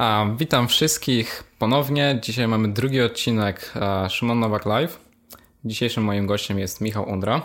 [0.00, 2.18] A, witam wszystkich ponownie.
[2.22, 5.00] Dzisiaj mamy drugi odcinek e, Szymon Nowak Live.
[5.64, 7.42] Dzisiejszym moim gościem jest Michał Undra.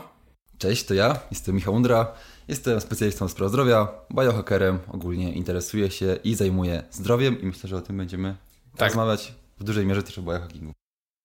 [0.57, 2.11] Cześć, to ja, jestem Michał Undra.
[2.47, 7.81] Jestem specjalistą spraw zdrowia, biohackerem, ogólnie interesuję się i zajmuję zdrowiem i myślę, że o
[7.81, 8.35] tym będziemy
[8.77, 8.87] tak.
[8.89, 10.73] rozmawiać w dużej mierze też o biohackingu.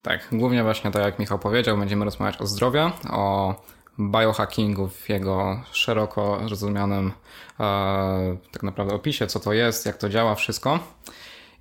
[0.02, 3.54] Tak, głównie właśnie tak jak Michał powiedział, będziemy rozmawiać o zdrowiu, o
[4.00, 7.12] biohackingu w jego szeroko rozumianym
[7.60, 10.78] e, tak naprawdę opisie, co to jest, jak to działa, wszystko.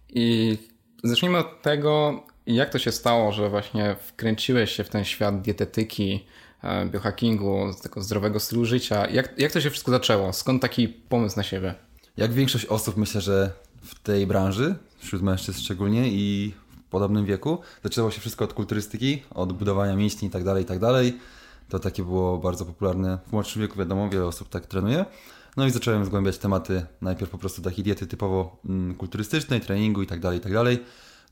[0.09, 0.57] I
[1.03, 6.25] zacznijmy od tego, jak to się stało, że właśnie wkręciłeś się w ten świat dietetyki,
[6.63, 9.07] e, biohackingu, tego zdrowego stylu życia.
[9.07, 10.33] Jak, jak to się wszystko zaczęło?
[10.33, 11.75] Skąd taki pomysł na siebie?
[12.17, 13.51] Jak większość osób, myślę, że
[13.83, 16.53] w tej branży, wśród mężczyzn szczególnie i
[16.87, 20.43] w podobnym wieku, zaczęło się wszystko od kulturystyki, od budowania mięśni i tak
[21.69, 25.05] To takie było bardzo popularne w młodszym wieku, wiadomo, wiele osób tak trenuje.
[25.57, 30.07] No i zacząłem zgłębiać tematy najpierw po prostu takiej diety typowo mm, kulturystycznej, treningu i
[30.07, 30.79] tak dalej, i tak dalej.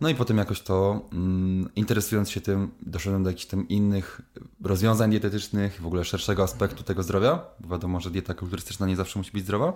[0.01, 4.21] No i potem jakoś to mm, interesując się tym, doszedłem do jakichś tam innych
[4.63, 9.19] rozwiązań dietetycznych, w ogóle szerszego aspektu tego zdrowia, bo wiadomo, że dieta kulturystyczna nie zawsze
[9.19, 9.73] musi być zdrowa.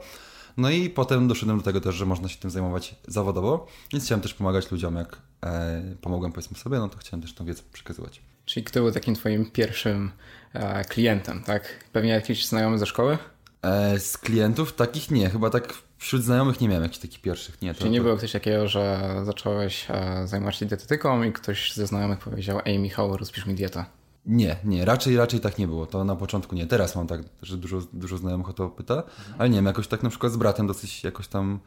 [0.57, 4.21] No i potem doszedłem do tego też, że można się tym zajmować zawodowo, więc chciałem
[4.21, 8.30] też pomagać ludziom, jak e, pomogłem powiedzmy sobie, no to chciałem też tą wiedzę przekazywać.
[8.45, 10.11] Czyli kto był takim twoim pierwszym
[10.53, 11.85] e, klientem, tak?
[11.91, 13.17] Pewnie jakiś znajomy ze szkoły?
[13.61, 17.61] E, z klientów takich nie, chyba tak wśród znajomych nie miałem jakichś takich pierwszych.
[17.61, 18.03] Nie, to, Czyli nie to...
[18.03, 22.79] było ktoś takiego, że zacząłeś e, zajmować się dietetyką i ktoś ze znajomych powiedział, ej
[22.79, 23.85] Michał, rozpisz mi dietę.
[24.25, 25.85] Nie, nie, raczej, raczej tak nie było.
[25.85, 26.67] To na początku nie.
[26.67, 29.03] Teraz mam tak, że dużo, dużo znajomych o to pyta,
[29.37, 31.59] ale nie wiem, jakoś tak na przykład z bratem dosyć jakoś tam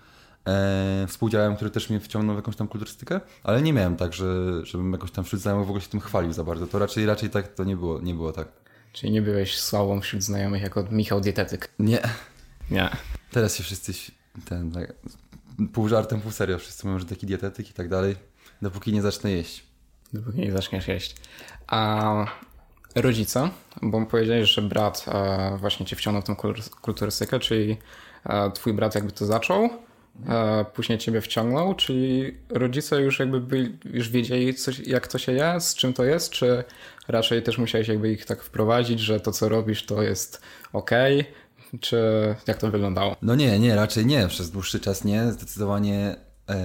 [0.47, 4.27] e, współdziałem, który też mnie wciągnął w jakąś tam kulturystykę, ale nie miałem tak, że,
[4.67, 6.67] żebym jakoś tam wśród znajomych w ogóle się tym chwalił za bardzo.
[6.67, 8.49] To raczej, raczej tak to nie było, nie było tak.
[8.93, 11.71] Czyli nie byłeś sławą wśród znajomych jako Michał Dietetyk?
[11.79, 12.01] Nie.
[12.71, 12.91] Nie.
[13.31, 13.93] Teraz się wszyscy
[14.45, 14.93] ten, tak,
[15.73, 18.17] pół żartem, pół serio, wszyscy mówią, że taki dietetyk i tak dalej,
[18.63, 19.65] dopóki nie zacznę jeść.
[20.13, 21.17] Dopóki nie zaczniesz jeść.
[21.67, 22.27] A
[22.95, 23.51] rodzice,
[23.83, 26.37] bo powiedziałeś, że brat e, właśnie cię wciągnął w tą
[26.81, 27.77] kulturystykę, czyli
[28.25, 29.71] e, twój brat jakby to zaczął,
[30.29, 35.33] e, później ciebie wciągnął, czyli rodzice już jakby byli, już wiedzieli coś, jak to się
[35.33, 36.65] je, z czym to jest, czy
[37.09, 40.43] raczej też musiałeś jakby ich tak wprowadzić, że to co robisz to jest
[40.73, 40.91] ok,
[41.81, 41.99] czy
[42.47, 43.17] jak to wyglądało?
[43.23, 46.17] No nie, nie, raczej nie, przez dłuższy czas nie, zdecydowanie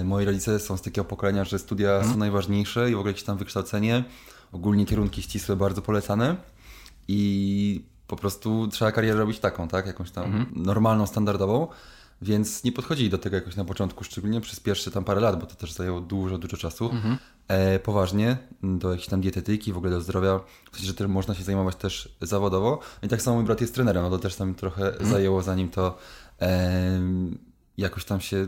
[0.04, 2.12] moi rodzice są z takiego pokolenia, że studia hmm.
[2.12, 4.04] są najważniejsze i w ogóle jakieś tam wykształcenie,
[4.52, 6.36] ogólnie kierunki ścisłe bardzo polecane.
[7.08, 10.46] I po prostu trzeba karierę robić taką, tak, jakąś tam mhm.
[10.56, 11.68] normalną, standardową,
[12.22, 15.46] więc nie podchodzili do tego jakoś na początku, szczególnie przez pierwsze tam parę lat, bo
[15.46, 16.90] to też zajęło dużo, dużo czasu.
[16.90, 17.16] Mhm.
[17.48, 20.40] E, poważnie do jakiejś tam dietetyki, w ogóle do zdrowia,
[20.72, 22.80] w sensie, że też można się zajmować też zawodowo.
[23.02, 25.10] I tak samo mój brat jest trenerem, no to też tam trochę mhm.
[25.10, 25.98] zajęło, zanim to
[26.40, 27.00] e,
[27.78, 28.46] jakoś tam się,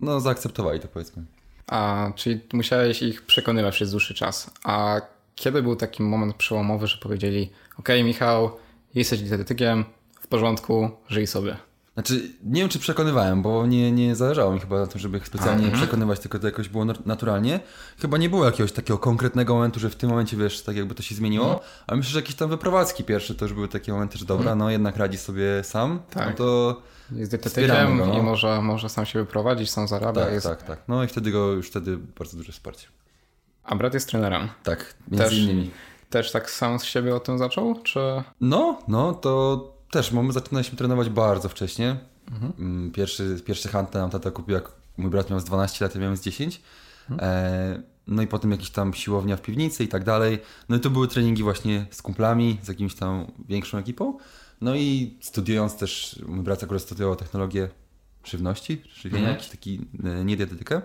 [0.00, 1.24] no zaakceptowali to powiedzmy.
[1.66, 4.50] A, czyli musiałeś ich przekonywać przez dłuższy czas.
[4.64, 5.00] A
[5.34, 8.50] kiedy był taki moment przełomowy, że powiedzieli: OK, Michał,
[8.94, 9.84] jesteś dietetykiem,
[10.20, 11.56] w porządku, żyj sobie?
[12.00, 15.26] Znaczy, nie wiem, czy przekonywałem, bo nie, nie zależało mi chyba na tym, żeby ich
[15.26, 15.82] specjalnie mhm.
[15.82, 17.60] przekonywać, tylko to jakoś było naturalnie.
[17.98, 21.02] Chyba nie było jakiegoś takiego konkretnego momentu, że w tym momencie, wiesz, tak jakby to
[21.02, 21.64] się zmieniło, mhm.
[21.86, 24.58] ale myślę, że jakieś tam wyprowadzki pierwsze to już były takie momenty, że dobra, mhm.
[24.58, 26.28] no jednak radzi sobie sam, no tak.
[26.28, 28.18] no to jest dietetykiem go, no.
[28.18, 30.24] i może, może sam się wyprowadzić, sam zarabia.
[30.24, 30.46] Tak, jest...
[30.46, 30.78] tak, tak.
[30.88, 32.88] No i wtedy go, już wtedy bardzo duże wsparcie.
[33.64, 34.48] A brat jest trenerem.
[34.62, 35.70] Tak, między też, innymi.
[36.10, 38.00] Też tak sam z siebie o tym zaczął, czy?
[38.40, 41.96] No, no, to też, bo my zaczynaliśmy trenować bardzo wcześnie.
[42.30, 42.92] Mhm.
[42.92, 46.16] Pierwszy, pierwszy hunt nam tata kupił, jak mój brat miał z 12 lat, ja miałem
[46.16, 46.60] z 10.
[47.10, 47.30] Mhm.
[47.30, 50.38] E, no i potem jakiś tam siłownia w piwnicy i tak dalej.
[50.68, 54.18] No i to były treningi właśnie z kumplami, z jakimś tam większą ekipą.
[54.60, 57.68] No i studiując też, mój brat akurat studiował technologię
[58.24, 59.36] żywności, żywienia, mhm.
[59.36, 60.82] jakiś taki, e, nie dietetykę.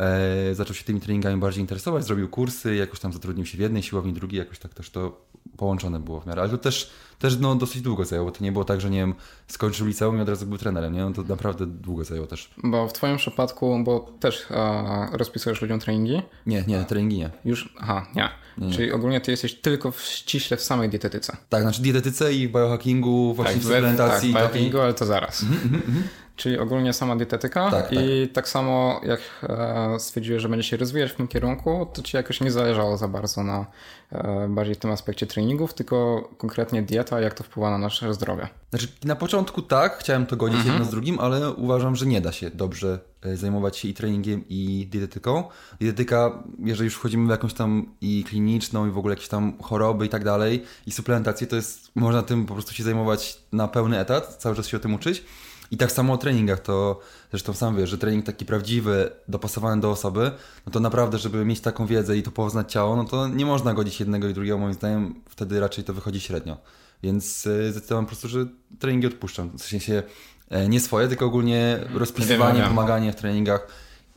[0.00, 3.82] E, zaczął się tymi treningami bardziej interesować, zrobił kursy, jakoś tam zatrudnił się w jednej
[3.82, 5.24] siłowni, drugiej, jakoś tak też to
[5.56, 6.42] połączone było w miarę.
[6.42, 8.30] Ale to też, też no, dosyć długo zajęło.
[8.30, 9.14] To nie było tak, że nie wiem,
[9.48, 10.92] skończył liceum i od razu był trenerem.
[10.92, 11.00] Nie?
[11.00, 12.50] No, to naprawdę długo zajęło też.
[12.64, 16.22] Bo w Twoim przypadku, bo też a, rozpisujesz ludziom treningi?
[16.46, 17.30] Nie, nie, treningi nie.
[17.44, 18.28] Już, aha, nie.
[18.58, 18.74] nie.
[18.74, 21.36] Czyli ogólnie Ty jesteś tylko w, ściśle w samej dietetyce.
[21.48, 24.32] Tak, znaczy dietetyce i biohackingu, właśnie tak, w suplementacji.
[24.32, 25.42] Tak, biohackingu, ale to zaraz.
[25.42, 26.02] Mm -hmm,
[26.36, 28.34] Czyli ogólnie sama dietetyka tak, i tak.
[28.34, 32.40] tak samo jak e, stwierdziłeś, że będzie się rozwijać w tym kierunku, to ci jakoś
[32.40, 33.66] nie zależało za bardzo na
[34.12, 38.48] e, bardziej tym aspekcie treningów, tylko konkretnie dieta, jak to wpływa na nasze zdrowie.
[38.70, 40.74] Znaczy na początku tak, chciałem to godzić mhm.
[40.74, 44.44] jedno z drugim, ale uważam, że nie da się dobrze e, zajmować się i treningiem
[44.48, 45.44] i dietetyką.
[45.80, 50.06] Dietetyka, jeżeli już wchodzimy w jakąś tam i kliniczną i w ogóle jakieś tam choroby
[50.06, 53.98] i tak dalej i suplementację, to jest, można tym po prostu się zajmować na pełny
[53.98, 55.24] etat, cały czas się o tym uczyć.
[55.74, 57.00] I tak samo o treningach, to
[57.30, 60.30] zresztą sam wiesz, że trening taki prawdziwy, dopasowany do osoby,
[60.66, 63.74] no to naprawdę, żeby mieć taką wiedzę i to poznać ciało, no to nie można
[63.74, 66.56] godzić jednego i drugiego, moim zdaniem, wtedy raczej to wychodzi średnio.
[67.02, 68.46] Więc e, zdecydowałem po prostu, że
[68.78, 69.58] treningi odpuszczam.
[69.58, 70.02] W sensie
[70.48, 73.68] e, nie swoje, tylko ogólnie rozpisywanie, pomaganie w treningach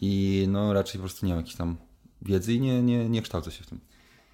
[0.02, 1.78] i no raczej po prostu nie mam jakiejś tam
[2.22, 3.80] wiedzy i nie, nie, nie kształcę się w tym.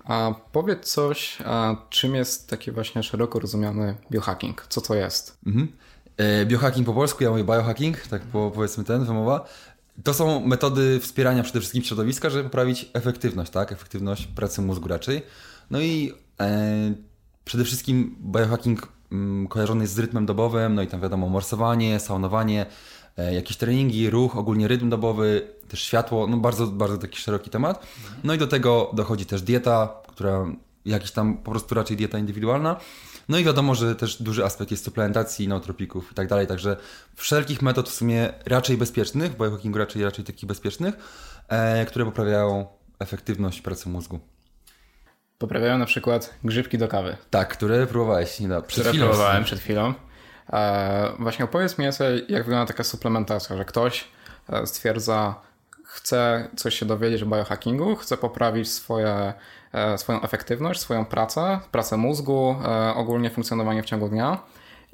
[0.04, 4.66] A powiedz coś, a czym jest taki właśnie szeroko rozumiany biohacking?
[4.70, 5.38] Co to jest?
[5.46, 5.68] Mhm.
[6.18, 9.46] E, biohacking po polsku, ja mówię biohacking, tak po, powiedzmy ten, wymowa.
[10.04, 13.72] To są metody wspierania przede wszystkim środowiska, żeby poprawić efektywność, tak?
[13.72, 15.22] Efektywność pracy mózgu raczej.
[15.72, 16.94] No i e,
[17.46, 22.66] przede wszystkim biohacking mm, kojarzony jest z rytmem dobowym, no i tam wiadomo morsowanie, saunowanie,
[23.18, 27.88] e, jakieś treningi, ruch, ogólnie rytm dobowy, też światło, no bardzo, bardzo taki szeroki temat.
[28.24, 30.46] No i do tego dochodzi też dieta, która
[30.86, 32.80] jakiś tam po prostu raczej dieta indywidualna.
[33.30, 36.78] No i wiadomo, że też duży aspekt jest suplementacji, nootropików i tak dalej, także
[37.16, 40.96] wszelkich metod w sumie raczej bezpiecznych, bo biohackingu raczej, raczej takich bezpiecznych,
[41.48, 42.68] e, które poprawiają
[43.00, 44.20] efektywność pracy mózgu.
[45.38, 47.18] Poprawiają na przykład grzybki do kawy.
[47.30, 49.06] Tak, które próbowałeś nie, przed które chwilą.
[49.08, 49.94] próbowałem przed chwilą.
[50.54, 51.86] E, właśnie opowiedz mi,
[52.30, 54.08] jak wygląda taka suplementacja, że ktoś
[54.50, 55.42] e, stwierdza,
[55.94, 59.34] chce coś się dowiedzieć o biohackingu, chce poprawić swoje,
[59.74, 64.44] e, swoją efektywność, swoją pracę, pracę mózgu, e, ogólnie funkcjonowanie w ciągu dnia.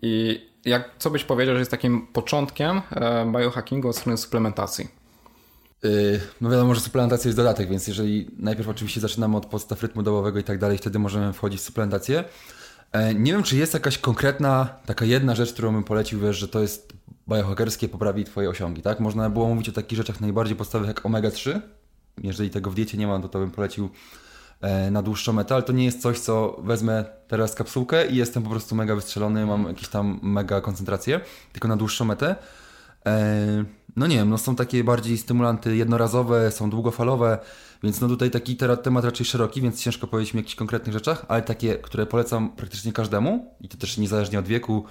[0.01, 4.87] I jak, co byś powiedział, że jest takim początkiem e, biohackingu od strony suplementacji?
[5.85, 10.03] Y, no wiadomo, że suplementacja jest dodatek, więc jeżeli najpierw oczywiście zaczynamy od podstaw rytmu
[10.03, 12.23] dobowego i tak dalej, wtedy możemy wchodzić w suplementację.
[13.15, 16.59] Nie wiem, czy jest jakaś konkretna, taka jedna rzecz, którą bym polecił, wiesz, że to
[16.59, 16.93] jest
[17.29, 18.99] biohackerskie poprawi Twoje osiągi, tak?
[18.99, 21.59] Można było mówić o takich rzeczach najbardziej podstawowych jak omega-3.
[22.23, 23.89] Jeżeli tego w diecie nie ma, to to bym polecił
[24.61, 28.43] e, na dłuższą metę, ale to nie jest coś, co wezmę teraz kapsułkę i jestem
[28.43, 31.19] po prostu mega wystrzelony, mam jakieś tam mega koncentrację,
[31.51, 32.35] tylko na dłuższą metę.
[33.05, 33.65] E,
[33.95, 37.37] no nie wiem, no są takie bardziej stymulanty jednorazowe, są długofalowe,
[37.83, 41.25] więc no tutaj taki temat raczej szeroki, więc ciężko powiedzieć mi o jakichś konkretnych rzeczach,
[41.27, 44.85] ale takie, które polecam praktycznie każdemu i to też niezależnie od wieku,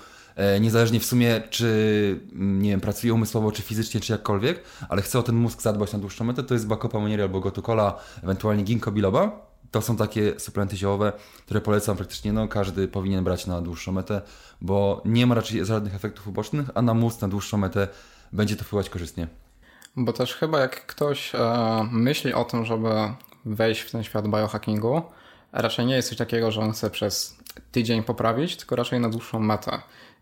[0.60, 5.18] niezależnie w sumie, czy mm, nie wiem, pracuje umysłowo, czy fizycznie, czy jakkolwiek, ale chce
[5.18, 8.92] o ten mózg zadbać na dłuższą metę, to jest Bacopa Monieri albo Gotukola, ewentualnie Ginkgo
[8.92, 9.48] biloba.
[9.70, 11.12] To są takie suplementy ziołowe,
[11.44, 14.22] które polecam praktycznie, no każdy powinien brać na dłuższą metę,
[14.60, 17.88] bo nie ma raczej żadnych efektów ubocznych, a na mózg na dłuższą metę
[18.32, 19.28] będzie to wpływać korzystnie.
[19.96, 21.38] Bo też chyba jak ktoś e,
[21.92, 22.88] myśli o tym, żeby
[23.44, 25.02] wejść w ten świat biohackingu,
[25.52, 27.36] raczej nie jest coś takiego, że on chce przez
[27.72, 29.78] tydzień poprawić, tylko raczej na dłuższą metę.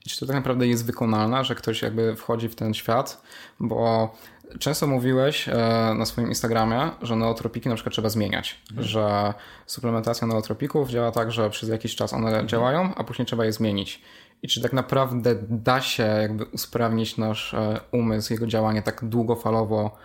[0.07, 3.23] I czy to tak naprawdę jest wykonalne, że ktoś jakby wchodzi w ten świat,
[3.61, 4.11] bo
[4.59, 5.55] Często mówiłeś e,
[5.99, 8.89] na swoim Instagramie, że neotropiki na przykład trzeba zmieniać, mhm.
[8.89, 9.35] że
[9.67, 12.49] suplementacja neotropików działa tak, że przez jakiś czas one mhm.
[12.49, 14.03] działają, a później trzeba je zmienić.
[14.43, 19.97] I czy tak naprawdę da się jakby usprawnić nasz e, umysł, jego działanie tak długofalowo,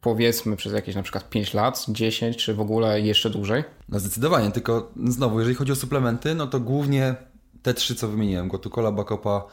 [0.00, 3.64] powiedzmy przez jakieś na przykład 5 lat, 10 czy w ogóle jeszcze dłużej?
[3.88, 7.14] No zdecydowanie, tylko znowu, jeżeli chodzi o suplementy, no to głównie
[7.62, 9.44] te trzy, co wymieniłem, Gotukola, Bakopa,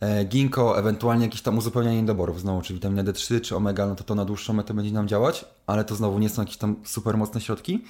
[0.00, 4.04] e, Ginkgo, ewentualnie jakieś tam uzupełnianie niedoborów, znowu, czy witamina D3, czy omega, no to
[4.04, 7.16] to na dłuższą metę będzie nam działać, ale to znowu nie są jakieś tam super
[7.16, 7.84] mocne środki,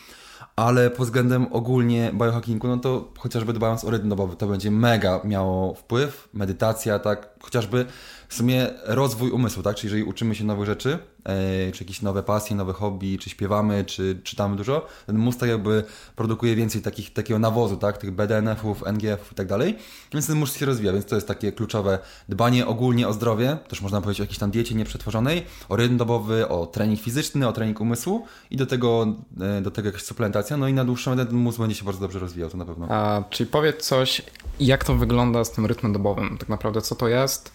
[0.56, 5.20] ale pod względem ogólnie biohackingu, no to chociażby dbając o rytm dobowy, to będzie mega
[5.24, 7.86] miało wpływ, medytacja, tak, chociażby
[8.28, 9.76] w sumie rozwój umysłu, tak?
[9.76, 13.84] Czyli jeżeli uczymy się nowych rzeczy, e, czy jakieś nowe pasje, nowe hobby, czy śpiewamy,
[13.84, 15.84] czy czytamy dużo, ten mózg tak jakby
[16.16, 17.98] produkuje więcej takich, takiego nawozu, tak?
[17.98, 19.78] Tych BDNF-ów, NGF-ów i tak dalej,
[20.12, 21.98] więc ten mózg się rozwija, więc to jest takie kluczowe
[22.28, 26.48] dbanie ogólnie o zdrowie, też można powiedzieć o jakiejś tam diecie nieprzetworzonej, o rytm dobowy,
[26.48, 29.06] o trening fizyczny, o trening umysłu i do tego,
[29.40, 32.00] e, do tego jakaś suplementacja, no i na dłuższą metę ten mózg będzie się bardzo
[32.00, 32.86] dobrze rozwijał, to na pewno.
[32.90, 34.22] A, czyli powiedz coś,
[34.60, 37.52] jak to wygląda z tym rytmem dobowym, tak naprawdę co to jest,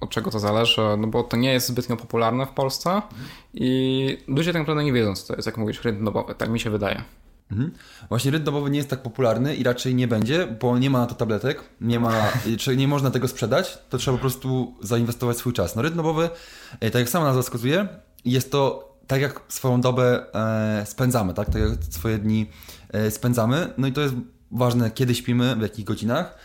[0.00, 3.02] od czego to zależy, no bo to nie jest zbytnio popularne w Polsce
[3.54, 6.60] i ludzie tak naprawdę nie wiedzą, co to jest, jak mówisz, rytm dobowy, tak mi
[6.60, 7.02] się wydaje.
[7.50, 7.70] Mhm.
[8.08, 11.06] Właśnie rytm dobowy nie jest tak popularny i raczej nie będzie, bo nie ma na
[11.06, 12.12] to tabletek, nie, ma,
[12.76, 15.76] nie można tego sprzedać, to trzeba po prostu zainwestować swój czas.
[15.76, 16.30] No rytm dobowy,
[16.80, 17.88] e, tak jak sama nazwa wskazuje,
[18.24, 21.50] jest to tak jak swoją dobę e, spędzamy, tak?
[21.50, 22.50] tak jak swoje dni
[22.92, 24.14] e, spędzamy, no i to jest
[24.50, 26.38] ważne, kiedy śpimy, w jakich godzinach,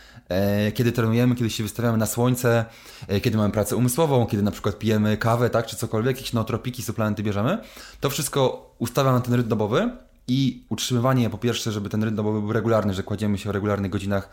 [0.74, 2.64] kiedy trenujemy, kiedy się wystawiamy na słońce,
[3.08, 6.82] e, kiedy mamy pracę umysłową, kiedy na przykład pijemy kawę, tak, czy cokolwiek, jakieś nootropiki,
[6.82, 7.58] suplementy bierzemy,
[8.00, 9.90] to wszystko ustawia na ten rytm dobowy
[10.28, 13.90] i utrzymywanie po pierwsze, żeby ten rytm dobowy był regularny, że kładziemy się o regularnych
[13.90, 14.28] godzinach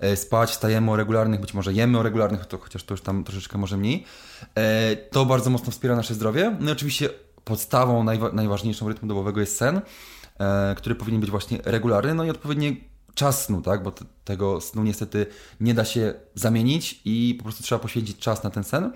[0.00, 3.24] e, spać, stajemy o regularnych, być może jemy o regularnych, to chociaż to już tam
[3.24, 4.04] troszeczkę może mniej,
[5.10, 6.56] to bardzo mocno wspiera nasze zdrowie.
[6.60, 7.08] No i oczywiście
[7.44, 9.80] podstawą najwa najważniejszą rytmu dobowego jest sen,
[10.76, 12.76] który powinien być właśnie regularny, no i odpowiednie
[13.18, 13.82] czas snu, tak?
[13.82, 13.92] Bo
[14.24, 15.26] tego snu niestety
[15.60, 18.92] nie da się zamienić i po prostu trzeba poświęcić czas na ten sen.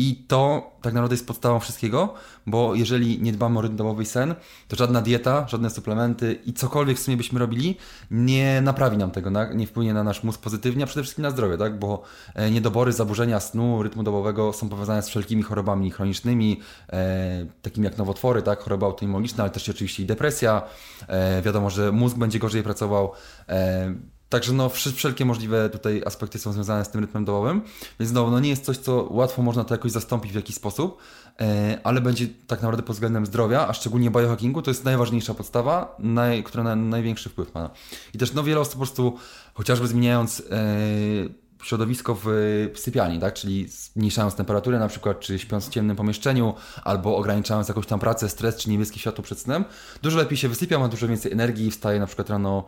[0.00, 2.14] I to tak naprawdę jest podstawą wszystkiego,
[2.46, 4.34] bo jeżeli nie dbamy o rytm sen,
[4.68, 7.76] to żadna dieta, żadne suplementy i cokolwiek w sumie byśmy robili,
[8.10, 11.58] nie naprawi nam tego, nie wpłynie na nasz mózg pozytywnie, a przede wszystkim na zdrowie,
[11.58, 11.78] tak?
[11.78, 12.02] bo
[12.34, 16.60] e, niedobory, zaburzenia snu, rytmu dobowego są powiązane z wszelkimi chorobami chronicznymi,
[16.92, 18.60] e, takimi jak nowotwory, tak?
[18.60, 20.62] choroby autoimmuniczne, ale też oczywiście i depresja.
[21.08, 23.12] E, wiadomo, że mózg będzie gorzej pracował.
[23.48, 27.62] E, Także no, wszelkie możliwe tutaj aspekty są związane z tym rytmem dołowym,
[28.00, 30.98] więc znowu, no nie jest coś, co łatwo można to jakoś zastąpić w jakiś sposób,
[31.40, 35.96] e, ale będzie tak naprawdę pod względem zdrowia, a szczególnie biohackingu, to jest najważniejsza podstawa,
[35.98, 37.70] naj, która na największy wpływ ma.
[38.14, 39.16] I też no wiele osób po prostu,
[39.54, 42.28] chociażby zmieniając e, środowisko w
[42.74, 43.34] sypialni, tak?
[43.34, 46.54] czyli zmniejszając temperaturę na przykład, czy śpiąc w ciemnym pomieszczeniu,
[46.84, 49.64] albo ograniczając jakąś tam pracę, stres, czy niebieskie światło przed snem,
[50.02, 52.64] dużo lepiej się wysypia, ma dużo więcej energii i wstaje na przykład rano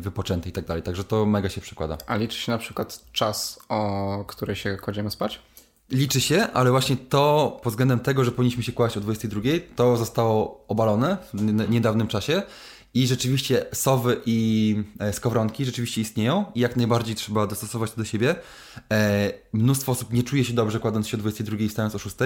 [0.00, 0.82] wypoczęty i tak dalej.
[0.82, 1.98] Także to mega się przekłada.
[2.06, 5.40] A liczy się na przykład czas, o który się kładziemy spać?
[5.90, 9.40] Liczy się, ale właśnie to pod względem tego, że powinniśmy się kłaść o 22,
[9.76, 12.42] to zostało obalone w niedawnym czasie.
[12.94, 18.04] I rzeczywiście sowy i e, skowronki rzeczywiście istnieją i jak najbardziej trzeba dostosować to do
[18.04, 18.34] siebie.
[18.92, 22.16] E, mnóstwo osób nie czuje się dobrze kładąc się o 22 i wstając o 6.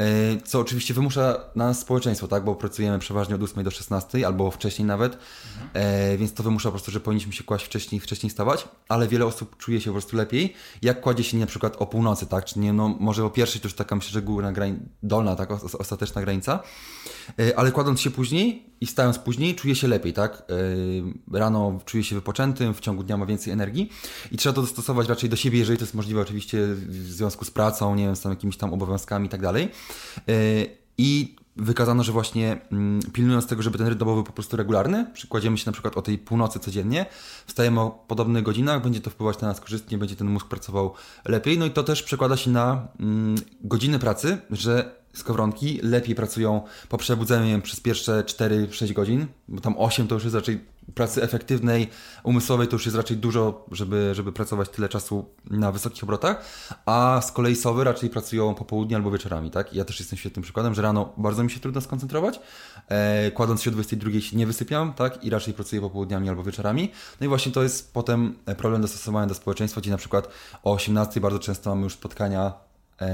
[0.00, 2.44] E, co oczywiście wymusza na nas społeczeństwo, tak?
[2.44, 5.18] bo pracujemy przeważnie od 8 do 16 albo wcześniej nawet,
[5.72, 9.26] e, więc to wymusza po prostu, że powinniśmy się kłaść wcześniej, wcześniej stawać, ale wiele
[9.26, 12.44] osób czuje się po prostu lepiej, jak kładzie się na przykład o północy, tak?
[12.44, 15.50] Czy nie, no może o pierwszej to już taka myślę, że górna grań, dolna, tak?
[15.78, 16.62] ostateczna granica,
[17.38, 20.42] e, ale kładąc się później i wstając później, czuje się lepiej, tak?
[21.32, 23.90] Rano czuje się wypoczętym, w ciągu dnia ma więcej energii
[24.32, 27.50] i trzeba to dostosować raczej do siebie, jeżeli to jest możliwe oczywiście w związku z
[27.50, 29.68] pracą, nie wiem, z tam jakimiś tam obowiązkami i tak dalej.
[30.28, 30.32] E,
[30.98, 35.58] I wykazano, że właśnie mm, pilnując tego, żeby ten rytm dobowy po prostu regularny, przykładziemy
[35.58, 37.06] się na przykład o tej północy codziennie,
[37.46, 41.58] wstajemy o podobnych godzinach, będzie to wpływać na nas korzystnie, będzie ten mózg pracował lepiej.
[41.58, 46.98] No i to też przekłada się na mm, godziny pracy, że skowronki lepiej pracują po
[46.98, 51.90] przebudzeniu przez pierwsze 4-6 godzin, bo tam 8 to już jest raczej pracy efektywnej,
[52.22, 56.44] umysłowej to już jest raczej dużo, żeby, żeby pracować tyle czasu na wysokich obrotach,
[56.86, 59.74] a z kolei sowy raczej pracują po południu albo wieczorami, tak?
[59.74, 62.40] Ja też jestem świetnym przykładem, że rano bardzo mi się trudno skoncentrować,
[62.88, 65.24] e, kładąc się o 22 się nie wysypiam, tak?
[65.24, 66.90] I raczej pracuję popołudniami albo wieczorami.
[67.20, 70.28] No i właśnie to jest potem problem dostosowania do społeczeństwa, gdzie na przykład
[70.62, 72.52] o 18 bardzo często mamy już spotkania
[73.00, 73.08] e,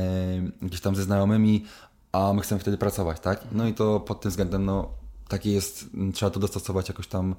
[0.63, 1.65] gdzieś tam ze znajomymi,
[2.13, 3.41] a my chcemy wtedy pracować, tak?
[3.53, 4.89] No i to pod tym względem, no,
[5.29, 7.35] takie jest, trzeba to dostosować jakoś tam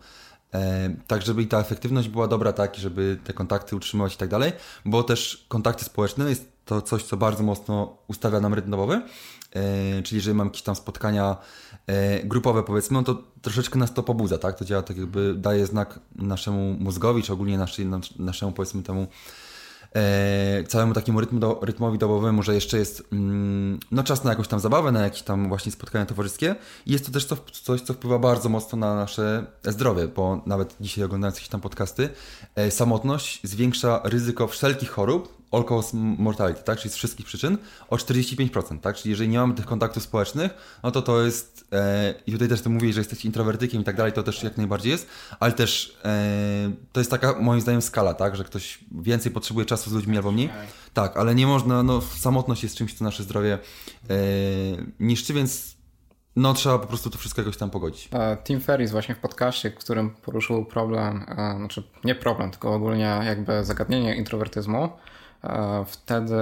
[0.54, 4.30] e, tak, żeby i ta efektywność była dobra, tak, żeby te kontakty utrzymywać i tak
[4.30, 4.52] dalej,
[4.86, 9.02] bo też kontakty społeczne jest to coś, co bardzo mocno ustawia nam rytm dobowy,
[9.52, 11.38] e, czyli jeżeli mam jakieś tam spotkania
[11.88, 15.66] e, grupowe powiedzmy, no to troszeczkę nas to pobudza, tak, to działa tak jakby daje
[15.66, 17.88] znak naszemu mózgowi, czy ogólnie naszej,
[18.20, 19.08] naszemu powiedzmy temu
[20.68, 24.92] całemu takiemu do, rytmowi dobowemu, że jeszcze jest mm, no, czas na jakąś tam zabawę,
[24.92, 28.50] na jakieś tam właśnie spotkania towarzyskie i jest to też coś, coś co wpływa bardzo
[28.50, 32.10] mocno na nasze zdrowie, bo nawet dzisiaj oglądając jakieś tam podcasty,
[32.56, 36.80] e, samotność zwiększa ryzyko wszelkich chorób, all cause mortality, tak?
[36.80, 37.58] czyli z wszystkich przyczyn,
[37.90, 38.80] o 45%.
[38.80, 38.96] Tak?
[38.96, 41.53] Czyli jeżeli nie mamy tych kontaktów społecznych, no to to jest, e,
[42.28, 44.92] i tutaj też ty mówisz, że jesteś introwertykiem i tak dalej, to też jak najbardziej
[44.92, 45.08] jest,
[45.40, 48.36] ale też e, to jest taka moim zdaniem skala, tak?
[48.36, 50.50] że ktoś więcej potrzebuje czasu z ludźmi albo mniej.
[50.94, 54.16] Tak, ale nie można, no samotność jest czymś, co nasze zdrowie e,
[55.00, 55.78] niszczy, więc
[56.36, 58.10] no, trzeba po prostu to wszystko jakoś tam pogodzić.
[58.14, 62.74] E, Tim Ferris właśnie w podcaście, w którym poruszył problem, e, znaczy nie problem, tylko
[62.74, 64.90] ogólnie jakby zagadnienie introwertyzmu,
[65.44, 66.36] E, wtedy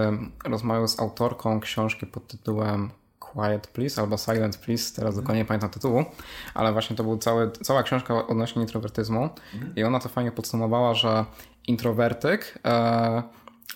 [0.46, 2.92] rozmawiał z autorką książki pod tytułem
[3.34, 6.06] Quiet Please albo Silent Please, teraz dokładnie nie pamiętam tytułu,
[6.54, 7.18] ale właśnie to była
[7.64, 9.76] cała książka odnośnie introwertyzmu mhm.
[9.76, 11.26] i ona to fajnie podsumowała, że
[11.68, 13.24] introwertyk e,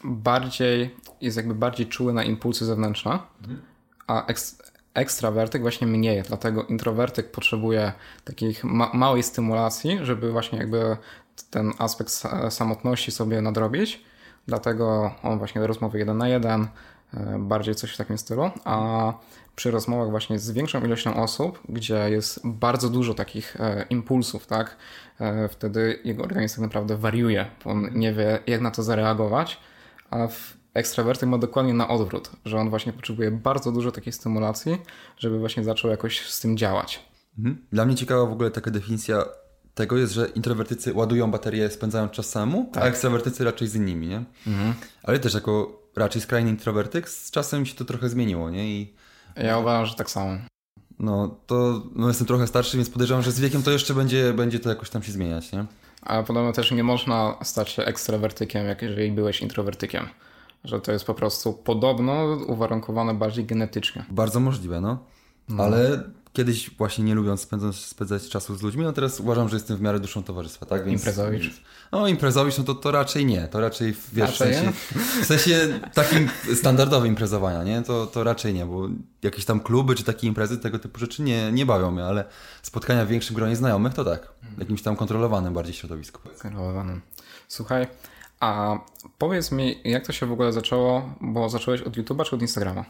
[0.03, 3.61] bardziej jest jakby bardziej czuły na impulsy zewnętrzne, mhm.
[4.07, 4.25] a
[4.93, 7.91] ekstrawertyk właśnie mniej, dlatego introwertyk potrzebuje
[8.23, 10.97] takich ma małej stymulacji, żeby właśnie jakby
[11.49, 14.05] ten aspekt samotności sobie nadrobić,
[14.47, 16.67] Dlatego on właśnie do rozmowy jeden na jeden,
[17.13, 19.13] e, bardziej coś w takim stylu, a
[19.55, 24.77] przy rozmowach właśnie z większą ilością osób, gdzie jest bardzo dużo takich e, impulsów, tak,
[25.19, 29.59] e, wtedy jego organizm tak naprawdę wariuje, bo on nie wie jak na to zareagować,
[30.09, 34.77] a w ekstrawertyk ma dokładnie na odwrót, że on właśnie potrzebuje bardzo dużo takiej stymulacji,
[35.17, 37.05] żeby właśnie zaczął jakoś z tym działać.
[37.37, 37.65] Mhm.
[37.71, 39.25] Dla mnie ciekawa w ogóle taka definicja
[39.75, 42.83] tego jest, że introwertycy ładują baterię, spędzają czas samemu, tak.
[42.83, 44.23] a ekstrawertycy raczej z innymi, nie?
[44.47, 44.73] Mhm.
[45.03, 48.69] Ale też jako raczej skrajny introwertyk z czasem się to trochę zmieniło, nie?
[48.69, 48.93] I...
[49.35, 50.37] Ja uważam, że tak samo.
[50.99, 54.59] No, to no jestem trochę starszy, więc podejrzewam, że z wiekiem to jeszcze będzie, będzie
[54.59, 55.65] to jakoś tam się zmieniać, nie?
[56.01, 60.07] Ale podobno też nie można stać się ekstrawertykiem, jak jeżeli byłeś introwertykiem.
[60.63, 64.05] Że to jest po prostu podobno uwarunkowane bardziej genetycznie.
[64.09, 64.97] Bardzo możliwe, no.
[65.49, 65.63] no.
[65.63, 66.03] Ale
[66.35, 69.81] kiedyś właśnie nie lubiąc spędzać, spędzać czasu z ludźmi, no teraz uważam, że jestem w
[69.81, 70.85] miarę duszą towarzystwa, tak?
[70.85, 71.61] Więc, imprezowicz?
[71.91, 73.47] No imprezowicz, no to, to raczej nie.
[73.47, 74.73] To raczej, wiesz, raczej w, sensie,
[75.21, 77.81] w sensie takim standardowym imprezowania, nie?
[77.81, 78.89] To, to raczej nie, bo
[79.23, 82.25] jakieś tam kluby czy takie imprezy, tego typu rzeczy nie, nie bawią mnie, ale
[82.61, 84.33] spotkania w większym gronie znajomych to tak.
[84.57, 86.21] W jakimś tam kontrolowanym bardziej środowisku.
[86.41, 87.01] Kontrolowanym.
[87.47, 87.87] Słuchaj,
[88.39, 88.79] a
[89.17, 92.85] powiedz mi, jak to się w ogóle zaczęło, bo zacząłeś od YouTube'a czy od Instagrama?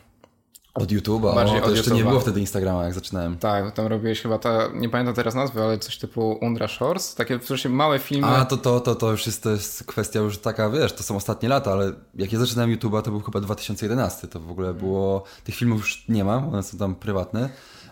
[0.76, 1.96] Od YouTube'a, Bardziej o, od jeszcze YouTube'a.
[1.96, 3.38] nie było wtedy Instagrama, jak zaczynałem.
[3.38, 7.40] Tak, tam robiłeś chyba, ta, nie pamiętam teraz nazwy, ale coś typu Undra Shores, takie
[7.40, 8.28] w małe filmy.
[8.28, 11.16] A, to, to, to, to już jest, to jest kwestia już taka, wiesz, to są
[11.16, 15.24] ostatnie lata, ale jak ja zaczynałem YouTube'a, to był chyba 2011, to w ogóle było,
[15.44, 17.50] tych filmów już nie ma, one są tam prywatne,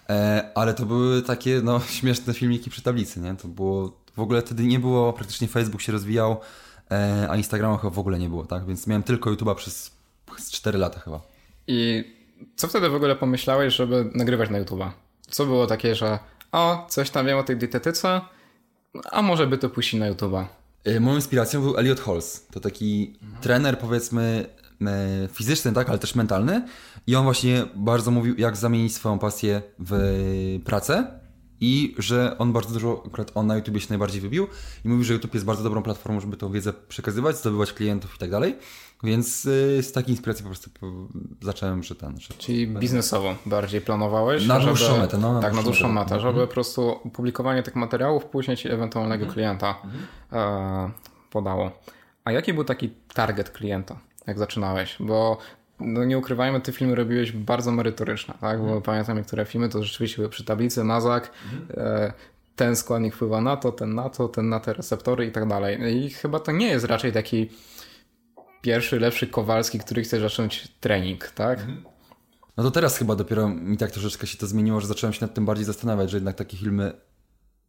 [0.10, 3.36] e, ale to były takie, no, śmieszne filmiki przy tablicy, nie?
[3.36, 6.38] To było, w ogóle wtedy nie było, praktycznie Facebook się rozwijał,
[6.92, 8.66] e, a Instagrama chyba w ogóle nie było, tak?
[8.66, 9.92] Więc miałem tylko YouTube'a przez
[10.52, 11.22] 4 lata chyba.
[11.68, 12.04] I
[12.56, 14.90] co wtedy w ogóle pomyślałeś, żeby nagrywać na YouTube'a?
[15.30, 16.20] Co było takie, że
[16.52, 18.22] o, coś tam wiem o tej dietetyce,
[19.12, 20.46] a może by to puścić na YouTube'a?
[20.88, 22.48] Y, moją inspiracją był Elliot Halls.
[22.48, 23.42] To taki mhm.
[23.42, 24.46] trener, powiedzmy,
[25.34, 26.68] fizyczny, tak, ale też mentalny.
[27.08, 31.20] I on właśnie bardzo mówił, jak zamienić swoją pasję w pracę.
[31.60, 34.48] I że on bardzo dużo, akurat on na YouTube się najbardziej wybił
[34.86, 38.20] i mówił, że YouTube jest bardzo dobrą platformą, żeby tą wiedzę przekazywać, zdobywać klientów i
[38.20, 38.56] tak dalej.
[39.04, 40.70] Więc y, z takiej inspiracji po prostu
[41.42, 42.20] zacząłem, że ten.
[42.20, 44.48] Że Czyli biznesowo bardziej planowałeś?
[44.48, 45.34] Na dłuższą metę, no.
[45.34, 46.48] Na tak, na dłuższą metę, żeby mhm.
[46.48, 49.34] po prostu publikowanie tych materiałów później ci ewentualnego mhm.
[49.34, 50.04] klienta mhm.
[50.32, 50.92] E,
[51.30, 51.72] podało.
[52.26, 54.96] A jaki był taki target klienta, jak zaczynałeś?
[55.00, 55.38] Bo
[55.80, 58.62] no nie ukrywajmy, te filmy robiłeś bardzo merytoryczne, tak?
[58.62, 61.32] Bo pamiętam niektóre filmy, to rzeczywiście były przy tablicy, nazak,
[61.78, 62.14] e,
[62.56, 65.96] ten składnik wpływa na to, ten na to, ten na te receptory i tak dalej.
[65.98, 67.50] I chyba to nie jest raczej taki
[68.64, 71.60] pierwszy, lepszy Kowalski, który chce zacząć trening, tak?
[71.60, 71.84] Mhm.
[72.58, 75.34] No to teraz chyba dopiero mi tak troszeczkę się to zmieniło, że zacząłem się nad
[75.34, 76.94] tym bardziej zastanawiać, że jednak takie filmy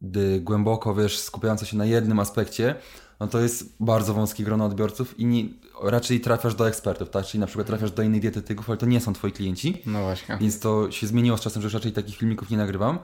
[0.01, 2.75] gdy głęboko, wiesz, skupiające się na jednym aspekcie,
[3.19, 5.43] no to jest bardzo wąskie grono odbiorców i nie,
[5.83, 7.25] raczej trafiasz do ekspertów, tak?
[7.25, 9.81] Czyli na przykład trafiasz do innych dietetyków, ale to nie są twoi klienci.
[9.85, 10.37] No właśnie.
[10.41, 12.99] Więc to się zmieniło z czasem, że już raczej takich filmików nie nagrywam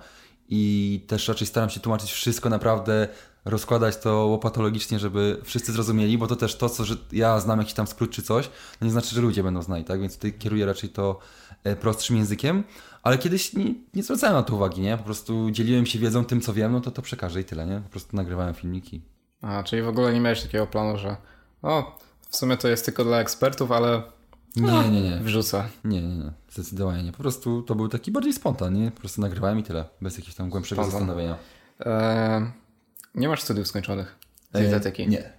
[0.51, 3.07] i też raczej staram się tłumaczyć wszystko naprawdę,
[3.45, 7.73] rozkładać to łopatologicznie, żeby wszyscy zrozumieli, bo to też to, co że ja znam jakiś
[7.73, 8.49] tam skrót czy coś,
[8.81, 10.01] nie znaczy, że ludzie będą znali, tak?
[10.01, 11.19] Więc tutaj kieruję raczej to
[11.63, 12.63] e, prostszym językiem,
[13.03, 14.97] ale kiedyś nie, nie zwracałem na to uwagi, nie?
[14.97, 17.81] Po prostu dzieliłem się wiedzą tym, co wiem, no to to przekażę i tyle, nie?
[17.81, 19.01] Po prostu nagrywałem filmiki.
[19.41, 21.17] A, czyli w ogóle nie miałeś takiego planu, że
[21.61, 24.01] o, w sumie to jest tylko dla ekspertów, ale
[24.55, 25.17] nie, nie, nie.
[25.17, 25.63] Wrzucę.
[25.83, 26.31] Nie, nie, nie.
[26.49, 27.11] Zdecydowanie nie.
[27.11, 28.91] Po prostu to był taki bardziej spontan, nie?
[28.91, 29.85] Po prostu nagrywałem i tyle.
[30.01, 30.99] Bez jakiegoś tam głębszego spontan.
[30.99, 31.37] zastanowienia.
[31.79, 32.51] Eee,
[33.15, 34.15] nie masz studiów skończonych
[34.53, 35.07] z eee, dietetyki?
[35.07, 35.33] Nie.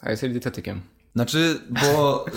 [0.00, 0.80] A jesteś dietetykiem?
[1.14, 2.32] Znaczy, bo y,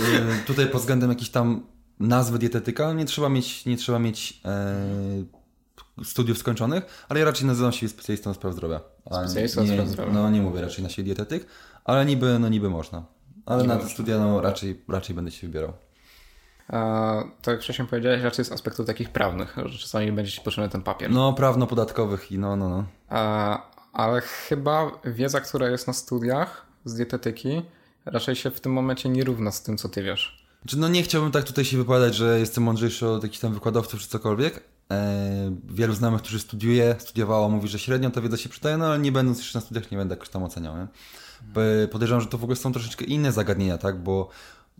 [0.45, 1.65] tutaj pod względem jakiejś tam
[1.99, 7.71] nazwy dietetyka nie trzeba mieć, nie trzeba mieć e, studiów skończonych, ale ja raczej nazywam
[7.71, 8.81] się specjalistą spraw zdrowia.
[9.05, 10.13] Specjalistą spraw zdrowia.
[10.13, 11.47] No nie mówię raczej na siebie dietetyk,
[11.85, 13.05] ale niby, no niby można.
[13.45, 15.73] Ale nie na te studia no, raczej, raczej będę się wybierał.
[16.69, 20.69] A, tak jak wcześniej powiedziałeś, raczej z aspektów takich prawnych, że czasami będzie ci potrzebny
[20.69, 21.11] ten papier.
[21.11, 22.83] No, prawno-podatkowych i no, no, no.
[23.09, 23.61] A,
[23.93, 27.61] ale chyba wiedza, która jest na studiach z dietetyki,
[28.05, 30.47] raczej się w tym momencie nie równa z tym, co ty wiesz.
[30.61, 33.99] Znaczy, no nie chciałbym tak tutaj się wypowiadać, że jestem mądrzejszy od jakichś tam wykładowców
[33.99, 34.63] czy cokolwiek.
[34.91, 38.99] E, wielu znajomych, którzy studiuje, studiowało, mówi, że średnio ta wiedza się przydaje, no ale
[38.99, 40.75] nie będąc jeszcze na studiach nie będę jakoś tam oceniał.
[40.77, 40.87] Nie?
[41.87, 44.03] Podejrzewam, że to w ogóle są troszeczkę inne zagadnienia, tak?
[44.03, 44.29] Bo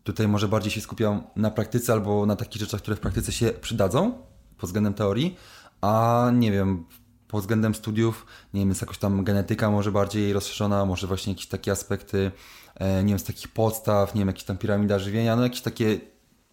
[0.08, 3.50] tutaj może bardziej się skupiam na praktyce albo na takich rzeczach, które w praktyce się
[3.62, 4.12] przydadzą
[4.58, 5.38] pod względem teorii,
[5.82, 6.86] a nie wiem,
[7.28, 11.48] pod względem studiów, nie wiem, jest jakoś tam genetyka może bardziej rozszerzona, może właśnie jakieś
[11.48, 12.32] takie aspekty,
[12.76, 16.00] e, nie wiem, z takich podstaw, nie wiem, jakieś tam piramida żywienia, no jakieś takie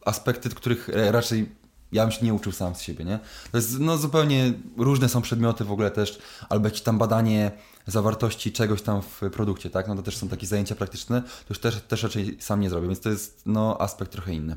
[0.04, 1.48] aspekty, których raczej
[1.92, 3.18] ja bym się nie uczył sam z siebie, nie?
[3.52, 7.50] To jest, no zupełnie różne są przedmioty w ogóle też, albo jakieś tam badanie
[7.86, 9.88] zawartości czegoś tam w produkcie, tak?
[9.88, 12.86] No to też są takie zajęcia praktyczne, to już też, też raczej sam nie zrobię,
[12.86, 14.56] więc to jest no aspekt trochę inny.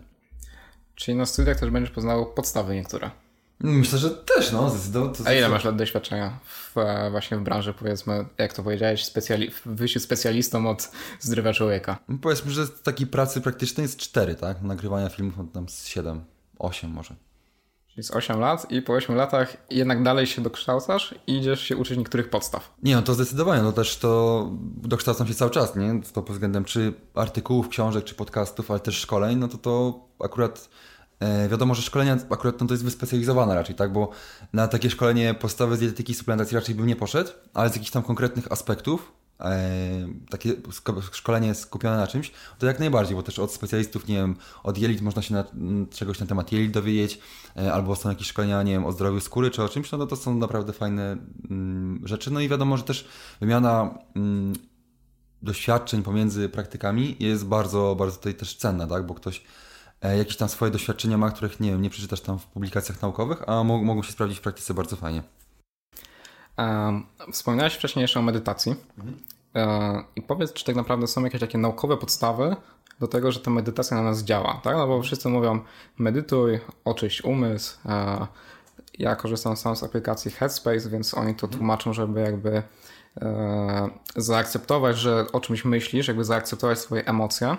[0.96, 3.12] Czyli na studiach też będziesz poznał podstawy niektóre.
[3.60, 5.36] Myślę, że też, no, zdecydowanie.
[5.36, 9.52] A ile masz lat doświadczenia w, e, właśnie w branży, powiedzmy, jak to powiedziałeś, specjali
[9.52, 11.98] w specjalistą od zdrowia człowieka?
[12.10, 14.62] No, powiedzmy, że takiej pracy praktycznej jest cztery, tak?
[14.62, 16.24] Nagrywania filmów tam z siedem,
[16.60, 17.16] osiem może.
[17.98, 21.98] Jest 8 lat i po 8 latach jednak dalej się dokształcasz i idziesz się uczyć
[21.98, 22.74] niektórych podstaw.
[22.84, 26.02] Nie, no to zdecydowanie, no też to dokształcam się cały czas, nie?
[26.14, 30.70] To pod względem czy artykułów, książek, czy podcastów, ale też szkoleń, no to to akurat
[31.20, 33.94] e, wiadomo, że szkolenia akurat no to jest wyspecjalizowane raczej, tak?
[33.94, 34.10] Bo
[34.54, 37.92] na takie szkolenie podstawy z dietetyki i suplementacji raczej bym nie poszedł, ale z jakichś
[37.92, 39.12] tam konkretnych aspektów
[40.30, 40.54] takie
[41.12, 45.02] szkolenie skupione na czymś, to jak najbardziej, bo też od specjalistów, nie wiem, od jelit
[45.02, 45.44] można się na,
[45.92, 47.20] czegoś na temat jelit dowiedzieć,
[47.58, 50.08] e, albo są jakieś szkolenia, nie wiem, o zdrowiu skóry czy o czymś, no to,
[50.08, 51.18] to są naprawdę fajne
[51.50, 52.32] mm, rzeczy.
[52.32, 53.08] No i wiadomo, że też
[53.40, 54.54] wymiana mm,
[55.42, 59.44] doświadczeń pomiędzy praktykami jest bardzo, bardzo tutaj też cenna, tak, bo ktoś
[60.02, 63.50] e, jakieś tam swoje doświadczenia ma, których nie wiem, nie przeczytasz tam w publikacjach naukowych,
[63.50, 65.24] a mogą się sprawdzić w praktyce bardzo fajnie.
[67.32, 68.76] Wspomniałeś wcześniej jeszcze o medytacji.
[68.98, 69.18] Mhm.
[70.16, 72.56] I powiedz, czy tak naprawdę są jakieś takie naukowe podstawy
[73.00, 74.78] do tego, że ta medytacja na nas działa, tak?
[74.78, 75.60] No bo wszyscy mówią
[75.98, 77.78] medytuj, oczyść umysł.
[77.86, 78.28] E,
[79.00, 81.58] ja korzystam sam z aplikacji Headspace, więc oni to mhm.
[81.58, 82.64] tłumaczą, żeby jakby
[83.22, 87.58] e, zaakceptować, że o czymś myślisz, jakby zaakceptować swoje emocje.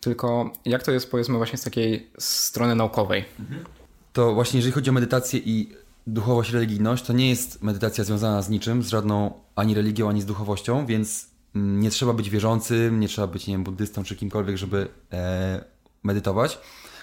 [0.00, 3.24] Tylko jak to jest powiedzmy właśnie z takiej strony naukowej?
[3.40, 3.64] Mhm.
[4.12, 8.48] To właśnie jeżeli chodzi o medytację i duchowość, religijność to nie jest medytacja związana z
[8.48, 13.08] niczym, z żadną ani religią, ani z duchowością, więc mm, nie trzeba być wierzącym, nie
[13.08, 15.64] trzeba być, nie wiem, buddystą czy kimkolwiek, żeby e,
[16.02, 16.58] medytować.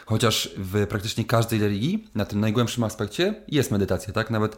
[0.06, 4.30] Chociaż w praktycznie każdej religii, na tym najgłębszym aspekcie, jest medytacja, tak?
[4.30, 4.58] Nawet e,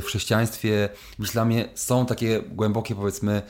[0.00, 3.42] w chrześcijaństwie, w islamie są takie głębokie, powiedzmy,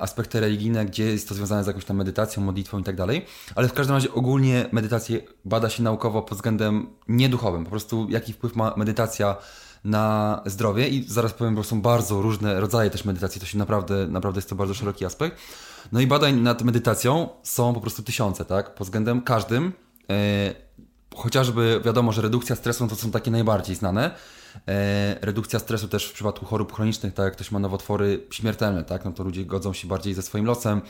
[0.00, 3.26] aspekty religijne, gdzie jest to związane z jakąś tam medytacją, modlitwą i tak dalej.
[3.54, 7.64] Ale w każdym razie ogólnie medytację bada się naukowo pod względem nieduchowym.
[7.64, 9.36] Po prostu jaki wpływ ma medytacja
[9.84, 14.06] na zdrowie i zaraz powiem, bo są bardzo różne rodzaje też medytacji, to się naprawdę,
[14.06, 15.36] naprawdę jest to bardzo szeroki aspekt.
[15.92, 18.74] No i badań nad medytacją są po prostu tysiące, tak?
[18.74, 19.72] Pod względem każdym
[20.10, 20.54] E,
[21.16, 24.10] chociażby wiadomo, że redukcja stresu to są takie najbardziej znane.
[24.68, 29.04] E, redukcja stresu też w przypadku chorób chronicznych, tak jak ktoś ma nowotwory śmiertelne, tak,
[29.04, 30.82] no to ludzie godzą się bardziej ze swoim losem,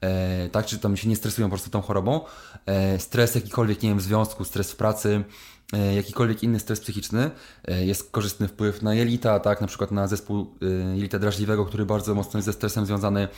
[0.00, 2.20] e, tak, czy tam się nie stresują po prostu tą chorobą.
[2.98, 5.24] Stres jakikolwiek, nie wiem, w związku, stres w pracy,
[5.57, 7.30] E, jakikolwiek inny stres psychiczny,
[7.64, 11.86] e, jest korzystny wpływ na jelita, tak, na przykład na zespół e, jelita drażliwego, który
[11.86, 13.28] bardzo mocno jest ze stresem związany.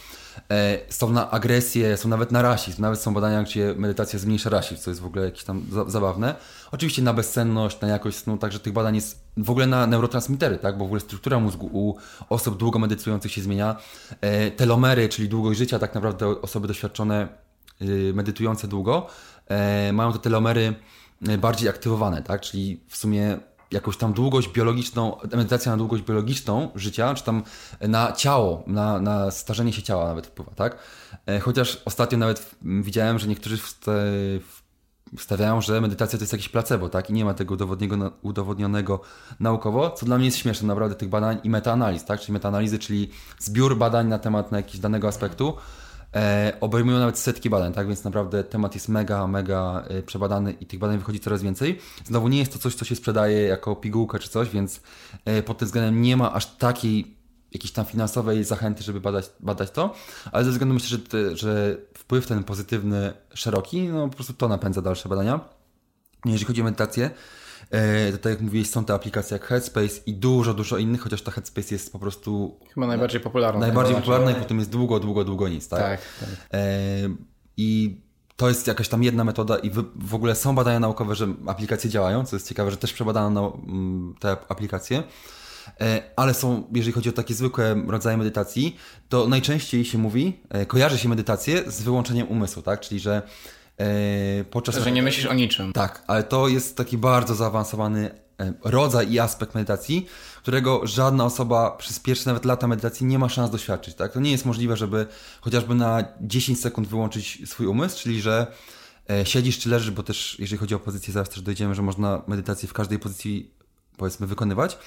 [0.88, 4.90] Są na agresję, są nawet na rasizm, nawet są badania, gdzie medytacja zmniejsza rasizm, co
[4.90, 6.34] jest w ogóle jakieś tam zabawne.
[6.72, 10.78] Oczywiście na bezsenność, na jakość snu, także tych badań jest w ogóle na neurotransmitery, tak,
[10.78, 11.94] bo w ogóle struktura mózgu u
[12.28, 13.76] osób długo medytujących się zmienia.
[14.56, 17.28] Telomery, czyli długość życia, tak naprawdę osoby doświadczone,
[18.14, 19.06] medytujące długo,
[19.92, 20.74] mają te telomery
[21.38, 22.40] bardziej aktywowane, tak?
[22.40, 23.38] Czyli w sumie
[23.70, 27.42] jakąś tam długość biologiczną, medytacja na długość biologiczną życia, czy tam
[27.80, 30.78] na ciało, na, na starzenie się ciała nawet wpływa, tak?
[31.26, 33.58] E, chociaż ostatnio nawet widziałem, że niektórzy
[35.18, 37.10] stawiają, że medytacja to jest jakiś placebo, tak?
[37.10, 37.56] I nie ma tego
[38.22, 39.00] udowodnionego,
[39.40, 42.20] naukowo, co dla mnie jest śmieszne, naprawdę tych badań i metaanaliz, tak?
[42.20, 45.56] Czyli metaanalizy, czyli zbiór badań na temat na jakiś danego aspektu,
[46.14, 47.86] e, obejmują nawet setki badań, tak?
[47.86, 51.78] Więc naprawdę temat jest mega, mega e, przebadany i tych badań wychodzi coraz więcej.
[52.04, 54.80] Znowu nie jest to coś, co się sprzedaje jako pigułkę czy coś, więc
[55.24, 57.20] e, pod tym względem nie ma aż takiej
[57.52, 59.94] jakiejś tam finansowej zachęty, żeby badać, badać to,
[60.32, 64.48] ale ze względu myślę, że, te, że wpływ ten pozytywny, szeroki, no po prostu to
[64.48, 65.40] napędza dalsze badania.
[66.24, 67.10] Jeżeli chodzi o medytację,
[67.70, 71.30] E, tak jak mówiłeś, są te aplikacje jak Headspace i dużo, dużo innych, chociaż ta
[71.30, 72.58] Headspace jest po prostu...
[72.74, 73.60] Chyba najbardziej popularna.
[73.60, 75.80] Najbardziej popularna i potem jest długo, długo, długo nic, tak?
[75.80, 76.00] Tak.
[76.20, 76.28] tak.
[76.52, 76.60] E,
[77.56, 78.00] I
[78.36, 82.24] to jest jakaś tam jedna metoda i w ogóle są badania naukowe, że aplikacje działają,
[82.26, 85.02] co jest ciekawe, że też przebadano mm, te aplikacje.
[85.80, 88.76] E, ale są, jeżeli chodzi o takie zwykłe rodzaje medytacji,
[89.08, 92.80] to najczęściej się mówi, kojarzy się medytację z wyłączeniem umysłu, tak?
[92.80, 93.24] Czyli, że E,
[94.50, 94.78] podczas...
[94.78, 95.72] Że nie myślisz o niczym.
[95.72, 100.06] Tak, ale to jest taki bardzo zaawansowany e, rodzaj i aspekt medytacji,
[100.42, 103.94] którego żadna osoba przez pierwsze nawet lata medytacji nie ma szans doświadczyć.
[103.94, 104.12] Tak?
[104.12, 105.06] To nie jest możliwe, żeby
[105.40, 108.46] chociażby na 10 sekund wyłączyć swój umysł, czyli że
[109.10, 112.22] e, siedzisz czy leżysz, bo też jeżeli chodzi o pozycję, zaraz też dojdziemy, że można
[112.26, 113.50] medytację w każdej pozycji
[113.96, 114.78] powiedzmy wykonywać,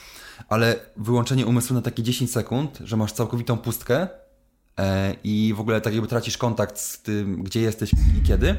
[0.50, 4.23] ale wyłączenie umysłu na takie 10 sekund, że masz całkowitą pustkę, E,
[5.24, 8.56] i w ogóle tak jakby tracisz kontakt z tym, gdzie jesteś i kiedy,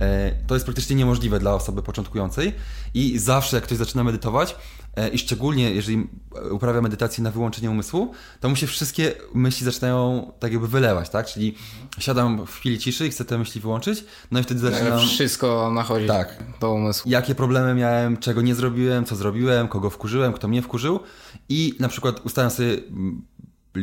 [0.00, 2.52] e, to jest praktycznie niemożliwe dla osoby początkującej
[2.94, 4.56] i zawsze jak ktoś zaczyna medytować
[4.96, 6.08] e, i szczególnie jeżeli
[6.50, 11.26] uprawia medytację na wyłączenie umysłu, to mu się wszystkie myśli zaczynają tak jakby wylewać, tak?
[11.26, 11.54] Czyli
[11.98, 14.98] siadam w chwili ciszy i chcę te myśli wyłączyć, no i wtedy zaczynam...
[14.98, 16.44] Wszystko nachodzi tak.
[16.60, 17.10] do umysłu.
[17.10, 21.00] Jakie problemy miałem, czego nie zrobiłem, co zrobiłem, kogo wkurzyłem, kto mnie wkurzył
[21.48, 22.76] i na przykład ustawiam sobie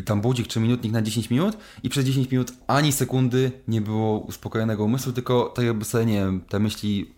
[0.05, 4.19] tam budzik czy minutnik na 10 minut i przez 10 minut ani sekundy nie było
[4.19, 7.13] uspokojonego umysłu, tylko tak jakby sobie, nie wiem, te myśli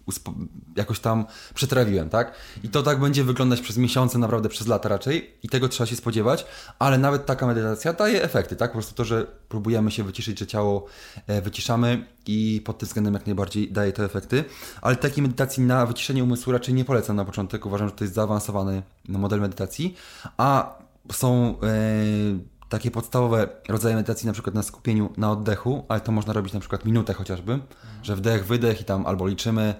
[0.76, 2.34] jakoś tam przetrawiłem, tak?
[2.64, 5.96] I to tak będzie wyglądać przez miesiące, naprawdę przez lata raczej i tego trzeba się
[5.96, 6.46] spodziewać,
[6.80, 8.72] ale nawet taka medytacja daje efekty, tak?
[8.72, 10.86] Po prostu to, że próbujemy się wyciszyć, że ciało
[11.28, 14.44] e, wyciszamy i pod tym względem jak najbardziej daje to efekty,
[14.82, 18.14] ale takiej medytacji na wyciszenie umysłu raczej nie polecam na początek, uważam, że to jest
[18.14, 19.96] zaawansowany model medytacji,
[20.38, 20.80] a
[21.12, 21.56] są...
[21.62, 26.54] Yy, takie podstawowe rodzaje medytacji, na przykład na skupieniu na oddechu, ale to można robić
[26.54, 27.60] na przykład minutę chociażby,
[28.04, 29.76] że wdech, wydech i tam albo liczymy,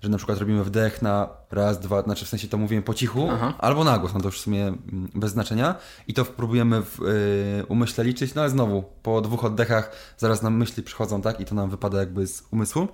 [0.00, 3.28] że na przykład robimy wdech na raz, dwa, znaczy w sensie to mówimy po cichu,
[3.32, 3.54] Aha.
[3.58, 5.74] albo na głos, no to już w sumie mm, bez znaczenia
[6.08, 10.56] i to próbujemy w y, umyśle liczyć, no ale znowu po dwóch oddechach zaraz nam
[10.56, 12.88] myśli przychodzą, tak, i to nam wypada jakby z umysłu.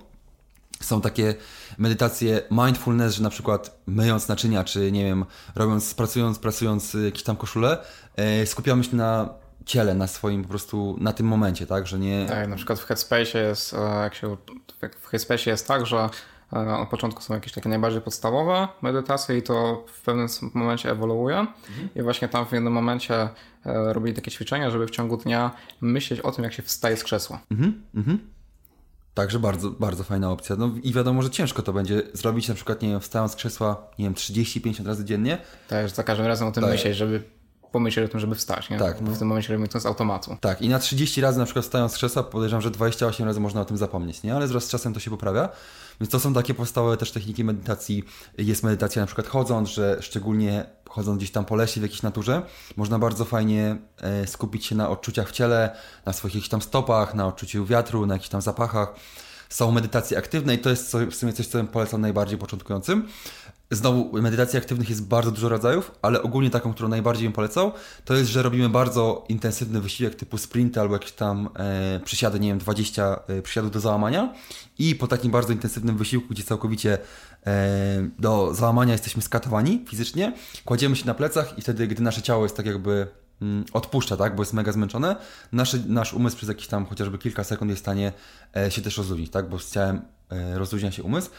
[0.79, 1.35] Są takie
[1.77, 7.35] medytacje mindfulness, że na przykład myjąc naczynia, czy nie wiem, robiąc, pracując, pracując jakieś tam
[7.35, 7.77] koszule,
[8.17, 9.29] yy, skupiamy się na
[9.69, 12.25] ciele, na swoim po prostu, na tym momencie, tak, że nie...
[12.25, 14.37] Tak, na przykład w Headspace jest, e, jak się,
[15.01, 16.09] w Headspace jest tak, że
[16.53, 21.37] e, od początku są jakieś takie najbardziej podstawowe medytacje i to w pewnym momencie ewoluuje
[21.37, 21.89] mhm.
[21.95, 23.29] i właśnie tam w jednym momencie e,
[23.93, 27.39] robili takie ćwiczenia, żeby w ciągu dnia myśleć o tym, jak się wstaje z krzesła.
[27.51, 28.19] Mhm, mhm.
[29.19, 30.55] Także bardzo, bardzo fajna opcja.
[30.55, 33.87] No i wiadomo, że ciężko to będzie zrobić, na przykład, nie wiem, wstając z krzesła,
[33.99, 35.37] nie wiem, 30-50 razy dziennie.
[35.67, 36.71] Tak, za każdym razem o tym tak.
[36.71, 37.23] myśleć, żeby
[37.71, 38.77] pomyśleć o tym, żeby wstać, nie?
[38.77, 39.01] Tak.
[39.01, 40.37] Bo w tym momencie robimy to z automatu.
[40.41, 43.61] Tak, i na 30 razy na przykład wstając z krzesła, podejrzewam, że 28 razy można
[43.61, 44.35] o tym zapomnieć, nie?
[44.35, 45.49] Ale z czasem to się poprawia.
[46.01, 48.03] Więc to są takie podstawowe też techniki medytacji.
[48.37, 52.41] Jest medytacja na przykład chodząc, że szczególnie chodząc gdzieś tam po lesie w jakiejś naturze,
[52.77, 57.15] można bardzo fajnie e, skupić się na odczuciach w ciele, na swoich jakichś tam stopach,
[57.15, 58.93] na odczuciu wiatru, na jakichś tam zapachach.
[59.49, 63.07] Są medytacje aktywne i to jest w sumie coś, co polecam najbardziej początkującym.
[63.71, 67.71] Znowu, medytacji aktywnych jest bardzo dużo rodzajów, ale ogólnie taką, którą najbardziej bym polecał,
[68.05, 72.47] to jest, że robimy bardzo intensywny wysiłek typu sprinty albo jakieś tam e, przysiady, nie
[72.47, 74.33] wiem, 20 e, przysiadów do załamania.
[74.79, 76.97] I po takim bardzo intensywnym wysiłku, gdzie całkowicie
[77.45, 80.33] e, do załamania jesteśmy skatowani fizycznie,
[80.65, 83.07] kładziemy się na plecach i wtedy, gdy nasze ciało jest tak jakby
[83.73, 85.15] odpuszcza, tak, bo jest mega zmęczone,
[85.51, 88.13] nasz, nasz umysł przez jakieś tam chociażby kilka sekund jest w stanie
[88.55, 91.29] e, się też rozluźnić, tak, bo z ciałem e, rozluźnia się umysł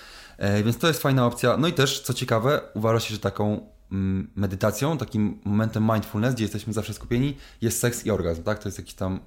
[0.41, 1.57] E, więc to jest fajna opcja.
[1.57, 6.45] No i też, co ciekawe, uważa się, że taką mm, medytacją, takim momentem mindfulness, gdzie
[6.45, 8.59] jesteśmy zawsze skupieni, jest seks i orgazm, tak?
[8.59, 9.21] To jest jakiś tam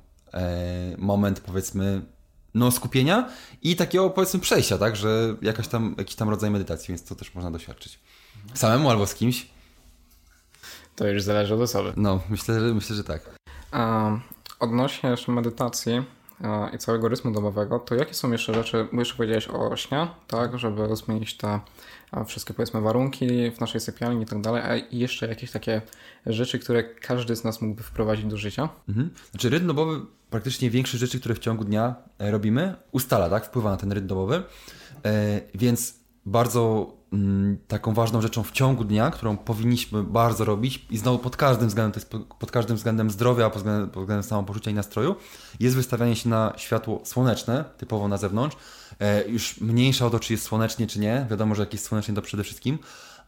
[0.97, 2.01] moment, powiedzmy,
[2.53, 3.29] no skupienia
[3.61, 4.95] i takiego, powiedzmy, przejścia, tak?
[4.95, 7.99] Że jakaś tam, jakiś tam rodzaj medytacji, więc to też można doświadczyć.
[8.53, 9.52] Samemu albo z kimś.
[10.95, 11.93] To już zależy od osoby.
[11.95, 13.21] No, myślę, że, myślę, że tak.
[13.73, 14.21] Um,
[14.59, 16.03] odnośnie jeszcze medytacji,
[16.73, 20.59] i całego rytmu domowego, to jakie są jeszcze rzeczy, bo jeszcze powiedziałeś o śnie, tak,
[20.59, 21.59] żeby zmienić te
[22.25, 25.81] wszystkie powiedzmy warunki w naszej sypialni i tak dalej, a jeszcze jakieś takie
[26.25, 28.69] rzeczy, które każdy z nas mógłby wprowadzić do życia?
[28.89, 29.09] Mhm.
[29.31, 33.71] Znaczy rytm domowy praktycznie większość rzeczy, które w ciągu dnia e, robimy, ustala, tak, wpływa
[33.71, 34.43] na ten rytm domowy,
[35.05, 36.93] e, więc bardzo
[37.67, 41.91] taką ważną rzeczą w ciągu dnia, którą powinniśmy bardzo robić i znowu pod każdym względem,
[41.91, 45.15] to jest pod każdym względem zdrowia, pod względem, pod względem samopoczucia i nastroju,
[45.59, 48.57] jest wystawianie się na światło słoneczne, typowo na zewnątrz.
[48.99, 51.27] E, już mniejsza o to, czy jest słonecznie, czy nie.
[51.29, 52.79] Wiadomo, że jak jest słonecznie, to przede wszystkim,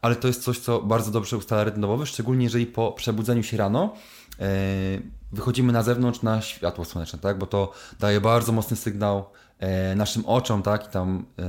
[0.02, 3.58] ale to jest coś, co bardzo dobrze ustala rytm domowy, szczególnie jeżeli po przebudzeniu się
[3.58, 3.94] rano
[4.40, 4.46] e,
[5.32, 7.38] wychodzimy na zewnątrz na światło słoneczne, tak?
[7.38, 9.26] bo to daje bardzo mocny sygnał
[9.96, 11.44] naszym oczom, tak, i tam e,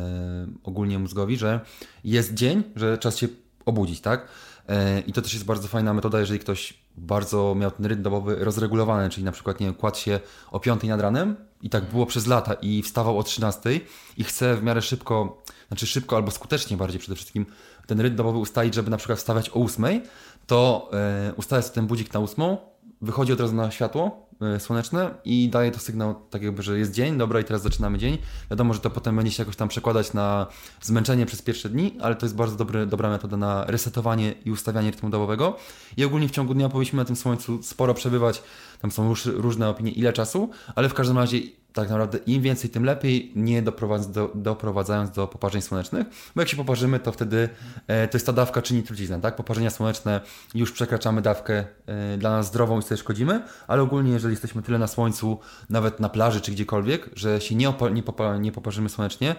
[0.65, 1.61] ogólnie mózgowi, że
[2.05, 3.29] jest dzień, że czas się
[3.67, 4.29] obudzić, tak?
[4.69, 8.37] E, I to też jest bardzo fajna metoda, jeżeli ktoś bardzo miał ten rytm dobowy
[8.41, 12.27] rozregulowany, czyli na przykład nie kładł się o 5 nad ranem i tak było przez
[12.27, 13.81] lata i wstawał o 13
[14.17, 17.47] i chce w miarę szybko, znaczy szybko albo skutecznie bardziej przede wszystkim
[17.87, 20.01] ten rytm dobowy ustalić, żeby na przykład wstawać o 8,
[20.47, 22.57] to e, ustawia sobie ten budzik na 8,
[23.01, 24.26] wychodzi od razu na światło, E,
[24.59, 28.19] słoneczne i daje to sygnał tak jakby, że jest dzień, dobra i teraz zaczynamy dzień.
[28.51, 30.47] Wiadomo, że to potem będzie się jakoś tam przekładać na
[30.83, 34.91] zmęczenie przez pierwsze dni, ale to jest bardzo dobry, dobra metoda na resetowanie i ustawianie
[34.91, 35.57] rytmu dobowego.
[35.97, 38.43] I ogólnie w ciągu dnia powinniśmy na tym słońcu sporo przebywać,
[38.81, 41.39] tam są różne opinie ile czasu, ale w każdym razie
[41.77, 46.49] tak naprawdę im więcej, tym lepiej, nie doprowadz, do, doprowadzając do poparzeń słonecznych, bo jak
[46.49, 47.49] się poparzymy, to wtedy
[47.87, 49.37] e, to jest ta dawka czyni truciznę, tak?
[49.37, 50.21] Poparzenia słoneczne,
[50.55, 54.79] już przekraczamy dawkę e, dla nas zdrową i sobie szkodzimy, ale ogólnie jeżeli jesteśmy tyle
[54.79, 55.39] na słońcu,
[55.71, 58.03] nawet na plaży czy gdziekolwiek, że się nie, nie,
[58.41, 59.37] nie poparzymy słonecznie,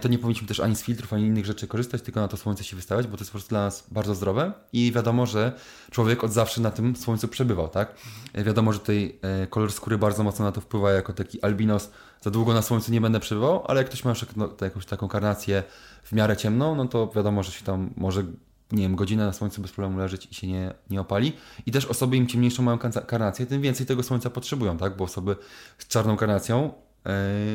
[0.00, 2.64] to nie powinniśmy też ani z filtrów, ani innych rzeczy korzystać, tylko na to słońce
[2.64, 5.52] się wystawiać, bo to jest po prostu dla nas bardzo zdrowe i wiadomo, że
[5.90, 7.90] człowiek od zawsze na tym słońcu przebywał, tak?
[7.90, 8.44] Mhm.
[8.44, 12.30] Wiadomo, że tutaj e, kolor skóry bardzo mocno na to wpływa, jako taki albinos za
[12.30, 15.62] długo na słońcu nie będę przebywał, ale jak ktoś ma no, jakąś taką karnację
[16.02, 18.24] w miarę ciemną, no to wiadomo, że się tam może
[18.72, 21.32] nie wiem, godzinę na słońcu bez problemu leżeć i się nie, nie opali.
[21.66, 24.96] I też osoby im ciemniejszą mają karnację, tym więcej tego słońca potrzebują, tak?
[24.96, 25.36] Bo osoby
[25.78, 26.87] z czarną karnacją E,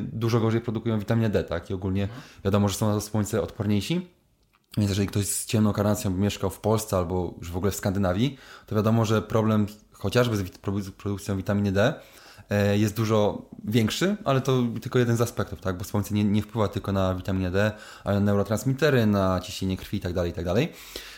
[0.02, 1.70] dużo gorzej produkują witaminę D, tak?
[1.70, 2.08] I ogólnie
[2.46, 4.08] wiadomo, że są na słońce odporniejsi.
[4.78, 8.38] Więc jeżeli ktoś z ciemną karnacją mieszkał w Polsce albo już w ogóle w Skandynawii,
[8.66, 10.50] to wiadomo, że problem chociażby z
[10.98, 11.94] produkcją witaminy D e,
[12.74, 15.78] jest dużo większy, ale to tylko jeden z aspektów, tak?
[15.78, 17.72] Bo słońce nie, nie wpływa tylko na witaminę D,
[18.04, 20.46] ale na neurotransmitery, na ciśnienie krwi i tak dalej, i tak.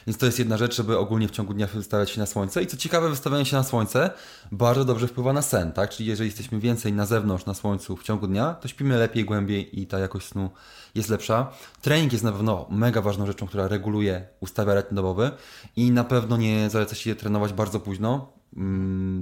[0.08, 2.64] Więc to jest jedna rzecz, żeby ogólnie w ciągu dnia wystawiać się na słońce.
[2.64, 4.10] I co ciekawe, wystawianie się na słońce
[4.52, 5.90] bardzo dobrze wpływa na sen, tak?
[5.90, 9.82] Czyli jeżeli jesteśmy więcej na zewnątrz, na słońcu w ciągu dnia, to śpimy lepiej, głębiej
[9.82, 10.50] i ta jakość snu
[10.96, 11.52] jest lepsza.
[11.82, 15.32] Trening jest na pewno mega ważną rzeczą, która reguluje, ustawia rytm dobowy
[15.76, 18.35] i na pewno nie zaleca się trenować bardzo późno,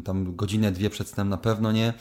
[0.04, 1.94] tam godzinę, dwie przed snem na pewno nie.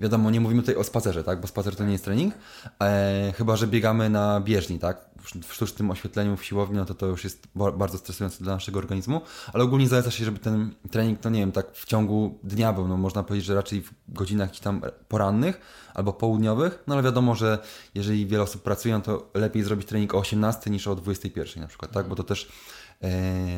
[0.00, 1.40] Wiadomo, nie mówimy tutaj o spacerze, tak?
[1.40, 2.34] Bo spacer to nie jest trening.
[2.82, 5.10] E, chyba, że biegamy na bieżni, tak?
[5.46, 7.48] W sztucznym oświetleniu w siłowni, no to to już jest
[7.78, 9.20] bardzo stresujące dla naszego organizmu.
[9.52, 12.88] Ale ogólnie zaleca się, żeby ten trening, no nie wiem, tak w ciągu dnia był.
[12.88, 15.60] No można powiedzieć, że raczej w godzinach tam porannych
[15.94, 16.84] albo południowych.
[16.86, 17.58] No ale wiadomo, że
[17.94, 21.92] jeżeli wiele osób pracują, to lepiej zrobić trening o 18 niż o 21 na przykład,
[21.92, 22.08] tak?
[22.08, 22.48] Bo to też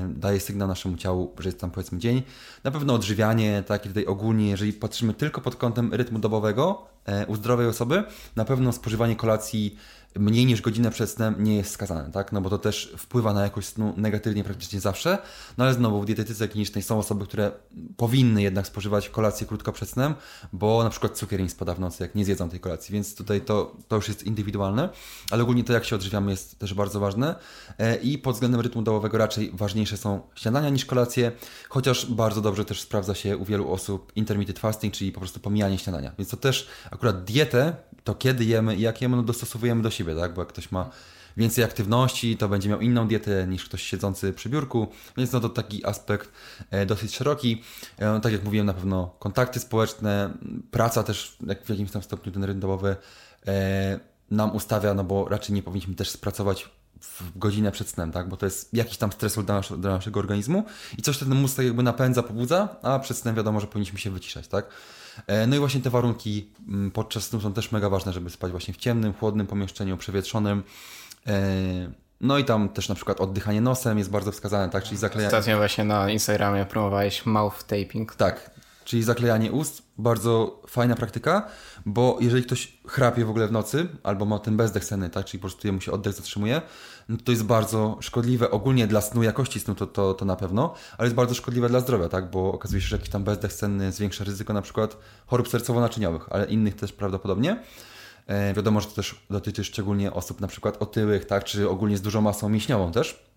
[0.09, 2.23] daje sygnał naszemu ciału, że jest tam powiedzmy dzień.
[2.65, 7.27] Na pewno odżywianie, tak, i tutaj ogólnie, jeżeli patrzymy tylko pod kątem rytmu dobowego e,
[7.27, 8.05] u zdrowej osoby,
[8.37, 9.77] na pewno spożywanie kolacji
[10.19, 12.33] mniej niż godzinę przed snem nie jest skazane, tak?
[12.33, 15.19] No bo to też wpływa na jakość snu negatywnie praktycznie zawsze.
[15.59, 17.53] No ale znowu w dietetyce klinicznej są osoby, które
[17.97, 20.15] powinny jednak spożywać kolację krótko przed snem,
[20.53, 23.41] bo na przykład cukier im spada w nocy, jak nie zjedzą tej kolacji, więc tutaj
[23.41, 24.89] to, to już jest indywidualne,
[25.31, 27.35] ale ogólnie to jak się odżywiamy jest też bardzo ważne
[27.79, 31.33] e, i pod względem rytmu dołowego raczej ważniejsze są śniadania niż kolacje,
[31.69, 35.79] chociaż bardzo dobrze też sprawdza się u wielu osób intermittent fasting, czyli po prostu pomijanie
[35.79, 39.91] śniadania, więc to też akurat dietę, to kiedy jemy i jak jemy, no dostosowujemy do
[39.91, 40.35] siebie siebie, tak?
[40.35, 40.91] Bo jak ktoś ma
[41.37, 45.49] więcej aktywności, to będzie miał inną dietę niż ktoś siedzący przy biurku, więc no to
[45.49, 46.31] taki aspekt
[46.71, 47.63] e, dosyć szeroki.
[47.99, 50.31] E, tak jak mówiłem, na pewno kontakty społeczne,
[50.71, 52.97] praca też jak w jakimś tam stopniu ten rynek dobowy
[53.47, 56.69] e, nam ustawia, no bo raczej nie powinniśmy też spracować
[57.01, 58.29] w godzinę przed snem, tak?
[58.29, 60.65] Bo to jest jakiś tam stresor dla, dla naszego organizmu
[60.99, 64.11] i coś ten mózg tak jakby napędza, pobudza, a przed snem wiadomo, że powinniśmy się
[64.11, 64.67] wyciszać, tak?
[65.27, 68.51] E, no i właśnie te warunki mm, podczas snu są też mega ważne, żeby spać
[68.51, 70.63] właśnie w ciemnym, chłodnym pomieszczeniu, przewietrzonym.
[71.27, 71.33] E,
[72.21, 74.85] no i tam też na przykład oddychanie nosem jest bardzo wskazane, tak?
[74.85, 75.37] Czyli zaklejanie...
[75.37, 78.15] Ostatnio właśnie na Instagramie promowałeś mouth taping.
[78.15, 78.51] Tak,
[78.85, 81.49] czyli zaklejanie ust, bardzo fajna praktyka,
[81.87, 85.39] bo jeżeli ktoś chrapie w ogóle w nocy, albo ma ten bezdech senny, tak, czyli
[85.39, 86.63] po prostu jemu się oddech zatrzymuje,
[87.09, 90.75] no to jest bardzo szkodliwe ogólnie dla snu, jakości snu to, to, to na pewno,
[90.99, 93.93] ale jest bardzo szkodliwe dla zdrowia, tak, bo okazuje się, że jakiś tam bezdech senny
[93.93, 97.63] zwiększa ryzyko na przykład chorób sercowo-naczyniowych, ale innych też prawdopodobnie.
[98.27, 102.03] E, wiadomo, że to też dotyczy szczególnie osób na przykład otyłych, tak, czy ogólnie z
[102.03, 103.32] dużą masą mięśniową też.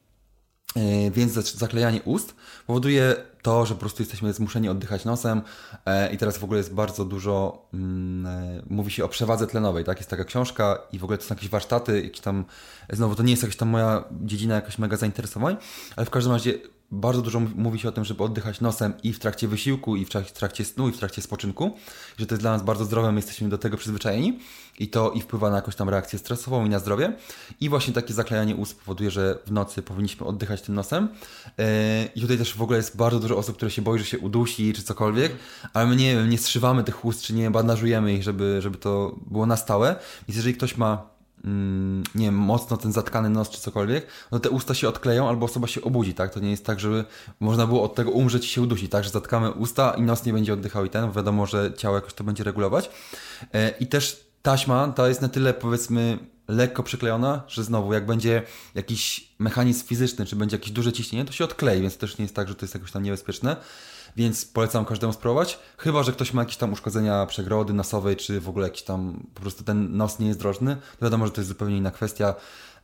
[0.75, 2.35] E, więc zaklejanie ust
[2.67, 5.41] powoduje to, że po prostu jesteśmy zmuszeni oddychać nosem
[5.85, 9.83] e, i teraz w ogóle jest bardzo dużo, mm, e, mówi się o przewadze tlenowej,
[9.83, 9.97] tak?
[9.97, 12.45] Jest taka książka i w ogóle to są jakieś warsztaty, jakieś tam,
[12.89, 15.57] znowu to nie jest jakaś tam moja dziedzina jakaś mega zainteresowań,
[15.95, 16.53] ale w każdym razie
[16.91, 20.09] bardzo dużo mówi się o tym, żeby oddychać nosem i w trakcie wysiłku, i w
[20.33, 21.75] trakcie snu, i w trakcie spoczynku,
[22.17, 24.39] że to jest dla nas bardzo zdrowe, my jesteśmy do tego przyzwyczajeni
[24.79, 27.13] i to i wpływa na jakąś tam reakcję stresową i na zdrowie.
[27.61, 31.09] I właśnie takie zaklejanie ust powoduje, że w nocy powinniśmy oddychać tym nosem.
[31.57, 31.65] Yy,
[32.15, 34.73] I tutaj też w ogóle jest bardzo dużo osób, które się boi, że się udusi
[34.73, 35.31] czy cokolwiek,
[35.73, 39.45] ale my nie nie strzywamy tych ust, czy nie bandażujemy ich, żeby, żeby to było
[39.45, 39.95] na stałe.
[40.27, 41.14] Więc jeżeli ktoś ma
[42.15, 45.67] nie wiem, mocno ten zatkany nos czy cokolwiek, no te usta się odkleją albo osoba
[45.67, 46.33] się obudzi, tak?
[46.33, 47.05] To nie jest tak, żeby
[47.39, 49.03] można było od tego umrzeć i się udusić, tak?
[49.03, 52.23] Że zatkamy usta i nos nie będzie oddychał i ten, wiadomo, że ciało jakoś to
[52.23, 52.89] będzie regulować.
[53.53, 58.41] E, I też taśma ta jest na tyle, powiedzmy, lekko przyklejona, że znowu jak będzie
[58.75, 62.35] jakiś mechanizm fizyczny, czy będzie jakieś duże ciśnienie, to się odklei, więc też nie jest
[62.35, 63.55] tak, że to jest jakoś tam niebezpieczne
[64.15, 65.59] więc polecam każdemu spróbować.
[65.77, 69.41] Chyba, że ktoś ma jakieś tam uszkodzenia przegrody nosowej, czy w ogóle jakiś tam po
[69.41, 72.35] prostu ten nos nie jest drożny, to wiadomo, że to jest zupełnie inna kwestia.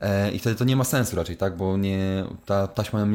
[0.01, 1.57] E, I wtedy to nie ma sensu raczej, tak?
[1.57, 3.07] Bo nie, ta taśma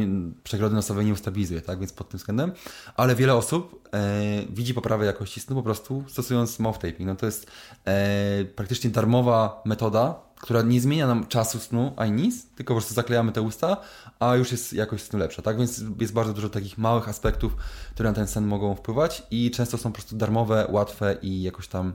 [0.44, 1.78] przegrody nosowej nie ustabilizuje, tak?
[1.78, 2.52] Więc pod tym względem.
[2.96, 7.00] Ale wiele osób e, widzi poprawę jakości snu po prostu stosując mouth taping.
[7.00, 7.50] No to jest
[7.84, 12.94] e, praktycznie darmowa metoda, która nie zmienia nam czasu snu ani nic, tylko po prostu
[12.94, 13.76] zaklejamy te usta,
[14.20, 15.58] a już jest jakość snu lepsza, tak?
[15.58, 17.56] Więc jest bardzo dużo takich małych aspektów,
[17.94, 21.68] które na ten sen mogą wpływać i często są po prostu darmowe, łatwe i jakoś
[21.68, 21.92] tam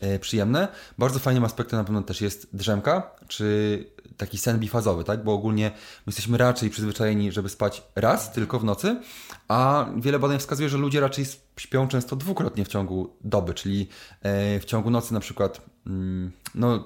[0.00, 0.68] e, przyjemne.
[0.98, 3.78] Bardzo fajnym aspektem na pewno też jest drzemka, czy
[4.16, 5.24] taki sen bifazowy, tak?
[5.24, 9.00] Bo ogólnie my jesteśmy raczej przyzwyczajeni, żeby spać raz tylko w nocy,
[9.48, 11.24] a wiele badań wskazuje, że ludzie raczej
[11.56, 13.88] śpią często dwukrotnie w ciągu doby, czyli
[14.22, 16.84] e, w ciągu nocy na przykład mm, no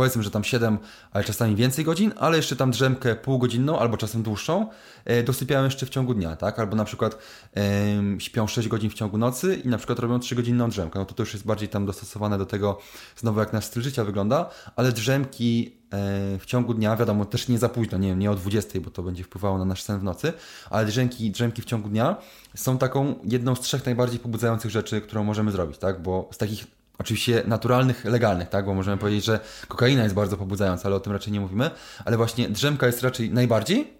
[0.00, 0.78] powiedzmy, że tam 7,
[1.12, 4.66] ale czasami więcej godzin, ale jeszcze tam drzemkę półgodzinną albo czasem dłuższą
[5.04, 6.58] e, dosypiają jeszcze w ciągu dnia, tak?
[6.58, 7.18] Albo na przykład
[7.56, 10.98] e, śpią 6 godzin w ciągu nocy i na przykład robią 3 godzinną drzemkę.
[10.98, 12.78] No to to już jest bardziej tam dostosowane do tego
[13.16, 17.58] znowu jak nasz styl życia wygląda, ale drzemki e, w ciągu dnia, wiadomo, też nie
[17.58, 20.32] za późno, nie nie o 20, bo to będzie wpływało na nasz sen w nocy,
[20.70, 22.16] ale drzemki, drzemki w ciągu dnia
[22.54, 26.02] są taką jedną z trzech najbardziej pobudzających rzeczy, którą możemy zrobić, tak?
[26.02, 28.64] Bo z takich oczywiście naturalnych, legalnych, tak?
[28.64, 31.70] Bo możemy powiedzieć, że kokaina jest bardzo pobudzająca, ale o tym raczej nie mówimy.
[32.04, 33.92] Ale właśnie drzemka jest raczej najbardziej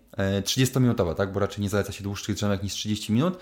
[0.42, 1.32] 30-minutowa, e, tak?
[1.32, 3.38] Bo raczej nie zaleca się dłuższych drzemek niż 30 minut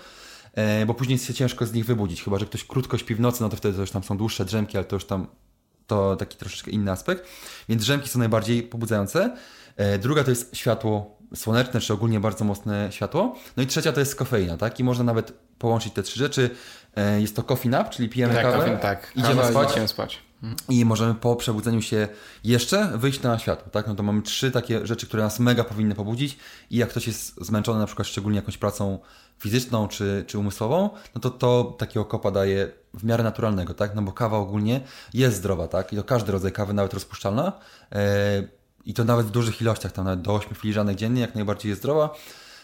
[0.53, 2.23] e, bo później jest się ciężko z nich wybudzić.
[2.23, 4.45] Chyba, że ktoś krótko śpi w nocy, no to wtedy to już tam są dłuższe
[4.45, 5.27] drzemki, ale to już tam
[5.87, 7.27] to taki troszeczkę inny aspekt.
[7.69, 9.37] Więc drzemki są najbardziej pobudzające.
[9.75, 13.35] E, druga to jest światło słoneczne, czy ogólnie bardzo mocne światło.
[13.57, 14.79] No i trzecia to jest kofeina, tak?
[14.79, 16.49] I można nawet połączyć te trzy rzeczy.
[16.95, 19.11] E, jest to coffee nap, czyli pijemy tak, kawę, tak.
[19.15, 20.19] idziemy spać, idziemy spać.
[20.43, 20.57] Mhm.
[20.69, 22.07] I możemy po przebudzeniu się
[22.43, 23.87] jeszcze wyjść na światło, tak?
[23.87, 26.37] No to mamy trzy takie rzeczy, które nas mega powinny pobudzić
[26.69, 28.99] i jak ktoś jest zmęczony na przykład szczególnie jakąś pracą
[29.39, 33.95] fizyczną czy, czy umysłową, no to to takiego kopa daje w miarę naturalnego, tak?
[33.95, 34.81] No bo kawa ogólnie
[35.13, 35.93] jest zdrowa, tak?
[35.93, 37.53] I to każdy rodzaj kawy, nawet rozpuszczalna,
[37.91, 41.69] e, i to nawet w dużych ilościach, tam nawet do 8 filiżanek dziennie, jak najbardziej
[41.69, 42.15] jest zdrowa.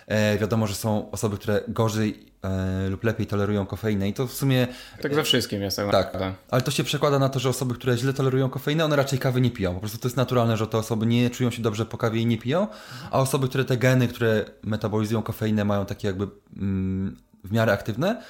[0.08, 4.34] E, wiadomo, że są osoby, które gorzej e, lub lepiej tolerują kofeinę i to w
[4.34, 4.68] sumie...
[5.02, 7.98] Tak we wszystkim jest tak Tak, ale to się przekłada na to, że osoby, które
[7.98, 9.74] źle tolerują kofeinę, one raczej kawy nie piją.
[9.74, 12.26] Po prostu to jest naturalne, że te osoby nie czują się dobrze po kawie i
[12.26, 12.68] nie piją,
[13.12, 18.22] a osoby, które te geny, które metabolizują kofeinę mają takie jakby mm, w miarę aktywne,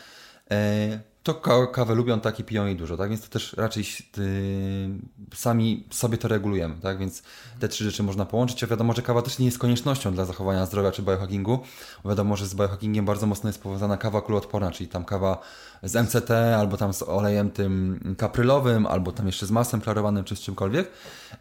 [0.51, 3.09] e, to kawę lubią, tak i piją jej dużo, tak?
[3.09, 3.84] Więc to też raczej
[4.17, 6.97] yy, sami sobie to regulujemy, tak?
[6.97, 7.23] Więc
[7.59, 8.63] te trzy rzeczy można połączyć.
[8.63, 11.59] A wiadomo, że kawa też nie jest koniecznością dla zachowania zdrowia czy biohackingu.
[12.05, 15.41] Wiadomo, że z biohackingiem bardzo mocno jest powiązana kawa kuloodporna, czyli tam kawa
[15.84, 20.36] z MCT, albo tam z olejem tym kaprylowym, albo tam jeszcze z masłem klarowanym, czy
[20.36, 20.91] z czymkolwiek.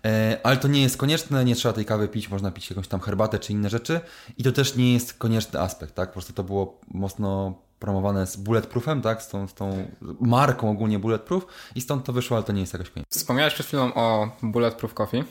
[0.04, 0.10] Yy,
[0.42, 3.38] ale to nie jest konieczne, nie trzeba tej kawy pić, można pić jakąś tam herbatę
[3.38, 4.00] czy inne rzeczy.
[4.38, 6.08] I to też nie jest konieczny aspekt, tak?
[6.08, 9.22] Po prostu to było mocno promowane z Bulletproofem, tak?
[9.22, 9.88] Z tą, z tą
[10.20, 13.06] marką ogólnie Bulletproof i stąd to wyszło, ale to nie jest jakaś koniec.
[13.10, 15.24] Wspomniałeś przed chwilą o Bulletproof Coffee.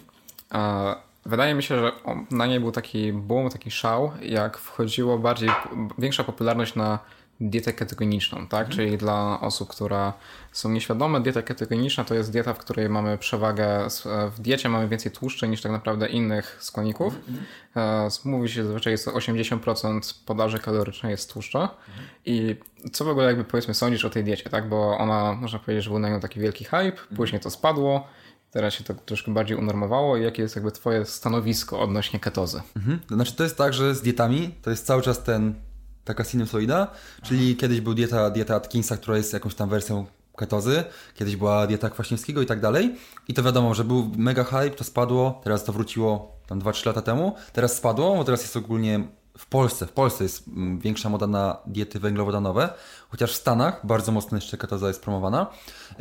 [1.26, 1.92] Wydaje mi się, że
[2.32, 5.50] na niej był taki boom, taki szał, jak wchodziło bardziej,
[5.98, 7.00] większa popularność na
[7.50, 8.68] dietę ketogeniczną, tak?
[8.68, 8.72] Mhm.
[8.72, 10.14] Czyli dla osób, które
[10.52, 13.88] są nieświadome, dieta ketogeniczna to jest dieta, w której mamy przewagę,
[14.36, 17.16] w diecie mamy więcej tłuszczy niż tak naprawdę innych składników.
[17.16, 17.46] Mhm.
[17.76, 21.60] E, mówi się zazwyczaj, że 80% podaży kalorycznej jest tłuszcza.
[21.60, 22.08] Mhm.
[22.26, 22.56] I
[22.92, 24.70] co w ogóle jakby powiedzmy sądzisz o tej diecie, tak?
[24.70, 28.08] Bo ona, można powiedzieć, że był na nią taki wielki hype, później to spadło,
[28.52, 32.62] teraz się to troszkę bardziej unormowało i jakie jest jakby twoje stanowisko odnośnie ketozy?
[32.76, 33.00] Mhm.
[33.00, 35.56] To znaczy to jest tak, że z dietami to jest cały czas ten
[36.06, 36.88] taka sinusoida,
[37.24, 40.06] czyli kiedyś był dieta, dieta Atkinsa, która jest jakąś tam wersją
[40.38, 40.84] ketozy,
[41.16, 42.96] kiedyś była dieta Kwaśniewskiego i tak dalej.
[43.28, 47.02] I to wiadomo, że był mega hype, to spadło, teraz to wróciło tam 2-3 lata
[47.02, 51.28] temu, teraz spadło, bo teraz jest ogólnie w Polsce, w Polsce jest mm, większa moda
[51.28, 52.70] na diety węglowodanowe,
[53.14, 55.48] chociaż w Stanach bardzo mocno jeszcze ketoza jest promowana.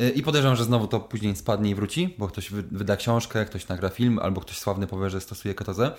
[0.01, 3.69] Y, I podejrzewam, że znowu to później spadnie i wróci, bo ktoś wyda książkę, ktoś
[3.69, 5.93] nagra film, albo ktoś sławny powie, że stosuje ketozę.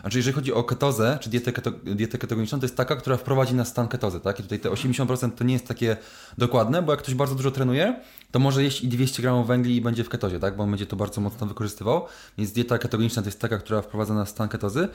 [0.00, 3.54] Znaczy, jeżeli chodzi o ketozę, czy dietę, keto, dietę ketogeniczną, to jest taka, która wprowadzi
[3.54, 4.40] na stan ketozy, tak?
[4.40, 5.96] I tutaj te 80% to nie jest takie
[6.38, 8.00] dokładne, bo jak ktoś bardzo dużo trenuje,
[8.30, 10.56] to może jeść i 200 gramów węgli i będzie w ketozie, tak?
[10.56, 12.06] Bo on będzie to bardzo mocno wykorzystywał.
[12.38, 14.88] Więc dieta ketogeniczna to jest taka, która wprowadza na stan ketozy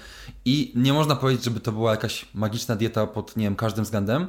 [0.46, 4.28] i nie można powiedzieć, żeby to była jakaś magiczna dieta pod, nie wiem, każdym względem,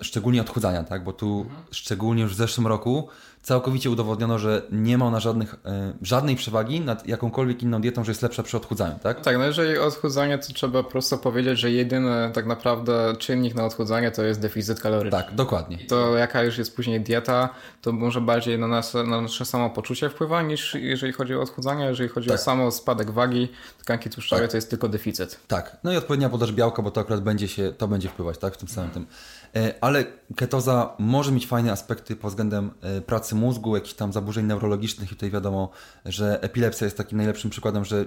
[0.00, 1.04] szczególnie odchudzania, tak?
[1.04, 1.64] Bo tu mhm.
[1.70, 3.08] szczególnie już w zeszłym roku
[3.46, 8.10] całkowicie udowodniono, że nie ma ona żadnych, e, żadnej przewagi nad jakąkolwiek inną dietą, że
[8.10, 9.20] jest lepsza przy odchudzaniu, tak?
[9.20, 14.10] Tak, no jeżeli odchudzanie, to trzeba prosto powiedzieć, że jedyny tak naprawdę czynnik na odchudzanie
[14.10, 15.22] to jest deficyt kaloryczny.
[15.22, 15.78] Tak, dokładnie.
[15.88, 17.48] To jaka już jest później dieta,
[17.82, 22.08] to może bardziej na, nas, na nasze samopoczucie wpływa niż jeżeli chodzi o odchudzanie, jeżeli
[22.08, 22.38] chodzi tak.
[22.38, 24.50] o samo spadek wagi tkanki tłuszczowej, tak.
[24.50, 25.40] to jest tylko deficyt.
[25.48, 28.54] Tak, no i odpowiednia podaż białka, bo to akurat będzie się, to będzie wpływać, tak,
[28.54, 29.06] w tym samym tym.
[29.54, 30.04] E, ale
[30.36, 35.14] ketoza może mieć fajne aspekty pod względem e, pracy mózgu, jakichś tam zaburzeń neurologicznych i
[35.14, 35.70] tutaj wiadomo,
[36.04, 38.04] że epilepsja jest takim najlepszym przykładem, że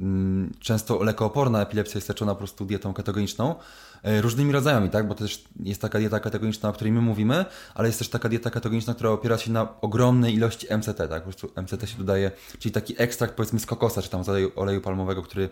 [0.00, 3.54] mm, często lekooporna epilepsja jest leczona po prostu dietą ketogeniczną,
[4.02, 5.08] e, różnymi rodzajami, tak?
[5.08, 8.50] Bo też jest taka dieta ketogeniczna, o której my mówimy, ale jest też taka dieta
[8.50, 11.22] ketogeniczna, która opiera się na ogromnej ilości MCT, tak?
[11.22, 14.52] Po prostu MCT się dodaje, czyli taki ekstrakt powiedzmy z kokosa, czy tam z oleju,
[14.56, 15.48] oleju palmowego, który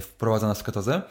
[0.00, 1.02] wprowadza nas w ketozę.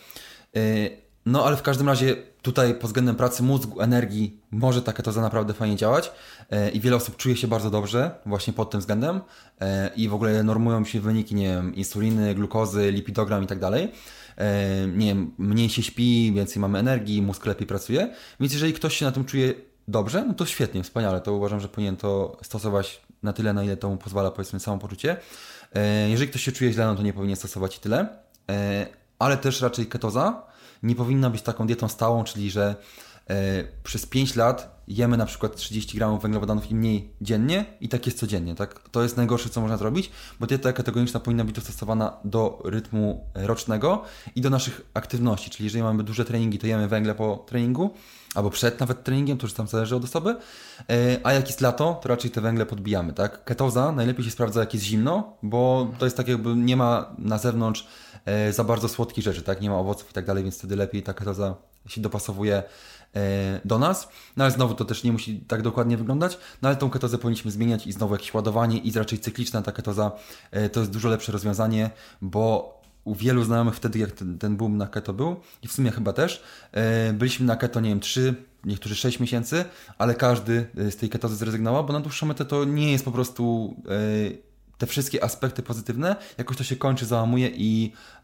[1.27, 5.53] No ale w każdym razie tutaj pod względem pracy mózgu, energii może ta ketoza naprawdę
[5.53, 6.11] fajnie działać
[6.49, 9.21] e, i wiele osób czuje się bardzo dobrze właśnie pod tym względem
[9.61, 13.91] e, i w ogóle normują się wyniki, nie wiem, insuliny, glukozy, lipidogram i tak dalej.
[14.37, 18.13] E, nie wiem, mniej się śpi, więcej mamy energii, mózg lepiej pracuje.
[18.39, 19.53] Więc jeżeli ktoś się na tym czuje
[19.87, 21.21] dobrze, no to świetnie, wspaniale.
[21.21, 25.17] To uważam, że powinien to stosować na tyle, na ile to mu pozwala, powiedzmy, samopoczucie.
[26.07, 28.07] Jeżeli ktoś się czuje źle, no to nie powinien stosować i tyle.
[29.19, 30.47] Ale też raczej ketoza
[30.83, 32.75] nie powinna być taką dietą stałą, czyli że
[33.29, 38.05] e, przez 5 lat jemy na przykład 30 gramów węglowodanów i mniej dziennie i tak
[38.05, 38.89] jest codziennie, tak?
[38.89, 44.03] To jest najgorsze, co można zrobić, bo dieta ketogeniczna powinna być dostosowana do rytmu rocznego
[44.35, 47.93] i do naszych aktywności, czyli jeżeli mamy duże treningi, to jemy węgle po treningu,
[48.35, 50.35] albo przed nawet treningiem, to już tam zależy od osoby,
[50.89, 53.43] e, a jak jest lato, to raczej te węgle podbijamy, tak?
[53.43, 57.37] Ketoza najlepiej się sprawdza jak jest zimno, bo to jest tak jakby nie ma na
[57.37, 57.87] zewnątrz
[58.51, 59.61] za bardzo słodkich rzeczy, tak?
[59.61, 61.55] Nie ma owoców i tak dalej, więc wtedy lepiej ta ketoza
[61.87, 62.63] się dopasowuje
[63.15, 64.07] E, do nas.
[64.37, 67.51] No ale znowu to też nie musi tak dokładnie wyglądać, no ale tą ketozę powinniśmy
[67.51, 70.11] zmieniać i znowu jakieś ładowanie i raczej cykliczna ta ketoza
[70.51, 71.89] e, to jest dużo lepsze rozwiązanie,
[72.21, 75.91] bo u wielu znajomych wtedy, jak ten, ten boom na keto był, i w sumie
[75.91, 79.65] chyba też, e, byliśmy na keto, nie wiem, 3, niektórzy 6 miesięcy,
[79.97, 83.75] ale każdy z tej ketozy zrezygnował, bo na dłuższą metę to nie jest po prostu
[84.77, 88.16] te wszystkie aspekty pozytywne, jakoś to się kończy, załamuje i e,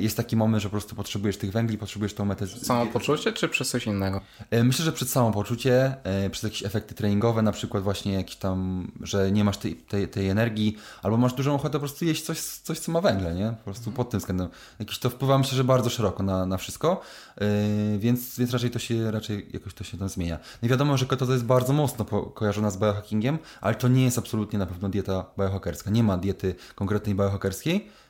[0.00, 2.46] jest taki moment, że po prostu potrzebujesz tych węgli, potrzebujesz tą metę.
[2.46, 4.20] Samopoczucie czy przez coś innego?
[4.50, 8.90] E, myślę, że przed samopoczucie, e, przez jakieś efekty treningowe, na przykład właśnie jakieś tam,
[9.02, 12.40] że nie masz tej, tej, tej energii, albo masz dużą ochotę po prostu jeść coś,
[12.40, 13.48] coś co ma węgle, nie?
[13.58, 13.96] Po prostu mhm.
[13.96, 14.48] pod tym względem.
[14.78, 17.00] Jakiś to wpływa myślę, że bardzo szeroko na, na wszystko,
[17.36, 20.38] e, więc, więc raczej to się, raczej jakoś to się tam zmienia.
[20.62, 24.04] No i wiadomo, że ketoza jest bardzo mocno po, kojarzona z biohackingiem, ale to nie
[24.04, 25.90] jest absolutnie na pewno dieta biohackerska.
[25.90, 28.03] Nie ma diety konkretnej biohackerskiej, e,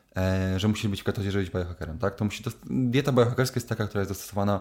[0.56, 2.14] że musi być w ketozie, żeby być biohackerem, tak?
[2.14, 4.60] To musi, to, dieta biohackerska jest taka, która jest dostosowana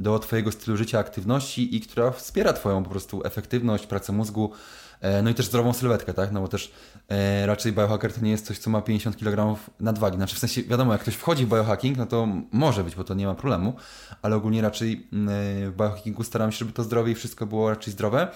[0.00, 4.52] do Twojego stylu życia, aktywności i która wspiera Twoją po prostu efektywność, pracę mózgu,
[5.00, 6.32] e, no i też zdrową sylwetkę, tak?
[6.32, 6.72] No bo też
[7.08, 10.16] e, raczej biohacker to nie jest coś, co ma 50 kg nadwagi.
[10.16, 13.14] Znaczy w sensie, wiadomo, jak ktoś wchodzi w biohacking, no to może być, bo to
[13.14, 13.74] nie ma problemu,
[14.22, 17.70] ale ogólnie raczej mm, e, w biohackingu staram się, żeby to zdrowie i wszystko było
[17.70, 18.28] raczej zdrowe,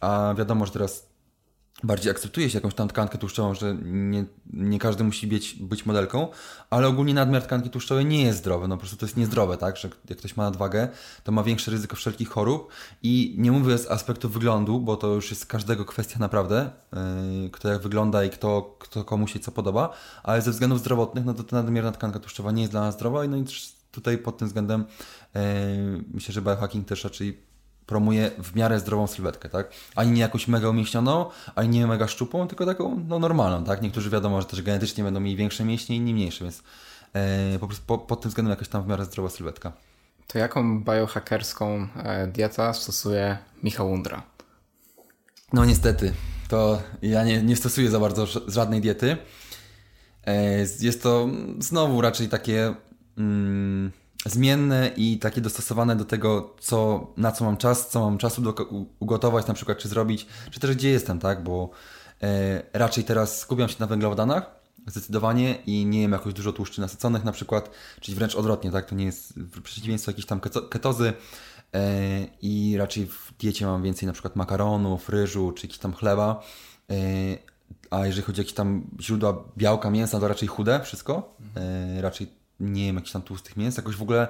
[0.00, 1.10] a wiadomo, że teraz
[1.82, 6.28] bardziej akceptuje się jakąś tam tkankę tłuszczową, że nie, nie każdy musi być, być modelką,
[6.70, 9.76] ale ogólnie nadmiar tkanki tłuszczowej nie jest zdrowy, no po prostu to jest niezdrowe, tak,
[9.76, 10.88] że jak ktoś ma nadwagę,
[11.24, 12.72] to ma większe ryzyko wszelkich chorób
[13.02, 16.70] i nie mówię z aspektu wyglądu, bo to już jest każdego kwestia naprawdę,
[17.42, 21.24] yy, kto jak wygląda i kto, kto komu się co podoba, ale ze względów zdrowotnych,
[21.24, 23.44] no to ta nadmierna tkanka tłuszczowa nie jest dla nas zdrowa i no i
[23.90, 24.84] tutaj pod tym względem
[25.34, 25.40] yy,
[26.14, 27.49] myślę, że biohacking też raczej
[27.90, 29.70] promuje w miarę zdrową sylwetkę, tak?
[29.96, 33.82] Ani nie jakąś mega umieśnioną, ani nie mega szczupłą, tylko taką no, normalną, tak?
[33.82, 36.62] Niektórzy wiadomo, że też genetycznie będą mieli większe mięśnie, inni mniejsze, więc
[37.12, 39.72] e, po prostu po, pod tym względem jakaś tam w miarę zdrowa sylwetka.
[40.26, 44.22] To jaką biohackerską e, dietę stosuje Michał Undra?
[45.52, 46.12] No niestety,
[46.48, 49.16] to ja nie, nie stosuję za bardzo żadnej diety.
[50.26, 51.28] E, jest to
[51.58, 52.74] znowu raczej takie...
[53.18, 53.92] Mm,
[54.26, 58.54] zmienne i takie dostosowane do tego, co, na co mam czas, co mam czasu do,
[58.98, 61.70] ugotować na przykład, czy zrobić, czy też gdzie jestem, tak, bo
[62.22, 67.24] e, raczej teraz skupiam się na węglowodanach, zdecydowanie i nie jem jakoś dużo tłuszczy nasyconych
[67.24, 70.40] na przykład, czyli wręcz odwrotnie, tak, to nie jest w przeciwieństwie jakieś tam
[70.70, 71.12] ketozy
[71.74, 71.80] e,
[72.42, 76.42] i raczej w diecie mam więcej na przykład makaronów, ryżu, czy jakiś tam chleba,
[76.90, 76.94] e,
[77.90, 82.39] a jeżeli chodzi o jakieś tam źródła białka, mięsa, to raczej chude wszystko, e, raczej
[82.60, 84.28] nie wiem, jakichś tam tłustych mięs, jakoś w ogóle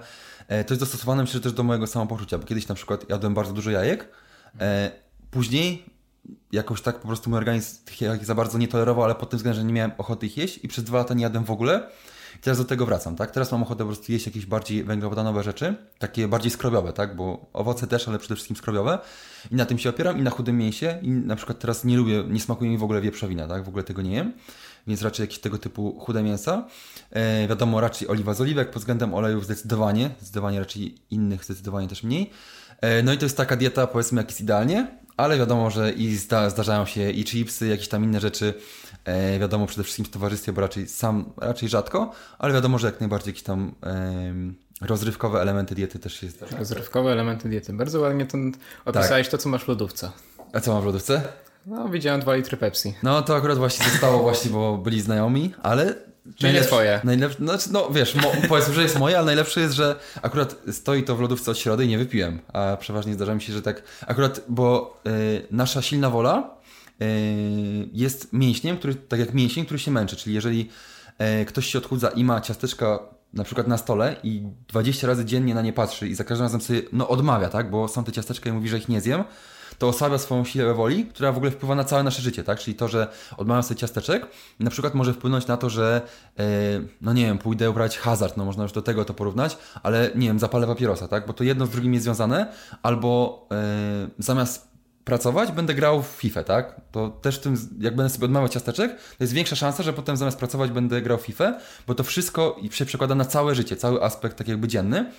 [0.48, 3.52] e, to jest dostosowane myślę też do mojego samopoczucia, bo kiedyś na przykład jadłem bardzo
[3.52, 4.08] dużo jajek,
[4.60, 4.90] e,
[5.30, 5.84] później
[6.52, 9.36] jakoś tak po prostu mój organizm tych jajek za bardzo nie tolerował, ale pod tym
[9.36, 11.90] względem, że nie miałem ochoty ich jeść i przez dwa lata nie jadłem w ogóle.
[12.36, 13.30] I teraz do tego wracam, tak?
[13.30, 17.16] Teraz mam ochotę po prostu jeść jakieś bardziej węglowodanowe rzeczy, takie bardziej skrobiowe, tak?
[17.16, 18.98] Bo owoce też, ale przede wszystkim skrobiowe.
[19.50, 20.98] I na tym się opieram i na chudym mięsie.
[21.02, 23.64] I na przykład teraz nie lubię, nie smakuje mi w ogóle wieprzowina, tak?
[23.64, 24.32] W ogóle tego nie jem
[24.86, 26.66] więc raczej jakieś tego typu chude mięsa.
[27.10, 32.02] E, wiadomo, raczej oliwa z oliwek, pod względem olejów zdecydowanie, zdecydowanie raczej innych zdecydowanie też
[32.02, 32.30] mniej.
[32.80, 36.16] E, no i to jest taka dieta, powiedzmy, jak jest idealnie, ale wiadomo, że i
[36.16, 38.54] zda, zdarzają się i chipsy, jakieś tam inne rzeczy,
[39.04, 43.00] e, wiadomo, przede wszystkim w towarzystwie, bo raczej sam, raczej rzadko, ale wiadomo, że jak
[43.00, 43.74] najbardziej jakieś tam
[44.80, 46.58] rozrywkowe elementy diety też się zdarzają.
[46.58, 47.72] Rozrywkowe elementy diety.
[47.72, 48.52] Bardzo ładnie ten
[48.84, 49.30] opisałeś tak.
[49.30, 50.10] to, co masz w lodówce.
[50.52, 51.22] A co mam w lodówce?
[51.66, 52.94] No, widziałem dwa litry Pepsi.
[53.02, 55.94] No, to akurat właśnie zostało właśnie, bo byli znajomi, ale...
[56.36, 57.00] Czyli nie twoje.
[57.04, 61.02] Najlepsze, znaczy, no wiesz, mo, powiedzmy, że jest moje, ale najlepsze jest, że akurat stoi
[61.02, 62.38] to w lodówce od środy i nie wypiłem.
[62.52, 66.56] A przeważnie zdarza mi się, że tak akurat, bo y, nasza silna wola
[67.02, 70.16] y, jest mięśniem, który, tak jak mięsień, który się męczy.
[70.16, 70.70] Czyli jeżeli
[71.40, 72.98] y, ktoś się odchudza i ma ciasteczka
[73.32, 76.60] na przykład na stole i 20 razy dziennie na nie patrzy i za każdym razem
[76.60, 77.70] sobie no, odmawia, tak?
[77.70, 79.24] Bo są te ciasteczka i mówi, że ich nie zjem,
[79.80, 82.58] to osłabia swoją siłę woli, która w ogóle wpływa na całe nasze życie, tak?
[82.58, 84.26] Czyli to, że odmawiam sobie ciasteczek,
[84.60, 86.02] na przykład może wpłynąć na to, że
[86.38, 86.44] e,
[87.00, 90.26] no nie wiem, pójdę ubrać hazard, no można już do tego to porównać, ale nie
[90.26, 91.26] wiem, zapalę papierosa, tak?
[91.26, 92.52] Bo to jedno z drugim jest związane,
[92.82, 94.70] albo e, zamiast
[95.04, 96.80] pracować, będę grał w FIFA, tak?
[96.92, 100.38] To też tym, jak będę sobie odmawiał ciasteczek, to jest większa szansa, że potem zamiast
[100.38, 101.54] pracować będę grał w FIFA,
[101.86, 105.12] bo to wszystko się przekłada na całe życie, cały aspekt tak jakby dzienny.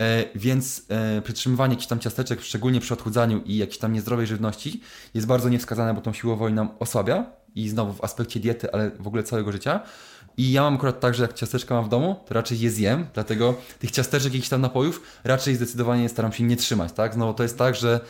[0.00, 4.80] E, więc e, przytrzymywanie jakichś tam ciasteczek, szczególnie przy odchudzaniu i jakiejś tam niezdrowej żywności,
[5.14, 8.90] jest bardzo niewskazane, bo tą siłę woli nam osłabia i znowu w aspekcie diety, ale
[8.90, 9.80] w ogóle całego życia.
[10.36, 13.06] I ja mam akurat tak, że jak ciasteczka mam w domu, to raczej je zjem,
[13.14, 17.14] dlatego tych ciasteczek, jakichś tam napojów, raczej zdecydowanie staram się nie trzymać, tak?
[17.14, 18.00] Znowu to jest tak, że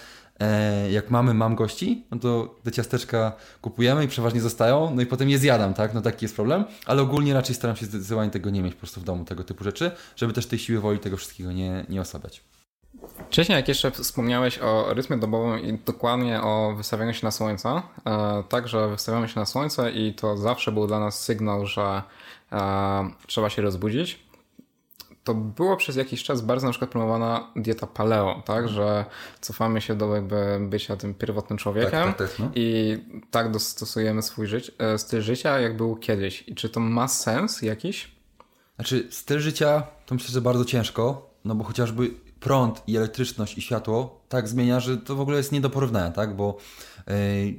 [0.90, 5.30] jak mamy, mam gości, no to te ciasteczka kupujemy i przeważnie zostają, no i potem
[5.30, 5.94] je zjadam, tak?
[5.94, 9.00] No taki jest problem, ale ogólnie raczej staram się zdecydowanie tego nie mieć po prostu
[9.00, 12.42] w domu, tego typu rzeczy, żeby też tej siły woli tego wszystkiego nie, nie osłabiać.
[13.30, 18.42] Wcześniej, jak jeszcze wspomniałeś o rytmie dobowym i dokładnie o wystawianiu się na słońce, e,
[18.48, 22.02] także wystawiamy się na słońce i to zawsze był dla nas sygnał, że
[22.52, 24.23] e, trzeba się rozbudzić.
[25.24, 29.04] To było przez jakiś czas bardzo na przykład promowana dieta paleo, tak, że
[29.40, 32.50] cofamy się do jakby bycia tym pierwotnym człowiekiem Tak, tak, tak, no.
[32.54, 32.98] i
[33.30, 36.44] tak dostosujemy swój żyć, e, styl życia, jak był kiedyś.
[36.46, 38.14] I czy to ma sens jakiś?
[38.76, 42.10] Znaczy, styl życia to myślę, że bardzo ciężko, no bo chociażby
[42.40, 46.10] prąd i elektryczność i światło tak zmienia, że to w ogóle jest nie do porównania,
[46.10, 46.36] tak?
[46.36, 46.56] Bo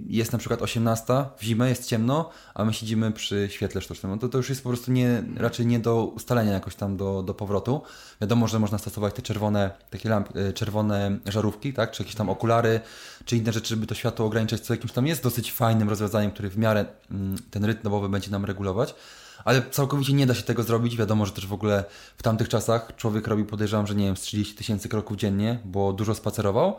[0.08, 4.12] jest na przykład 18 w zimę, jest ciemno, a my siedzimy przy świetle sztucznym.
[4.12, 7.24] No to, to już jest po prostu nie, raczej nie do ustalenia jakoś tam do,
[7.24, 7.82] do powrotu.
[8.22, 11.92] Wiadomo, że można stosować te czerwone, takie lamp, yy, czerwone żarówki, tak?
[11.92, 12.80] Czy jakieś tam okulary,
[13.26, 16.50] czy inne rzeczy, żeby to światło ograniczać, co jakimś tam jest dosyć fajnym rozwiązaniem, który
[16.50, 17.18] w miarę yy,
[17.52, 18.96] ten rytm dobowy będzie nam regulować
[19.46, 20.98] ale całkowicie nie da się tego zrobić.
[20.98, 21.84] Wiadomo, że też w ogóle
[22.18, 25.94] w tamtych czasach człowiek robił, podejrzewam, że nie wiem, z 30 tysięcy kroków dziennie, bo
[25.94, 26.78] dużo spacerował.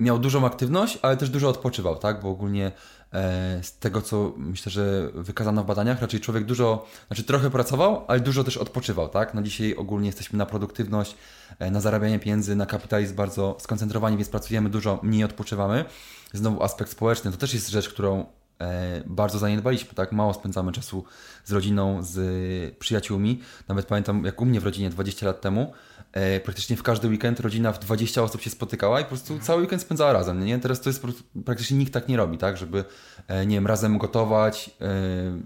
[0.00, 2.22] Miał dużą aktywność, ale też dużo odpoczywał, tak?
[2.22, 2.72] Bo ogólnie
[3.12, 8.04] e, z tego, co myślę, że wykazano w badaniach, raczej człowiek dużo, znaczy trochę pracował,
[8.08, 9.34] ale dużo też odpoczywał, tak?
[9.34, 11.16] No dzisiaj ogólnie jesteśmy na produktywność,
[11.58, 15.84] e, na zarabianie pieniędzy, na kapitalizm bardzo skoncentrowani, więc pracujemy dużo, mniej odpoczywamy.
[16.32, 18.26] Znowu aspekt społeczny, to też jest rzecz, którą
[18.60, 20.12] E, bardzo zaniedbaliśmy, tak?
[20.12, 21.04] Mało spędzamy czasu
[21.44, 23.40] z rodziną, z przyjaciółmi.
[23.68, 25.72] Nawet pamiętam, jak u mnie w rodzinie 20 lat temu,
[26.12, 29.60] e, praktycznie w każdy weekend rodzina w 20 osób się spotykała i po prostu cały
[29.60, 30.58] weekend spędzała razem, nie?
[30.58, 31.02] Teraz to jest
[31.44, 32.56] praktycznie nikt tak nie robi, tak?
[32.56, 32.84] Żeby,
[33.28, 34.70] e, nie wiem, razem gotować,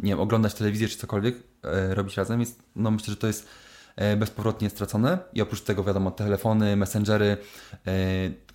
[0.02, 1.36] nie wiem, oglądać telewizję czy cokolwiek
[1.90, 3.48] robić razem, jest, no myślę, że to jest
[4.16, 7.36] bezpowrotnie stracone i oprócz tego wiadomo telefony, messengery,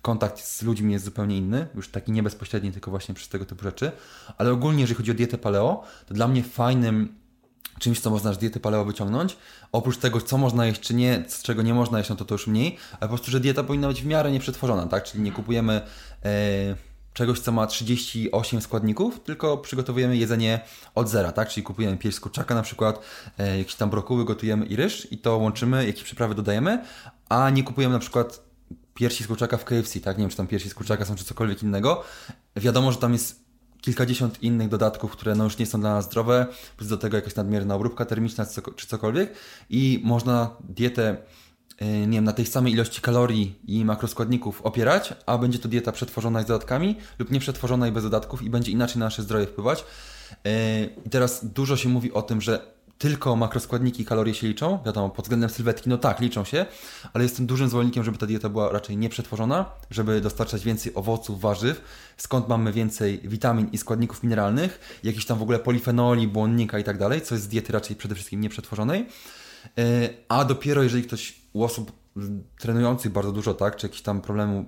[0.02, 3.62] kontakt z ludźmi jest zupełnie inny, już taki nie bezpośredni, tylko właśnie przez tego typu
[3.62, 3.92] rzeczy.
[4.38, 7.18] Ale ogólnie, jeżeli chodzi o dietę paleo, to dla mnie fajnym
[7.78, 9.36] czymś, co można z diety paleo wyciągnąć,
[9.72, 12.34] oprócz tego, co można jeść, czy nie, z czego nie można jeść, no to to
[12.34, 15.04] już mniej, ale po prostu, że dieta powinna być w miarę nieprzetworzona, tak?
[15.04, 15.80] Czyli nie kupujemy
[16.24, 16.76] e,
[17.14, 20.60] czegoś, co ma 38 składników, tylko przygotowujemy jedzenie
[20.94, 21.48] od zera, tak?
[21.48, 23.00] Czyli kupujemy pierś z kurczaka na przykład,
[23.38, 26.84] e, jakieś tam brokuły, gotujemy i ryż i to łączymy, jakieś przyprawy dodajemy,
[27.28, 28.48] a nie kupujemy na przykład
[28.94, 30.18] piersi z kurczaka w KFC, tak?
[30.18, 32.04] Nie wiem, czy tam piersi z kurczaka są, czy cokolwiek innego.
[32.56, 33.47] Wiadomo, że tam jest
[33.80, 37.34] kilkadziesiąt innych dodatków, które no już nie są dla nas zdrowe, plus do tego jakaś
[37.34, 39.32] nadmierna obróbka termiczna czy cokolwiek
[39.70, 41.16] i można dietę
[41.82, 45.92] y, nie wiem, na tej samej ilości kalorii i makroskładników opierać, a będzie to dieta
[45.92, 49.84] przetworzona z dodatkami lub nieprzetworzona i bez dodatków i będzie inaczej na nasze zdrowie wpływać.
[50.32, 55.10] Y, I teraz dużo się mówi o tym, że tylko makroskładniki kalorie się liczą, wiadomo,
[55.10, 56.66] pod względem sylwetki, no tak, liczą się,
[57.12, 61.80] ale jestem dużym zwolennikiem, żeby ta dieta była raczej nieprzetworzona, żeby dostarczać więcej owoców, warzyw,
[62.16, 66.98] skąd mamy więcej witamin i składników mineralnych, jakichś tam w ogóle polifenoli, błonnika i tak
[66.98, 69.06] dalej, co jest z diety raczej przede wszystkim nieprzetworzonej.
[69.78, 71.92] E, a dopiero jeżeli ktoś u osób
[72.58, 74.64] trenujących bardzo dużo, tak, czy jakiś tam problemu,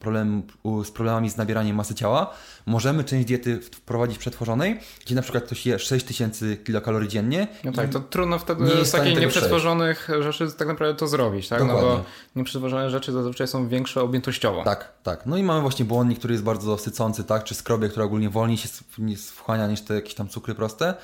[0.00, 0.42] problem
[0.84, 2.34] z problemami z nabieraniem masy ciała,
[2.66, 7.48] możemy część diety wprowadzić przetworzonej, gdzie na przykład ktoś je 6000 kilokalorii dziennie.
[7.64, 11.58] No tak, to trudno wtedy z takich nieprzetworzonych rzeczy tak naprawdę to zrobić, tak?
[11.58, 11.88] Dokładnie.
[11.88, 12.04] No bo
[12.36, 14.64] nieprzetworzone rzeczy zazwyczaj są większe objętościowo.
[14.64, 15.26] Tak, tak.
[15.26, 18.58] No i mamy właśnie błonnik, który jest bardzo sycący, tak, czy skrobie, która ogólnie wolniej
[18.58, 18.68] się
[19.16, 20.94] wchłania niż te jakieś tam cukry proste.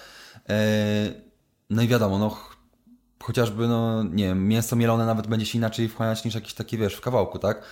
[0.48, 1.30] E,
[1.70, 2.36] no i wiadomo, no
[3.22, 6.94] chociażby, no nie wiem, mięso mielone nawet będzie się inaczej wchłaniać niż jakieś takie, wiesz,
[6.94, 7.62] w kawałku, tak?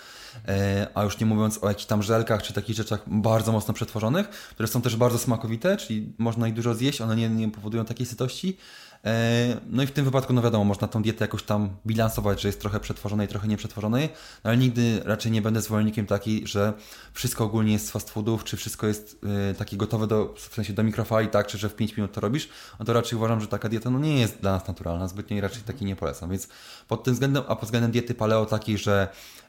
[0.48, 4.28] E, a już nie mówiąc o jakichś tam żelkach czy takich rzeczach bardzo mocno przetworzonych,
[4.28, 8.06] które są też bardzo smakowite, czyli można ich dużo zjeść, one nie, nie powodują takiej
[8.06, 8.56] sytości,
[9.70, 12.60] no i w tym wypadku, no wiadomo, można tą dietę jakoś tam bilansować, że jest
[12.60, 14.08] trochę przetworzonej, trochę nieprzetworzonej,
[14.44, 16.72] no ale nigdy raczej nie będę zwolennikiem taki, że
[17.12, 19.20] wszystko ogólnie jest z fast foodów, czy wszystko jest
[19.50, 22.20] y, takie gotowe do, w sensie do mikrofali, tak, czy że w 5 minut to
[22.20, 25.36] robisz, no to raczej uważam, że taka dieta no nie jest dla nas naturalna, zbytnio
[25.36, 26.48] i raczej takiej nie polecam, więc
[26.88, 29.08] pod tym względem, a pod względem diety paleo takiej, że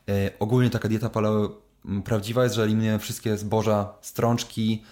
[0.10, 1.62] y, ogólnie taka dieta paleo
[2.06, 4.84] prawdziwa jest, że eliminujemy wszystkie zboża, strączki,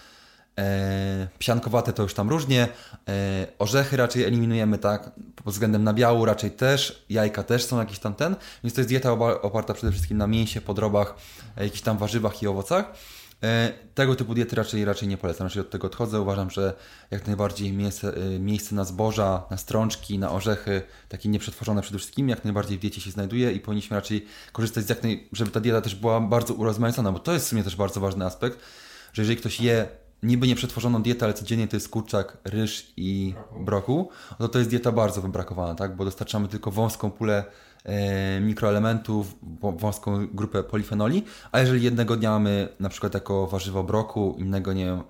[0.58, 2.68] e, psiankowate to już tam różnie,
[3.08, 5.10] e, orzechy raczej eliminujemy, tak,
[5.44, 9.12] pod względem nabiału raczej też, jajka też są jakieś tam ten, więc to jest dieta
[9.42, 11.14] oparta przede wszystkim na mięsie, podrobach,
[11.56, 12.92] e, jakichś tam warzywach i owocach.
[13.42, 16.20] E, tego typu diety raczej, raczej nie polecam, raczej od tego odchodzę.
[16.20, 16.74] Uważam, że
[17.10, 22.44] jak najbardziej miejsce, miejsce na zboża, na strączki, na orzechy, takie nieprzetworzone przede wszystkim, jak
[22.44, 25.28] najbardziej w diecie się znajduje i powinniśmy raczej korzystać z jak naj...
[25.32, 28.24] żeby ta dieta też była bardzo urozmaicona, bo to jest w sumie też bardzo ważny
[28.24, 28.58] aspekt,
[29.12, 29.88] że jeżeli ktoś je
[30.22, 34.70] niby nieprzetworzoną dietę, ale codziennie to jest kurczak, ryż i brokuł, no to to jest
[34.70, 35.96] dieta bardzo wybrakowana, tak?
[35.96, 37.44] bo dostarczamy tylko wąską pulę
[37.84, 44.36] E, mikroelementów, wąską grupę polifenoli, a jeżeli jednego dnia mamy na przykład jako warzywo broku,
[44.38, 45.02] innego nie wiem,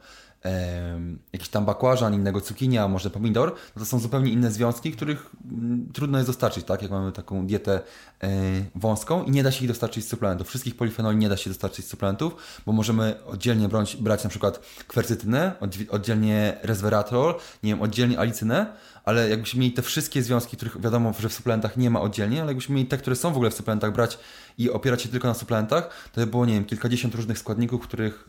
[1.32, 5.88] jakiś tam bakłażan, innego cukinia, może pomidor, no to są zupełnie inne związki, których mm,
[5.92, 6.82] trudno jest dostarczyć, tak?
[6.82, 7.80] Jak mamy taką dietę
[8.22, 8.28] e,
[8.74, 10.48] wąską i nie da się ich dostarczyć z suplementów.
[10.48, 12.36] Wszystkich polifenoli nie da się dostarczyć z suplementów,
[12.66, 15.52] bo możemy oddzielnie brać, brać na przykład kwercytynę,
[15.90, 18.66] oddzielnie resveratrol, nie wiem, oddzielnie alicynę,
[19.08, 22.50] ale jakbyśmy mieli te wszystkie związki, których wiadomo, że w suplementach nie ma oddzielnie, ale
[22.50, 24.18] jakbyśmy mieli te, które są w ogóle w suplementach brać
[24.58, 28.28] i opierać się tylko na suplementach, to by było, nie wiem, kilkadziesiąt różnych składników, których,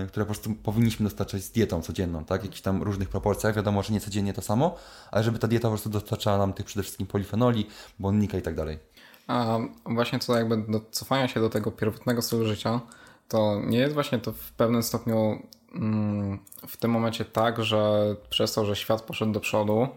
[0.00, 2.42] yy, które po prostu powinniśmy dostarczać z dietą codzienną, tak?
[2.42, 4.76] Jakichś tam różnych proporcjach, wiadomo, że nie codziennie to samo,
[5.10, 7.66] ale żeby ta dieta po prostu dostarczała nam tych przede wszystkim polifenoli,
[7.98, 8.78] błonnika i tak dalej.
[9.26, 12.80] A właśnie co jakby do cofania się do tego pierwotnego stylu życia,
[13.28, 15.42] to nie jest właśnie to w pewnym stopniu
[15.74, 19.88] mm, w tym momencie tak, że przez to, że świat poszedł do przodu,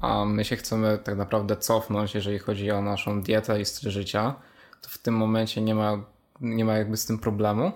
[0.00, 4.34] a my się chcemy tak naprawdę cofnąć, jeżeli chodzi o naszą dietę i styl życia,
[4.82, 6.04] to w tym momencie nie ma,
[6.40, 7.72] nie ma jakby z tym problemu.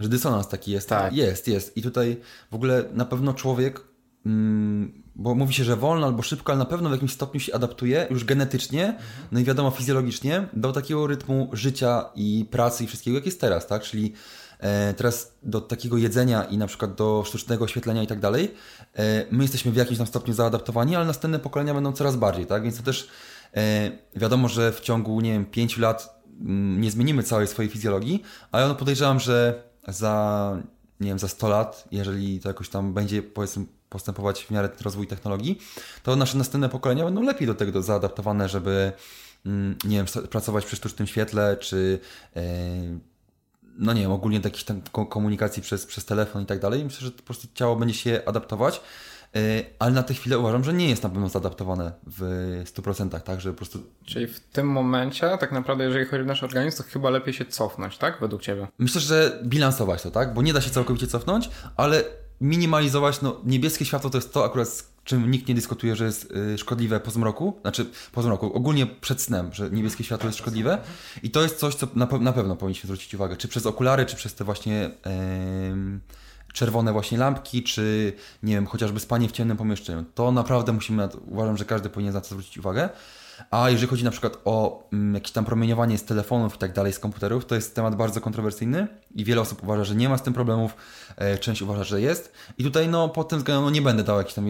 [0.00, 0.88] Że dysonans taki jest.
[0.88, 1.12] Tak.
[1.12, 1.76] Jest, jest.
[1.76, 3.80] I tutaj w ogóle na pewno człowiek,
[4.26, 7.54] mm, bo mówi się, że wolno albo szybko, ale na pewno w jakimś stopniu się
[7.54, 9.04] adaptuje już genetycznie, mhm.
[9.32, 13.66] no i wiadomo fizjologicznie, do takiego rytmu życia i pracy i wszystkiego, jak jest teraz,
[13.66, 13.82] tak?
[13.82, 14.12] Czyli
[14.96, 18.54] teraz do takiego jedzenia i na przykład do sztucznego oświetlenia i tak dalej,
[18.94, 22.62] e, my jesteśmy w jakimś tam stopniu zaadaptowani, ale następne pokolenia będą coraz bardziej, tak?
[22.62, 23.08] Więc to też
[23.56, 28.22] e, wiadomo, że w ciągu, nie wiem, pięciu lat mm, nie zmienimy całej swojej fizjologii,
[28.52, 30.56] ale no podejrzewam, że za,
[31.00, 35.06] nie wiem, za 100 lat, jeżeli to jakoś tam będzie, powiedzmy, postępować w miarę rozwój
[35.06, 35.58] technologii,
[36.02, 38.92] to nasze następne pokolenia będą lepiej do tego zaadaptowane, żeby
[39.46, 42.00] mm, nie wiem, pracować przy sztucznym świetle, czy
[43.78, 46.84] no nie wiem, ogólnie tam komunikacji przez, przez telefon i tak dalej.
[46.84, 48.80] Myślę, że po prostu ciało będzie się adaptować,
[49.36, 49.40] e,
[49.78, 52.22] ale na tę chwilę uważam, że nie jest na pewno zaadaptowane w
[52.64, 53.78] 100%, tak, że po prostu...
[54.04, 57.44] Czyli w tym momencie, tak naprawdę, jeżeli chodzi o nasz organizm, to chyba lepiej się
[57.44, 58.68] cofnąć, tak, według Ciebie?
[58.78, 62.04] Myślę, że bilansować to, tak, bo nie da się całkowicie cofnąć, ale
[62.40, 66.58] minimalizować, no niebieskie światło to jest to akurat czym nikt nie dyskutuje, że jest y,
[66.58, 70.78] szkodliwe po zmroku, znaczy po zmroku, ogólnie przed snem, że niebieskie światło jest szkodliwe
[71.22, 74.16] i to jest coś, co na, na pewno powinniśmy zwrócić uwagę, czy przez okulary, czy
[74.16, 76.00] przez te właśnie yy,
[76.52, 80.04] czerwone właśnie lampki, czy nie wiem, chociażby spanie w ciemnym pomieszczeniu.
[80.14, 82.88] To naprawdę musimy, uważam, że każdy powinien na to zwrócić uwagę.
[83.50, 86.92] A jeżeli chodzi na przykład o mm, jakieś tam promieniowanie z telefonów i tak dalej,
[86.92, 90.22] z komputerów, to jest temat bardzo kontrowersyjny i wiele osób uważa, że nie ma z
[90.22, 90.76] tym problemów,
[91.16, 92.32] e, część uważa, że jest.
[92.58, 94.46] I tutaj no pod tym względem no, nie będę dał jakichś tam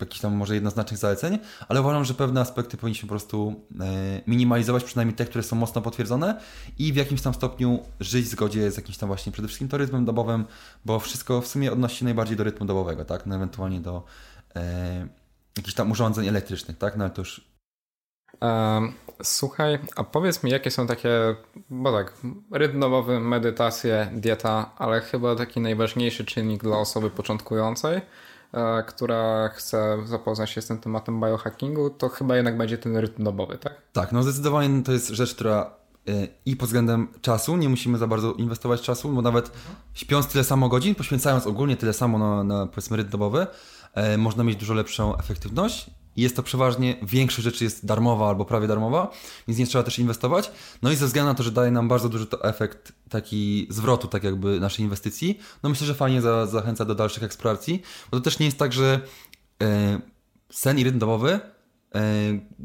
[0.00, 4.84] jakichś tam może jednoznacznych zaleceń, ale uważam, że pewne aspekty powinniśmy po prostu e, minimalizować,
[4.84, 6.40] przynajmniej te, które są mocno potwierdzone
[6.78, 9.78] i w jakimś tam stopniu żyć w zgodzie z jakimś tam właśnie przede wszystkim to
[10.00, 10.44] dobowym,
[10.84, 13.26] bo wszystko w sumie odnosi się najbardziej do rytmu dobowego, tak?
[13.26, 14.04] No ewentualnie do
[14.56, 15.08] e,
[15.56, 16.96] jakichś tam urządzeń elektrycznych, tak?
[16.96, 17.55] No ale to już
[19.22, 21.10] Słuchaj, a powiedz mi, jakie są takie,
[21.70, 22.14] bo tak,
[22.50, 28.00] rytm dobowy, medytacje, dieta, ale chyba taki najważniejszy czynnik dla osoby początkującej,
[28.52, 33.24] e, która chce zapoznać się z tym tematem biohackingu, to chyba jednak będzie ten rytm
[33.24, 33.74] dobowy, tak?
[33.92, 35.70] Tak, no zdecydowanie to jest rzecz, która
[36.08, 39.50] e, i pod względem czasu, nie musimy za bardzo inwestować czasu, bo nawet
[39.94, 43.46] śpiąc tyle samo godzin, poświęcając ogólnie tyle samo na, na powiedzmy rytm dobowy,
[43.94, 48.44] e, można mieć dużo lepszą efektywność i jest to przeważnie, większość rzeczy jest darmowa albo
[48.44, 49.10] prawie darmowa,
[49.48, 50.50] więc nie trzeba też inwestować.
[50.82, 54.08] No i ze względu na to, że daje nam bardzo duży to efekt taki zwrotu,
[54.08, 58.24] tak jakby naszej inwestycji, no myślę, że fajnie za, zachęca do dalszych eksploracji, bo to
[58.24, 59.00] też nie jest tak, że
[59.62, 60.00] e,
[60.50, 61.40] sen i rytm domowy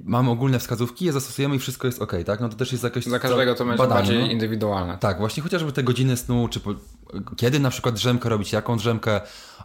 [0.04, 2.40] mamy ogólne wskazówki, je zastosujemy i wszystko jest ok, tak?
[2.40, 4.26] No to też jest jakieś Dla każdego to będzie bardziej no.
[4.26, 4.98] indywidualne.
[4.98, 6.74] Tak, właśnie chociażby te godziny snu, czy po,
[7.38, 9.22] kiedy na przykład drzemkę robić, jaką drzemkę,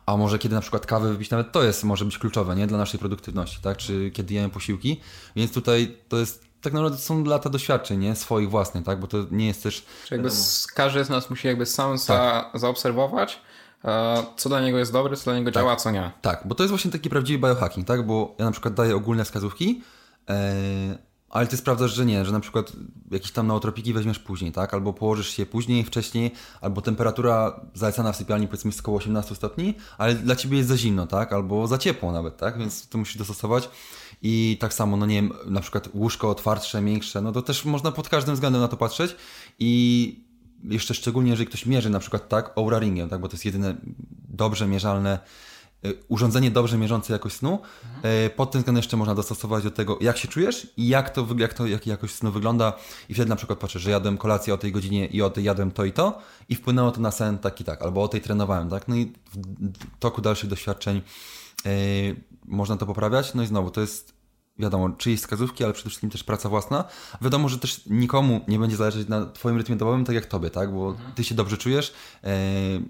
[0.06, 2.66] a może kiedy na przykład kawę wypić, nawet to jest, może być kluczowe, nie?
[2.66, 3.76] Dla naszej produktywności, tak?
[3.76, 5.00] Czy kiedy jemy posiłki,
[5.36, 8.16] więc tutaj to jest tak naprawdę są lata doświadczeń, nie?
[8.16, 9.00] Swoich własnych, tak?
[9.00, 9.84] Bo to nie jest też...
[10.04, 10.36] Czyli jakby
[10.74, 12.00] każdy z nas musi jakby sam tak.
[12.00, 13.38] za, zaobserwować, e,
[14.36, 15.62] co dla niego jest dobre, co dla niego tak.
[15.62, 16.10] działa, co nie.
[16.22, 18.06] Tak, bo to jest właśnie taki prawdziwy biohacking, tak?
[18.06, 19.82] Bo ja na przykład daję ogólne wskazówki,
[20.28, 20.98] e,
[21.30, 22.72] ale ty sprawdzasz, że nie, że na przykład
[23.10, 24.74] jakieś tam nootropiki weźmiesz później, tak?
[24.74, 29.74] Albo położysz się później, wcześniej, albo temperatura zalecana w sypialni powiedzmy jest około 18 stopni,
[29.98, 31.32] ale dla ciebie jest za zimno, tak?
[31.32, 32.58] Albo za ciepło nawet, tak?
[32.58, 33.70] Więc to musisz dostosować.
[34.22, 37.92] I tak samo, no nie wiem, na przykład łóżko twardsze, miększe, no to też można
[37.92, 39.16] pod każdym względem na to patrzeć
[39.58, 40.25] i
[40.70, 43.20] jeszcze szczególnie, jeżeli ktoś mierzy na przykład tak Oura Ringiem, tak?
[43.20, 43.76] Bo to jest jedyne
[44.28, 45.18] dobrze mierzalne
[45.86, 47.58] Y, urządzenie dobrze mierzące jakość snu.
[47.94, 48.30] Mhm.
[48.30, 51.54] Pod tym względem jeszcze można dostosować do tego, jak się czujesz i jak to, jak
[51.54, 52.72] to jak jakość snu wygląda.
[53.08, 55.70] I wtedy na przykład patrzę, że jadłem kolację o tej godzinie i o tej jadłem
[55.70, 58.70] to i to i wpłynęło to na sen tak i tak, albo o tej trenowałem,
[58.70, 58.88] tak?
[58.88, 61.02] No i w toku dalszych doświadczeń
[61.64, 61.72] yy,
[62.44, 63.34] można to poprawiać.
[63.34, 64.15] No i znowu, to jest
[64.58, 66.84] wiadomo, czyjeś wskazówki, ale przede wszystkim też praca własna.
[67.20, 70.72] Wiadomo, że też nikomu nie będzie zależeć na twoim rytmie dobowym tak jak tobie, tak?
[70.72, 71.12] Bo mhm.
[71.12, 71.94] ty się dobrze czujesz,
[72.24, 72.36] e,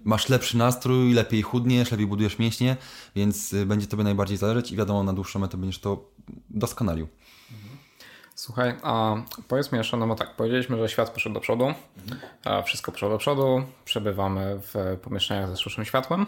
[0.05, 2.77] masz lepszy nastrój, lepiej chudniesz, lepiej budujesz mięśnie,
[3.17, 6.05] więc e, będzie tobie najbardziej zależeć i wiadomo, na dłuższą metę będziesz to
[6.51, 7.09] doskonalił.
[7.53, 7.79] Mhm.
[8.35, 9.15] Słuchaj, a
[9.49, 12.65] powiedz mi jeszcze, no bo tak, powiedzieliśmy, że świat poszedł do przodu, mhm.
[12.65, 16.27] wszystko poszło do przodu, przebywamy w pomieszczeniach ze sztucznym światłem,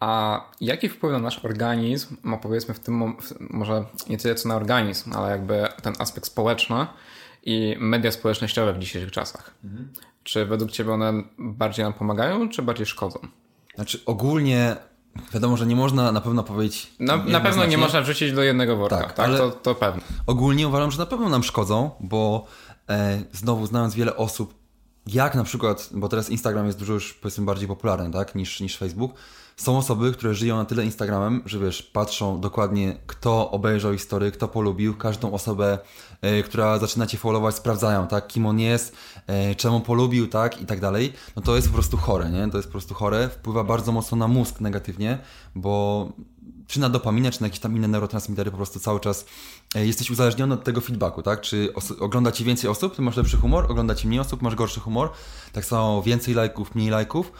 [0.00, 4.56] a jaki wpływ na nasz organizm ma powiedzmy w tym, może nie tyle co na
[4.56, 6.86] organizm, ale jakby ten aspekt społeczny
[7.42, 9.54] i media społecznościowe w dzisiejszych czasach?
[9.64, 9.92] Mhm.
[10.24, 13.18] Czy według Ciebie one bardziej nam pomagają, czy bardziej szkodzą?
[13.74, 14.76] Znaczy ogólnie
[15.34, 16.92] wiadomo, że nie można na pewno powiedzieć...
[17.00, 19.12] Na, na pewno nie można wrzucić do jednego worka, tak?
[19.12, 19.26] tak?
[19.26, 20.02] Ale to, to pewne.
[20.26, 22.46] Ogólnie uważam, że na pewno nam szkodzą, bo
[22.88, 24.54] e, znowu znając wiele osób,
[25.06, 28.78] jak na przykład, bo teraz Instagram jest dużo już powiedzmy bardziej popularny, tak, niż, niż
[28.78, 29.14] Facebook,
[29.58, 34.48] są osoby, które żyją na tyle Instagramem, że wiesz, patrzą dokładnie, kto obejrzał historię, kto
[34.48, 35.78] polubił, każdą osobę,
[36.22, 38.96] e, która zaczyna cię followować, sprawdzają, tak, kim on jest,
[39.26, 41.12] e, czemu polubił, tak, i tak dalej.
[41.36, 42.50] No to jest po prostu chore, nie?
[42.50, 45.18] To jest po prostu chore, wpływa bardzo mocno na mózg negatywnie,
[45.54, 46.08] bo
[46.66, 49.24] czy na dopaminę, czy na jakieś tam inne neurotransmitery, po prostu cały czas
[49.74, 51.40] e, jesteś uzależniony od tego feedbacku, tak?
[51.40, 54.80] Czy ogląda ci więcej osób, ty masz lepszy humor, ogląda ci mniej osób, masz gorszy
[54.80, 55.10] humor,
[55.52, 57.32] tak samo więcej lajków, mniej lajków.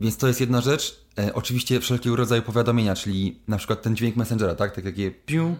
[0.00, 1.08] Więc to jest jedna rzecz.
[1.18, 4.74] E, oczywiście wszelkiego rodzaju powiadomienia, czyli na przykład ten dźwięk Messengera, tak?
[4.74, 5.56] Tak takie piu,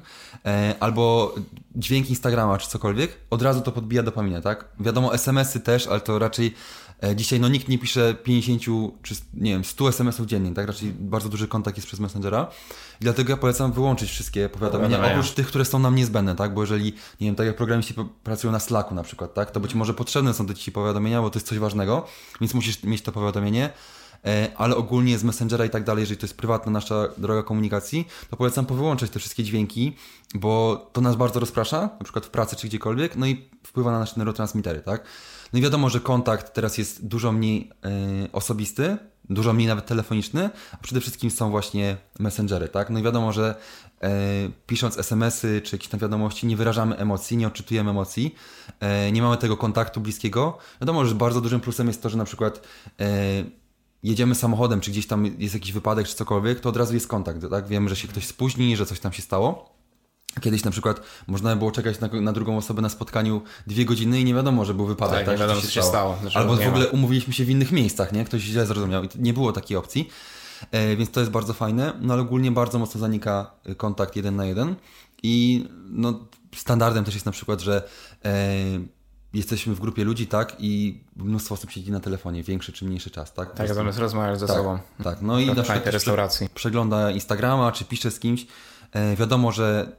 [0.47, 1.35] e, albo
[1.77, 4.65] dźwięk Instagrama, czy cokolwiek, od razu to podbija dopaminę, tak?
[4.81, 6.55] Wiadomo, SMS-y też, ale to raczej
[7.03, 8.63] e, dzisiaj no nikt nie pisze 50
[9.03, 10.67] czy nie wiem, 100 SMS-ów dziennie, tak?
[10.67, 12.51] Raczej bardzo duży kontakt jest przez Messengera.
[13.01, 16.55] I dlatego ja polecam wyłączyć wszystkie powiadomienia, powiadomienia, oprócz tych, które są nam niezbędne, tak?
[16.55, 16.85] Bo jeżeli,
[17.21, 19.51] nie wiem, tak jak programiści pracują na Slacku na przykład, tak?
[19.51, 22.07] To być może potrzebne są te ci powiadomienia, bo to jest coś ważnego,
[22.41, 23.71] więc musisz mieć to powiadomienie.
[24.25, 28.09] E, ale ogólnie z Messengera i tak dalej, jeżeli to jest prywatna nasza droga komunikacji,
[28.31, 29.97] to polecam powyłączać te wszystkie dźwięki,
[30.35, 33.99] bo to nas bardzo rozprasza, na przykład w pracy czy gdziekolwiek, no i wpływa na
[33.99, 35.05] nasze neurotransmitery, tak?
[35.53, 37.71] No i wiadomo, że kontakt teraz jest dużo mniej
[38.25, 38.99] y, osobisty,
[39.31, 42.91] dużo mniej nawet telefoniczny, a przede wszystkim są właśnie messengery, tak?
[42.91, 43.55] No i wiadomo, że
[44.03, 44.11] e,
[44.67, 48.35] pisząc SMS-y czy jakieś tam wiadomości nie wyrażamy emocji, nie odczytujemy emocji,
[48.81, 50.59] e, nie mamy tego kontaktu bliskiego.
[50.81, 52.61] Wiadomo, że bardzo dużym plusem jest to, że na przykład
[53.01, 53.05] e,
[54.03, 57.51] jedziemy samochodem, czy gdzieś tam jest jakiś wypadek, czy cokolwiek, to od razu jest kontakt,
[57.51, 57.69] tak?
[57.69, 59.79] Wiemy, że się ktoś spóźni, że coś tam się stało.
[60.41, 64.25] Kiedyś na przykład można było czekać na, na, drugą osobę na spotkaniu dwie godziny i
[64.25, 65.17] nie wiadomo, że był wypadek.
[65.17, 65.89] Tak, tak nie wiadomo, co się stało.
[65.89, 66.17] stało.
[66.21, 66.91] Znaczy, Albo w ogóle ma.
[66.91, 68.25] umówiliśmy się w innych miejscach, nie?
[68.25, 70.09] Ktoś źle zrozumiał i nie było takiej opcji.
[70.71, 74.45] E, więc to jest bardzo fajne, no ale ogólnie bardzo mocno zanika kontakt jeden na
[74.45, 74.75] jeden
[75.23, 76.21] i no,
[76.57, 77.89] standardem też jest na przykład, że
[78.25, 78.55] e,
[79.33, 83.33] jesteśmy w grupie ludzi, tak, i mnóstwo osób siedzi na telefonie, większy czy mniejszy czas,
[83.33, 83.55] tak?
[83.55, 84.79] Tak, zamiast rozmawiać ze tak, sobą.
[85.05, 86.49] Tak, no i na przykład restauracji.
[86.55, 88.47] przegląda Instagrama, czy pisze z kimś.
[88.93, 89.97] E, wiadomo, że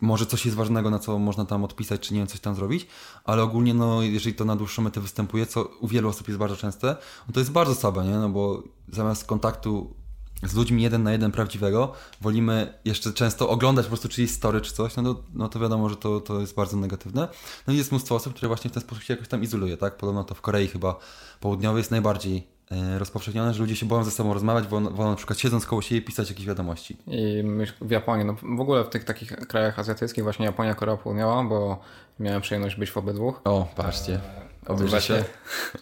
[0.00, 2.86] może coś jest ważnego, na co można tam odpisać, czy nie wiem, coś tam zrobić,
[3.24, 6.56] ale ogólnie, no, jeżeli to na dłuższą metę występuje, co u wielu osób jest bardzo
[6.56, 6.86] częste,
[7.28, 8.14] no to jest bardzo słabe, nie?
[8.14, 9.94] No bo zamiast kontaktu
[10.42, 14.72] z ludźmi jeden na jeden prawdziwego, wolimy jeszcze często oglądać po prostu czyjeś story czy
[14.72, 17.28] coś, no to, no to wiadomo, że to, to jest bardzo negatywne.
[17.66, 19.96] No i jest mnóstwo osób, które właśnie w ten sposób się jakoś tam izoluje, tak?
[19.96, 20.98] Podobno to w Korei chyba
[21.40, 25.16] południowej jest najbardziej e, rozpowszechnione, że ludzie się boją ze sobą rozmawiać, wolą, wolą na
[25.16, 26.96] przykład siedząc koło siebie pisać jakieś wiadomości.
[27.06, 27.44] I
[27.80, 31.80] w Japonii, no w ogóle w tych takich krajach azjatyckich, właśnie Japonia, Korea Południowa, bo
[32.20, 33.34] miałem przyjemność być w obydwu.
[33.44, 34.20] O, patrzcie,
[34.66, 35.24] obejrzyj się.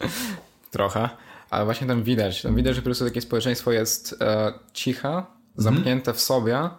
[0.71, 1.09] Trochę.
[1.51, 5.27] Ale właśnie tam widać, tam widać, że po prostu takie społeczeństwo jest e, ciche, mhm.
[5.57, 6.71] zamknięte w sobie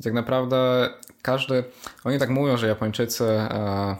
[0.00, 0.88] i tak naprawdę
[1.22, 1.64] każdy,
[2.04, 3.96] oni tak mówią, że Japończycy e,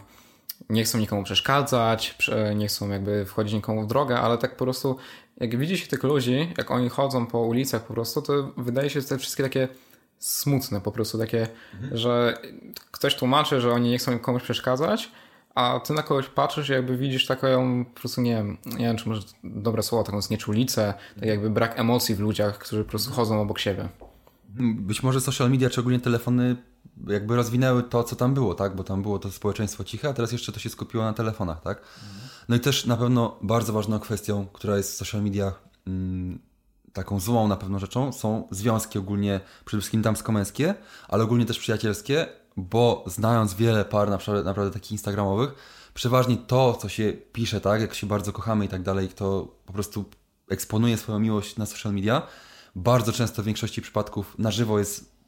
[0.68, 2.18] nie chcą nikomu przeszkadzać,
[2.54, 4.96] nie chcą jakby wchodzić nikomu w drogę, ale tak po prostu
[5.36, 9.00] jak widzi się tych ludzi, jak oni chodzą po ulicach po prostu, to wydaje się,
[9.00, 9.68] że te wszystkie takie
[10.18, 11.96] smutne po prostu, takie, mhm.
[11.96, 12.38] że
[12.90, 15.10] ktoś tłumaczy, że oni nie chcą komuś przeszkadzać,
[15.58, 18.96] a ty na kogoś patrzysz i jakby widzisz taką po prostu, nie wiem, nie wiem
[18.96, 23.12] czy może dobre słowo, taką znieczulicę, tak jakby brak emocji w ludziach, którzy po prostu
[23.12, 23.88] chodzą obok siebie.
[24.58, 26.56] Być może social media, szczególnie telefony,
[27.06, 28.76] jakby rozwinęły to, co tam było, tak?
[28.76, 31.82] Bo tam było to społeczeństwo ciche, a teraz jeszcze to się skupiło na telefonach, tak?
[32.48, 36.38] No i też na pewno bardzo ważną kwestią, która jest w social mediach mm,
[36.92, 40.74] taką złą na pewno rzeczą, są związki ogólnie, przede wszystkim damsko-męskie,
[41.08, 42.26] ale ogólnie też przyjacielskie,
[42.58, 45.54] bo znając wiele par naprawdę, naprawdę takich instagramowych,
[45.94, 49.72] przeważnie to, co się pisze, tak, jak się bardzo kochamy i tak dalej, kto po
[49.72, 50.04] prostu
[50.50, 52.22] eksponuje swoją miłość na social media,
[52.74, 55.18] bardzo często w większości przypadków na żywo jest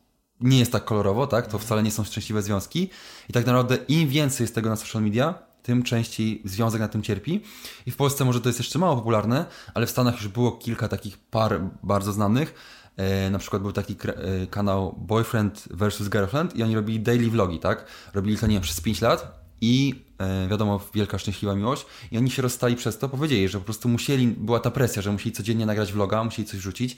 [0.40, 1.46] nie jest tak kolorowo, tak?
[1.46, 2.90] To wcale nie są szczęśliwe związki.
[3.28, 7.02] I tak naprawdę im więcej jest tego na social media, tym częściej związek na tym
[7.02, 7.40] cierpi.
[7.86, 10.88] I w Polsce może to jest jeszcze mało popularne, ale w Stanach już było kilka
[10.88, 12.54] takich par bardzo znanych.
[13.01, 16.09] E, na przykład był taki e, kanał Boyfriend vs.
[16.09, 17.84] Girlfriend i oni robili daily vlogi, tak?
[18.14, 21.86] Robili to, nie wiem, przez 5 lat i e, wiadomo, wielka szczęśliwa miłość.
[22.12, 25.12] I oni się rozstali przez to, powiedzieli, że po prostu musieli, była ta presja, że
[25.12, 26.96] musieli codziennie nagrać vloga, musieli coś rzucić.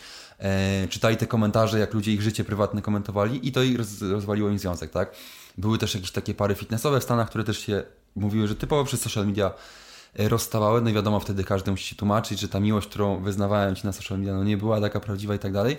[0.88, 4.59] Czytali te komentarze, jak ludzie ich życie prywatne komentowali i to ich roz, rozwaliło im
[4.59, 5.14] związek, tak?
[5.59, 7.82] Były też jakieś takie pary fitnessowe w Stanach, które też się
[8.16, 9.53] mówiły, że typowo przez social media
[10.14, 13.86] rozstawały, no i wiadomo, wtedy każdy musi się tłumaczyć, że ta miłość, którą wyznawałem ci
[13.86, 15.78] na social media, no nie była taka prawdziwa i tak dalej.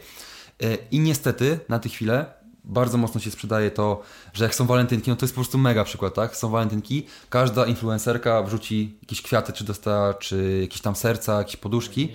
[0.63, 4.01] E, I niestety na tę chwilę bardzo mocno się sprzedaje to,
[4.33, 6.35] że jak są walentynki, no to jest po prostu mega przykład, tak?
[6.35, 12.09] Są walentynki, każda influencerka wrzuci jakieś kwiaty, czy dosta, czy jakieś tam serca, jakieś poduszki.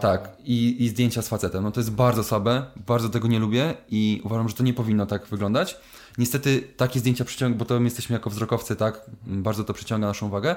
[0.00, 1.64] Tak, i, i zdjęcia z facetem.
[1.64, 5.06] No to jest bardzo słabe, bardzo tego nie lubię i uważam, że to nie powinno
[5.06, 5.76] tak wyglądać.
[6.18, 9.00] Niestety takie zdjęcia przyciąga, bo to my jesteśmy jako wzrokowcy, tak?
[9.26, 10.56] Bardzo to przyciąga naszą uwagę,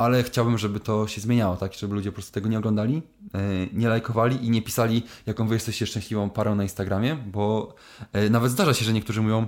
[0.00, 1.74] ale chciałbym, żeby to się zmieniało, tak?
[1.74, 3.02] Żeby ludzie po prostu tego nie oglądali,
[3.34, 3.38] e,
[3.72, 7.74] nie lajkowali i nie pisali, jaką wy jesteście szczęśliwą parą na Instagramie, bo
[8.12, 9.46] e, nawet zdarza się, że niektórzy mówią,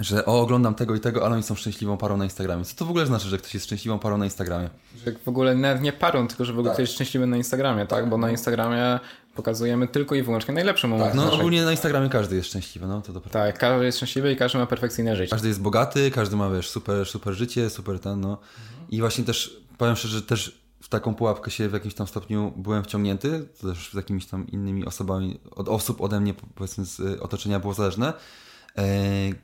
[0.00, 2.64] że o, oglądam tego i tego, ale oni są szczęśliwą parą na Instagramie.
[2.64, 4.70] Co to w ogóle znaczy, że ktoś jest szczęśliwą parą na Instagramie?
[5.06, 6.74] Że w ogóle nawet nie parą, tylko że w ogóle tak.
[6.74, 8.08] ktoś jest szczęśliwy na Instagramie, tak?
[8.08, 9.00] Bo na Instagramie
[9.36, 11.08] pokazujemy tylko i wyłącznie najlepsze momenty.
[11.08, 11.38] Tak, no naszej...
[11.38, 14.58] ogólnie na Instagramie każdy jest szczęśliwy, no to to Tak, każdy jest szczęśliwy i każdy
[14.58, 15.30] ma perfekcyjne życie.
[15.30, 18.30] Każdy jest bogaty, każdy ma, wiesz, super, super życie, super ten, no.
[18.30, 18.90] Mhm.
[18.90, 22.52] I właśnie też, powiem szczerze, że też w taką pułapkę się w jakimś tam stopniu
[22.56, 27.60] byłem wciągnięty, też z jakimiś tam innymi osobami, od osób ode mnie, powiedzmy, z otoczenia
[27.60, 28.12] było zależne,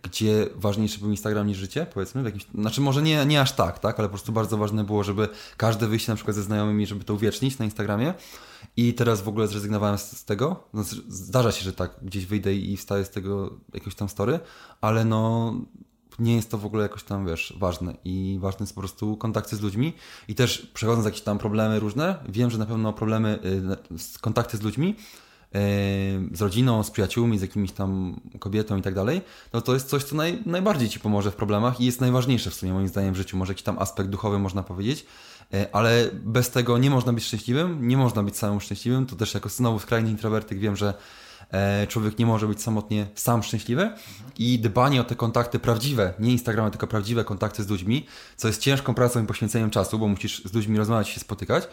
[0.03, 3.79] gdzie ważniejszy był Instagram niż życie, powiedzmy, w jakimś, znaczy może nie, nie aż tak,
[3.79, 7.05] tak, ale po prostu bardzo ważne było, żeby każde wyjście na przykład ze znajomymi, żeby
[7.05, 8.15] to uwiecznić na Instagramie.
[8.77, 10.65] I teraz w ogóle zrezygnowałem z, z tego.
[10.75, 14.41] Znaczy, zdarza się, że tak gdzieś wyjdę i wstaję z tego jakiegoś tam story,
[14.81, 15.55] ale no
[16.19, 17.95] nie jest to w ogóle jakoś tam, wiesz, ważne.
[18.05, 19.93] I ważne jest po prostu kontakty z ludźmi.
[20.29, 23.39] I też przechodząc jakieś tam problemy różne, wiem, że na pewno problemy,
[24.15, 24.97] y, kontakty z ludźmi,
[26.33, 29.21] z rodziną, z przyjaciółmi, z jakimiś tam kobietą i tak dalej,
[29.53, 32.55] no to jest coś, co naj, najbardziej Ci pomoże w problemach i jest najważniejsze w
[32.55, 35.07] sumie moim zdaniem w życiu, może jakiś tam aspekt duchowy można powiedzieć,
[35.55, 39.07] E, ale bez tego nie można być szczęśliwym, nie można być samym szczęśliwym.
[39.07, 40.95] To też jako znowu skrajny introwertyk wiem, że
[41.51, 43.91] e, człowiek nie może być samotnie sam szczęśliwy
[44.39, 48.61] i dbanie o te kontakty prawdziwe, nie Instagramy, tylko prawdziwe kontakty z ludźmi, co jest
[48.61, 51.69] ciężką pracą i poświęceniem czasu, bo musisz z ludźmi rozmawiać, się spotykać.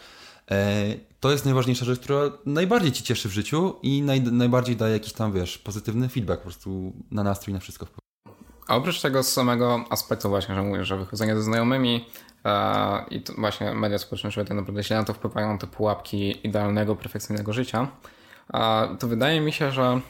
[0.50, 0.84] E,
[1.20, 5.12] to jest najważniejsza rzecz, która najbardziej ci cieszy w życiu i naj, najbardziej daje jakiś
[5.12, 7.86] tam, wiesz, pozytywny feedback po prostu na nastrój, na wszystko.
[8.66, 12.04] A oprócz tego samego aspektu właśnie, że mówisz, że wychodzenie ze znajomymi,
[12.44, 17.52] E, I właśnie media społecznościowe tak naprawdę źle na to wpływają, te pułapki idealnego, perfekcyjnego
[17.52, 17.88] życia.
[18.98, 20.00] To wydaje mi się, że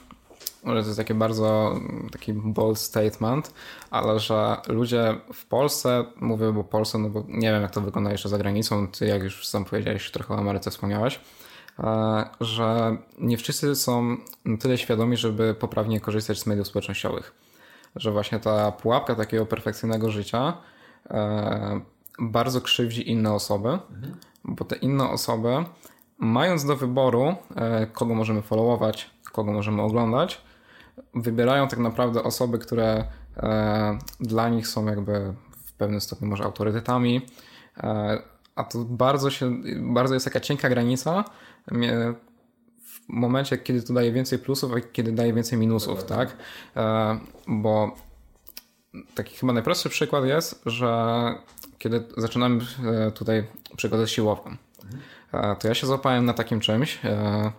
[0.65, 1.81] może to jest takie bardzo
[2.13, 3.55] taki bold statement,
[3.91, 8.11] ale że ludzie w Polsce, mówię bo Polsce, no bo nie wiem jak to wygląda
[8.13, 11.21] jeszcze za granicą, ty jak już sam powiedziałeś, trochę o Ameryce wspomniałeś,
[11.79, 17.35] e, że nie wszyscy są na tyle świadomi, żeby poprawnie korzystać z mediów społecznościowych.
[17.97, 20.57] Że właśnie ta pułapka takiego perfekcyjnego życia
[21.11, 21.81] e,
[22.19, 24.17] bardzo krzywdzi inne osoby, mhm.
[24.45, 25.65] bo te inne osoby,
[26.19, 30.43] mając do wyboru, e, kogo możemy followować, kogo możemy oglądać,
[31.15, 33.05] wybierają tak naprawdę osoby, które
[33.37, 35.35] e, dla nich są jakby
[35.65, 37.27] w pewnym stopniu może autorytetami,
[37.77, 38.23] e,
[38.57, 41.25] a to bardzo się, bardzo jest taka cienka granica
[42.83, 46.37] w momencie, kiedy to daje więcej plusów, a kiedy daje więcej minusów, tak?
[47.49, 47.97] Bo
[49.15, 51.35] taki chyba najprostszy przykład jest, że
[51.79, 53.47] kiedy zaczynałem e, tutaj
[53.77, 54.57] przygodę z siłową,
[55.33, 57.53] e, to ja się złapałem na takim czymś, e,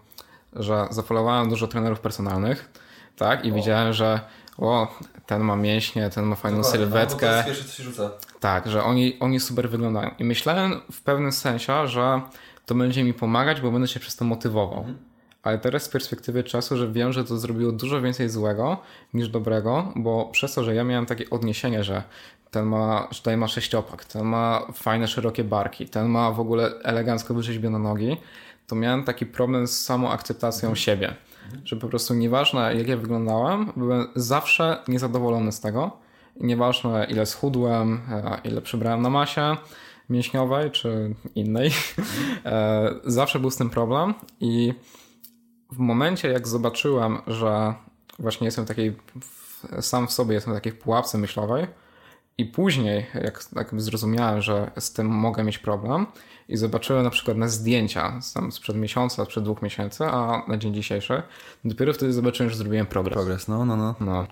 [0.54, 2.81] że zafolowałem dużo trenerów personalnych,
[3.22, 3.56] tak, i o.
[3.56, 4.20] widziałem, że
[4.58, 4.88] o,
[5.26, 7.26] ten ma mięśnie, ten ma fajną Dokładnie, sylwetkę.
[7.26, 8.12] No, to jest pierwsze, co się rzuca.
[8.40, 10.12] Tak, że oni, oni super wyglądają.
[10.20, 12.22] I myślałem w pewnym sensie, że
[12.66, 14.78] to będzie mi pomagać, bo będę się przez to motywował.
[14.78, 14.98] Mhm.
[15.44, 18.78] Ale teraz z perspektywy czasu, że wiem, że to zrobiło dużo więcej złego
[19.14, 22.04] niż dobrego, bo przez to, że ja miałem takie odniesienie, że
[22.52, 27.34] ten ma, tutaj ma sześciopak, ten ma fajne, szerokie barki, ten ma w ogóle elegancko
[27.34, 28.18] wyrzeźbione nogi,
[28.68, 30.76] to miałem taki problem z samą akceptacją mhm.
[30.76, 31.16] siebie.
[31.66, 35.98] Że po prostu nieważne jak ja wyglądałem, byłem zawsze niezadowolony z tego.
[36.40, 39.58] Nieważne ile schudłem, e, ile przybrałem na masie
[40.10, 41.72] mięśniowej czy innej,
[42.46, 44.74] e, zawsze był z tym problem i
[45.72, 47.74] w momencie jak zobaczyłem, że
[48.20, 48.96] właśnie jestem w takiej,
[49.82, 51.68] sam w sobie jestem w takiej pułapce myślowej,
[52.38, 56.06] i później, jak, jak zrozumiałem, że z tym mogę mieć problem,
[56.52, 60.74] i zobaczyłem na przykład na zdjęcia tam sprzed miesiąca, sprzed dwóch miesięcy, a na dzień
[60.74, 61.24] dzisiejszy,
[61.66, 63.14] dopiero wtedy zobaczyłem, że zrobiłem progres.
[63.14, 63.96] Progres, no, no, no.
[64.00, 64.28] no.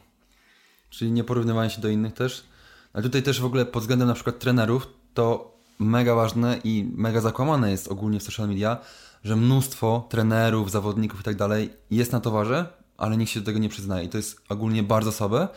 [0.89, 2.45] Czyli nie porównywanie się do innych też.
[2.93, 7.22] Ale tutaj też w ogóle pod względem na przykład trenerów, to mega ważne i mega
[7.22, 8.78] zakłamane jest ogólnie w social media,
[9.24, 12.66] że mnóstwo trenerów, zawodników i tak dalej jest na towarze,
[12.97, 14.06] ale nikt się do tego nie przyznaje.
[14.06, 15.47] I to jest ogólnie bardzo słabe,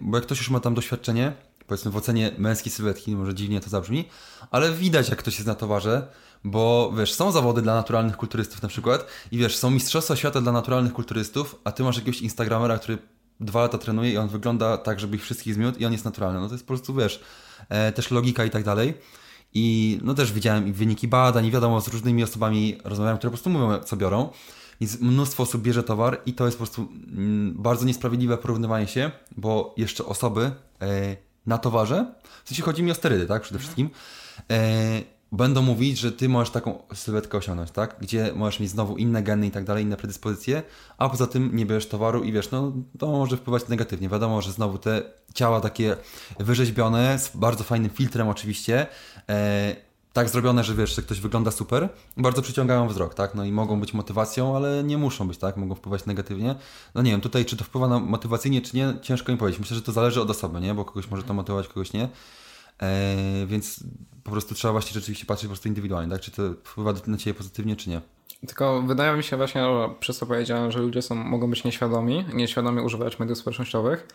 [0.00, 1.32] bo jak ktoś już ma tam doświadczenie,
[1.66, 4.04] powiedzmy w ocenie męskiej sylwetki, może dziwnie to zabrzmi,
[4.50, 6.06] ale widać jak ktoś jest na towarze,
[6.44, 10.52] bo wiesz, są zawody dla naturalnych kulturystów na przykład i wiesz, są mistrzostwa świata dla
[10.52, 12.98] naturalnych kulturystów, a ty masz jakiegoś instagramera, który
[13.40, 16.40] dwa lata trenuje i on wygląda tak, żeby ich wszystkich zmiótł i on jest naturalny.
[16.40, 17.20] No to jest po prostu, wiesz,
[17.68, 18.94] e, też logika i tak dalej.
[19.54, 23.36] I no też widziałem i wyniki badań, i wiadomo, z różnymi osobami rozmawiałem, które po
[23.36, 24.28] prostu mówią, co biorą.
[24.80, 29.10] Więc mnóstwo osób bierze towar i to jest po prostu mm, bardzo niesprawiedliwe porównywanie się,
[29.36, 30.50] bo jeszcze osoby
[30.82, 31.16] e,
[31.46, 32.14] na towarze,
[32.44, 33.90] w sensie chodzi mi o sterydy, tak, przede wszystkim,
[34.50, 35.02] e,
[35.32, 37.96] będą mówić, że ty możesz taką sylwetkę osiągnąć, tak?
[38.00, 40.62] Gdzie możesz mieć znowu inne geny i tak dalej, inne predyspozycje,
[40.98, 44.08] a poza tym nie bierzesz towaru i wiesz, no to może wpływać negatywnie.
[44.08, 45.02] Wiadomo, że znowu te
[45.34, 45.96] ciała takie
[46.38, 48.86] wyrzeźbione, z bardzo fajnym filtrem oczywiście,
[49.28, 53.34] e, tak zrobione, że wiesz, że ktoś wygląda super, bardzo przyciągają wzrok, tak?
[53.34, 55.56] No i mogą być motywacją, ale nie muszą być, tak?
[55.56, 56.54] Mogą wpływać negatywnie.
[56.94, 59.60] No nie wiem, tutaj czy to wpływa na motywacyjnie, czy nie, ciężko mi powiedzieć.
[59.60, 60.74] Myślę, że to zależy od osoby, nie?
[60.74, 62.08] Bo kogoś może to motywować, kogoś nie.
[62.82, 63.84] E, więc
[64.24, 66.20] po prostu trzeba właśnie rzeczywiście patrzeć po prostu indywidualnie, tak?
[66.20, 68.00] Czy to wpływa na Ciebie pozytywnie, czy nie.
[68.46, 72.24] Tylko wydaje mi się właśnie, że przez to powiedziałem, że ludzie są, mogą być nieświadomi,
[72.32, 74.08] nieświadomie używać mediów społecznościowych,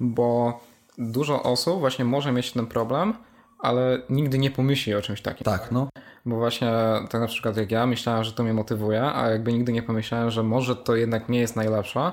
[0.00, 0.60] bo
[0.98, 3.14] dużo osób właśnie może mieć ten problem,
[3.62, 5.44] ale nigdy nie pomyśli o czymś takim.
[5.44, 5.88] Tak, no.
[6.26, 6.72] Bo właśnie
[7.10, 10.30] tak na przykład jak ja myślałem, że to mnie motywuje, a jakby nigdy nie pomyślałem,
[10.30, 12.12] że może to jednak nie jest najlepsze,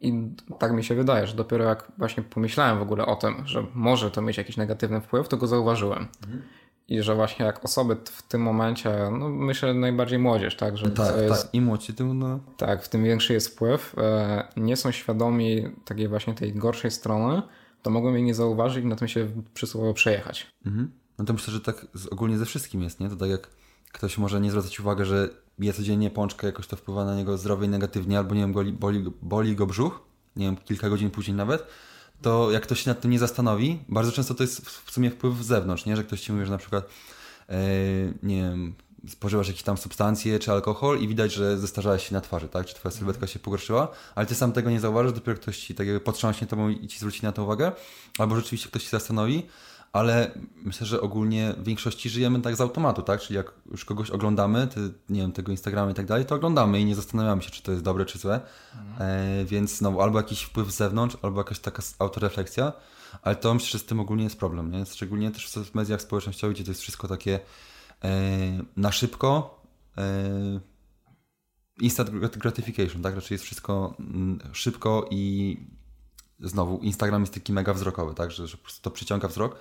[0.00, 0.28] i
[0.58, 4.10] tak mi się wydaje, że dopiero jak właśnie pomyślałem w ogóle o tym, że może
[4.10, 6.08] to mieć jakiś negatywny wpływ, to go zauważyłem.
[6.24, 6.42] Mhm.
[6.88, 10.76] I że właśnie jak osoby w tym momencie, no myślę najbardziej młodzież, tak?
[10.76, 11.54] Że tak, jest, tak.
[11.54, 12.40] i młodzi tym, no.
[12.56, 13.94] Tak, w tym większy jest wpływ.
[13.98, 17.42] E, nie są świadomi takiej właśnie tej gorszej strony,
[17.86, 20.46] to mogą jej nie zauważyć i na tym się przysłowo przejechać.
[20.66, 20.90] Mhm.
[21.18, 23.08] No to myślę, że tak ogólnie ze wszystkim jest, nie?
[23.08, 23.50] To tak jak
[23.92, 25.28] ktoś może nie zwracać uwagi, że
[25.58, 29.04] je codziennie pączkę, jakoś to wpływa na niego zdrowie negatywnie, albo nie wiem, boli, boli,
[29.22, 30.00] boli go brzuch,
[30.36, 31.66] nie wiem, kilka godzin później nawet,
[32.22, 35.42] to jak ktoś się nad tym nie zastanowi, bardzo często to jest w sumie wpływ
[35.42, 35.96] z zewnątrz, nie?
[35.96, 36.88] że ktoś ci mówi, że na przykład
[37.48, 37.56] yy,
[38.22, 38.74] nie wiem,
[39.08, 42.66] spożywasz jakieś tam substancje czy alkohol i widać, że zestarzałeś się na twarzy, tak?
[42.66, 45.86] Czy twoja sylwetka się pogorszyła, ale ty sam tego nie zauważysz, dopiero ktoś ci tak
[45.86, 47.72] jakby potrząśnie tobą i ci zwróci na to uwagę,
[48.18, 49.42] albo rzeczywiście ktoś się zastanowi,
[49.92, 50.30] ale
[50.64, 53.20] myślę, że ogólnie w większości żyjemy tak z automatu, tak?
[53.20, 56.80] Czyli jak już kogoś oglądamy, ty, nie wiem, tego Instagrama i tak dalej, to oglądamy
[56.80, 58.40] i nie zastanawiamy się, czy to jest dobre, czy złe.
[59.00, 62.72] E, więc no, albo jakiś wpływ z zewnątrz, albo jakaś taka autorefleksja,
[63.22, 64.86] ale to myślę, że z tym ogólnie jest problem, nie?
[64.86, 67.40] Szczególnie też w mediach społecznościowych, gdzie to jest wszystko takie
[68.76, 69.60] na szybko,
[69.98, 70.60] e,
[71.80, 73.14] instant gratification, tak?
[73.14, 75.56] Raczej jest wszystko mm, szybko i
[76.40, 79.58] znowu Instagram jest taki mega wzrokowy, tak, że, że po prostu to przyciąga wzrok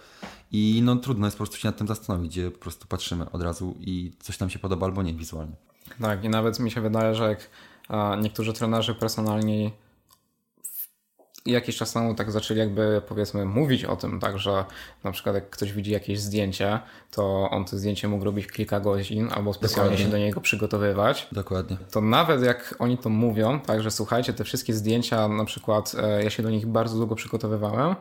[0.52, 3.42] i no trudno jest po prostu się nad tym zastanowić, gdzie po prostu patrzymy od
[3.42, 5.56] razu i coś nam się podoba albo nie wizualnie.
[6.02, 7.50] Tak i nawet mi się wydaje, że jak
[8.22, 9.72] niektórzy trenerzy personalni
[11.46, 14.66] jakiś czas temu tak zaczęli jakby powiedzmy mówić o tym, tak, że
[15.04, 16.80] na przykład jak ktoś widzi jakieś zdjęcie,
[17.12, 20.06] to on to zdjęcie mógł robić kilka godzin albo specjalnie Dokładnie.
[20.06, 21.28] się do niego przygotowywać.
[21.32, 21.78] Dokładnie.
[21.92, 26.24] To nawet jak oni to mówią, tak, że słuchajcie, te wszystkie zdjęcia, na przykład e,
[26.24, 27.96] ja się do nich bardzo długo przygotowywałem,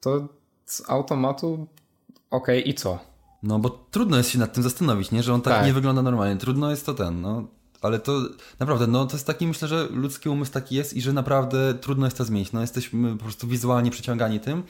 [0.00, 0.28] to
[0.66, 1.66] z automatu
[2.30, 2.98] okej okay, i co?
[3.42, 5.22] No bo trudno jest się nad tym zastanowić, nie?
[5.22, 6.36] Że on tak, tak, nie wygląda normalnie.
[6.36, 7.44] Trudno jest to ten, no
[7.80, 8.22] ale to
[8.58, 12.06] naprawdę, no to jest taki, myślę, że ludzki umysł taki jest i że naprawdę trudno
[12.06, 12.52] jest to zmienić.
[12.52, 14.62] No jesteśmy po prostu wizualnie przyciągani tym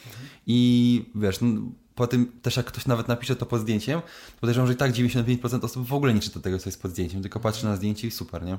[0.46, 1.48] i wiesz, no,
[1.94, 4.00] po tym też jak ktoś nawet napisze to pod zdjęciem,
[4.40, 7.22] podejrzewam, że i tak 95% osób w ogóle nie czyta tego, co jest pod zdjęciem,
[7.22, 8.58] tylko patrzy na zdjęcie i super, nie?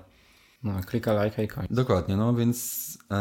[0.63, 1.71] No, klika lajka i koniec.
[1.71, 3.17] Dokładnie, no więc yy,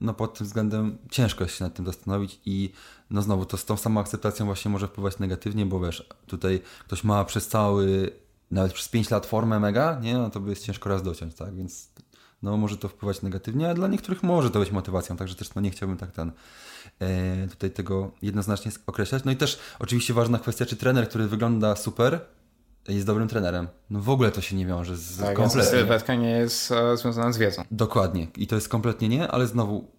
[0.00, 2.72] no pod tym względem ciężko jest się nad tym zastanowić i
[3.10, 7.04] no znowu to z tą samą akceptacją właśnie może wpływać negatywnie, bo wiesz, tutaj ktoś
[7.04, 8.10] ma przez cały
[8.50, 11.54] nawet przez 5 lat formę mega, nie, no to by jest ciężko raz dociąć, tak,
[11.54, 11.90] więc
[12.42, 15.62] no może to wpływać negatywnie, ale dla niektórych może to być motywacją, także też no
[15.62, 16.32] nie chciałbym tak ten
[17.00, 19.24] e, tutaj tego jednoznacznie określać.
[19.24, 22.20] No i też oczywiście ważna kwestia, czy trener, który wygląda super,
[22.88, 23.68] jest dobrym trenerem.
[23.90, 25.70] No w ogóle to się nie wiąże z tak, kompletnie.
[25.70, 27.62] Sylwetka nie jest e, związana z wiedzą.
[27.70, 28.26] Dokładnie.
[28.36, 29.90] I to jest kompletnie nie, ale znowu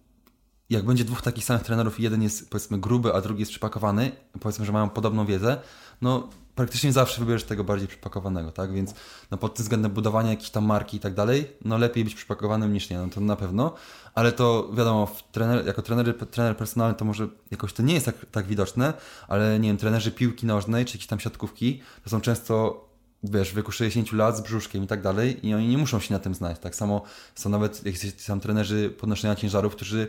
[0.70, 4.12] jak będzie dwóch takich samych trenerów i jeden jest powiedzmy gruby, a drugi jest przypakowany,
[4.40, 5.60] powiedzmy, że mają podobną wiedzę,
[6.02, 8.72] no praktycznie zawsze wybierzesz tego bardziej przypakowanego, tak?
[8.72, 8.94] Więc
[9.30, 12.72] no, pod tym względem budowania jakiejś tam marki i tak dalej, no lepiej być przypakowanym
[12.72, 13.74] niż nie, no to na pewno.
[14.14, 18.14] Ale to wiadomo, trener, jako trener, trener personalny to może jakoś to nie jest tak,
[18.30, 18.92] tak widoczne,
[19.28, 22.86] ale nie wiem, trenerzy piłki nożnej czy jakieś tam siatkówki to są często
[23.24, 26.14] wiesz, w wieku 60 lat z brzuszkiem i tak dalej i oni nie muszą się
[26.14, 26.58] na tym znać.
[26.58, 27.02] Tak samo
[27.34, 30.08] są nawet jakieś tam trenerzy podnoszenia ciężarów, którzy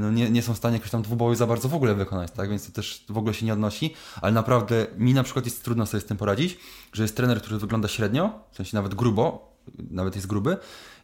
[0.00, 2.50] no nie, nie są w stanie jakoś tam dwuboju za bardzo w ogóle wykonać, tak?
[2.50, 5.86] Więc to też w ogóle się nie odnosi, ale naprawdę mi na przykład jest trudno
[5.86, 6.58] sobie z tym poradzić,
[6.92, 9.56] że jest trener, który wygląda średnio, w sensie nawet grubo,
[9.90, 10.56] nawet jest gruby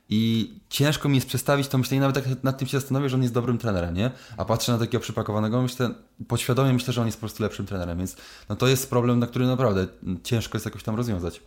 [0.09, 3.23] i ciężko mi jest przestawić to myślenie, nawet jak nad tym się zastanowię, że on
[3.23, 4.11] jest dobrym trenerem, nie?
[4.36, 5.90] A patrzę na takiego przypakowanego, myślę,
[6.28, 8.16] podświadomie myślę, że on jest po prostu lepszym trenerem, więc
[8.48, 9.86] no to jest problem, na który naprawdę
[10.23, 11.43] ciężko jest jakoś tam rozwiązać.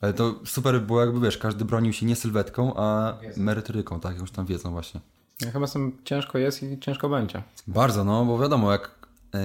[0.00, 4.30] Ale to super było jakby, wiesz, każdy bronił się nie sylwetką, a merytoryką, tak, jakąś
[4.30, 5.00] tam wiedzą właśnie.
[5.42, 7.42] Ja chyba z tym ciężko jest i ciężko będzie.
[7.66, 8.90] Bardzo, no bo wiadomo, jak
[9.34, 9.40] yy,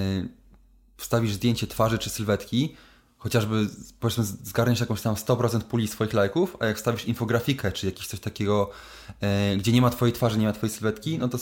[0.98, 2.76] wstawisz zdjęcie twarzy czy sylwetki,
[3.18, 3.68] chociażby
[4.00, 8.20] powiedzmy zgarniesz jakąś tam 100% puli swoich lajków, a jak wstawisz infografikę czy jakieś coś
[8.20, 8.70] takiego,
[9.22, 11.38] yy, gdzie nie ma twojej twarzy, nie ma twojej sylwetki, no to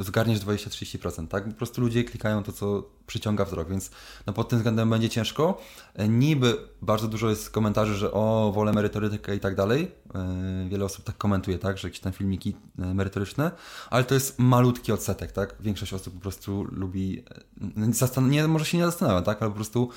[0.00, 1.44] zgarniesz 20-30%, tak?
[1.48, 3.90] Po prostu ludzie klikają to, co przyciąga wzrok, więc
[4.26, 5.60] no pod tym względem będzie ciężko.
[5.94, 9.90] E, niby bardzo dużo jest komentarzy, że o, wolę merytorykę i tak dalej.
[10.14, 11.78] E, wiele osób tak komentuje, tak?
[11.78, 13.50] Że jakieś tam filmiki e, merytoryczne,
[13.90, 15.56] ale to jest malutki odsetek, tak?
[15.60, 17.24] Większość osób po prostu lubi,
[18.22, 19.42] nie, może się nie zastanawia, tak?
[19.42, 19.90] Ale po prostu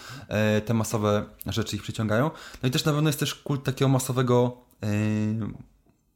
[0.66, 2.32] te masowe rzeczy ich przyciągają.
[2.64, 4.58] No i też na pewno jest też kult takiego masowego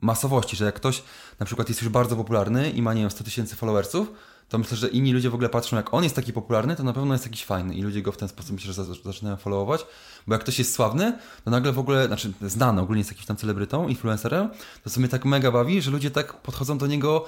[0.01, 1.03] masowości, że jak ktoś
[1.39, 4.11] na przykład jest już bardzo popularny i ma, nie wiem, 100 tysięcy followersów,
[4.49, 6.93] to myślę, że inni ludzie w ogóle patrzą, jak on jest taki popularny, to na
[6.93, 9.85] pewno jest jakiś fajny i ludzie go w ten sposób myślę, że zaczynają followować,
[10.27, 13.37] bo jak ktoś jest sławny, to nagle w ogóle, znaczy znany, ogólnie jest jakimś tam
[13.37, 14.49] celebrytą, influencerem,
[14.83, 17.25] to sobie tak mega bawi, że ludzie tak podchodzą do niego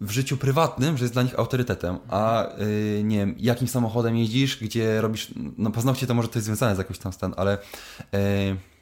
[0.00, 4.56] w życiu prywatnym, że jest dla nich autorytetem, a yy, nie wiem, jakim samochodem jeździsz,
[4.56, 5.28] gdzie robisz,
[5.58, 7.58] no paznokcie to może to jest związane z jakimś tam stan, ale
[8.12, 8.18] yy,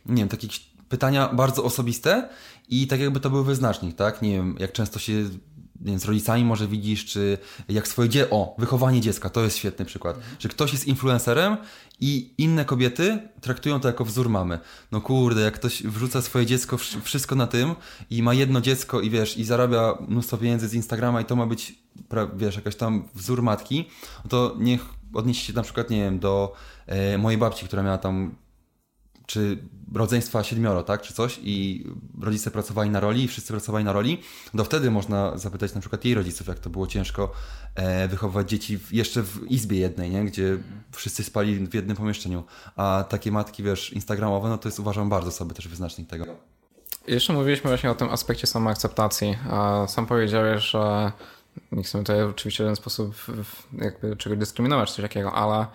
[0.07, 0.49] nie wiem, takie
[0.89, 2.29] pytania bardzo osobiste
[2.69, 4.23] i tak jakby to był wyznacznik, tak?
[4.23, 5.13] Nie wiem, jak często się
[5.85, 7.39] nie wiem, z rodzicami może widzisz, czy
[7.69, 8.31] jak swoje dzie...
[8.31, 10.19] O, wychowanie dziecka, to jest świetny przykład.
[10.39, 11.57] Że ktoś jest influencerem
[12.01, 14.59] i inne kobiety traktują to jako wzór mamy.
[14.93, 17.75] No kurde, jak ktoś wrzuca swoje dziecko, wszystko na tym
[18.11, 21.47] i ma jedno dziecko i wiesz, i zarabia mnóstwo pieniędzy z Instagrama i to ma
[21.47, 21.75] być,
[22.37, 23.89] wiesz, jakaś tam wzór matki,
[24.25, 24.85] no to niech
[25.15, 26.53] odniesie się na przykład, nie wiem, do
[26.87, 28.35] e, mojej babci, która miała tam
[29.27, 29.59] czy
[29.95, 31.87] rodzeństwa siedmioro, tak, czy coś i
[32.21, 34.21] rodzice pracowali na roli i wszyscy pracowali na roli,
[34.57, 37.33] to wtedy można zapytać na przykład jej rodziców, jak to było ciężko
[37.75, 40.59] e, wychowywać dzieci jeszcze w izbie jednej, nie, gdzie
[40.93, 42.45] wszyscy spali w jednym pomieszczeniu,
[42.77, 46.25] a takie matki, wiesz, instagramowe, no to jest uważam bardzo sobie też wyznacznik tego.
[47.07, 49.39] Jeszcze mówiliśmy właśnie o tym aspekcie samoakceptacji.
[49.87, 51.13] Sam powiedziałeś, że
[51.73, 53.15] nie chcemy tutaj oczywiście w ten sposób
[53.79, 55.67] jakby czegoś dyskryminować, coś takiego, ale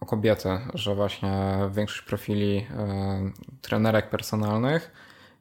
[0.00, 3.30] o kobiety, że właśnie większość profili e,
[3.62, 4.90] trenerek personalnych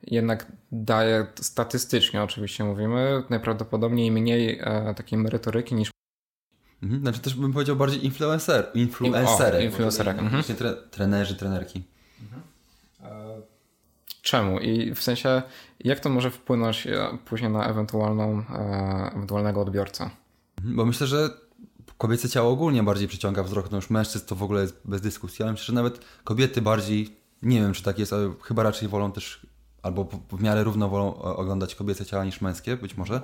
[0.07, 5.91] jednak daje statystycznie, oczywiście mówimy, najprawdopodobniej mniej e, takiej merytoryki niż
[6.83, 9.61] mhm, znaczy też bym powiedział bardziej influencer, influencerek.
[9.61, 10.19] O, influencerek.
[10.19, 10.43] Mhm.
[10.43, 11.83] Tre, trenerzy, trenerki.
[12.21, 12.41] Mhm.
[13.03, 13.41] E,
[14.21, 14.59] czemu?
[14.59, 15.41] I w sensie,
[15.79, 16.87] jak to może wpłynąć
[17.25, 18.43] później na ewentualną,
[19.15, 20.09] ewentualnego odbiorcę?
[20.57, 21.29] Mhm, bo myślę, że
[21.97, 25.43] kobiece ciało ogólnie bardziej przyciąga wzrok, no już mężczyzn to w ogóle jest bez dyskusji,
[25.43, 29.11] ale myślę, że nawet kobiety bardziej, nie wiem czy tak jest, ale chyba raczej wolą
[29.11, 29.47] też,
[29.81, 33.21] albo w miarę równo wolą oglądać kobiece ciała niż męskie, być może.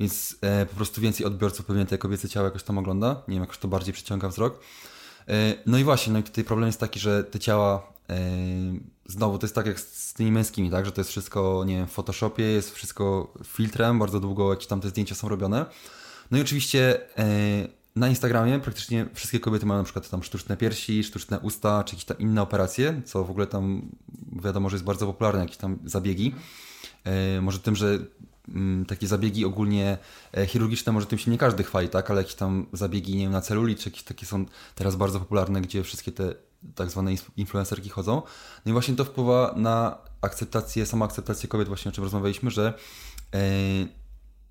[0.00, 3.42] Więc e, po prostu więcej odbiorców pewnie te kobiece ciało jakoś tam ogląda, nie wiem,
[3.42, 4.60] jakoś to bardziej przyciąga wzrok.
[5.28, 8.18] E, no i właśnie, no i tutaj problem jest taki, że te ciała e,
[9.06, 11.86] znowu to jest tak jak z tymi męskimi, tak, że to jest wszystko, nie wiem,
[11.86, 15.66] w Photoshopie, jest wszystko filtrem, bardzo długo jakieś tam te zdjęcia są robione.
[16.30, 21.04] No i oczywiście e, na Instagramie praktycznie wszystkie kobiety mają na przykład tam sztuczne piersi,
[21.04, 23.88] sztuczne usta, czy jakieś tam inne operacje, co w ogóle tam
[24.42, 26.34] wiadomo, że jest bardzo popularne, jakieś tam zabiegi.
[27.04, 27.98] E, może tym, że
[28.48, 29.98] mm, takie zabiegi ogólnie
[30.36, 33.32] e, chirurgiczne, może tym się nie każdy chwali, tak, ale jakieś tam zabiegi, nie wiem,
[33.32, 34.44] na celuli, czy jakieś takie są
[34.74, 36.34] teraz bardzo popularne, gdzie wszystkie te
[36.74, 38.22] tak zwane influencerki chodzą.
[38.66, 42.74] No i właśnie to wpływa na akceptację, samoakceptację kobiet, właśnie o czym rozmawialiśmy, że
[43.34, 43.40] e,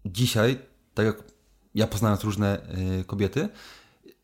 [0.05, 0.59] dzisiaj,
[0.93, 1.23] tak jak
[1.75, 2.61] ja poznając różne
[2.99, 3.49] y, kobiety,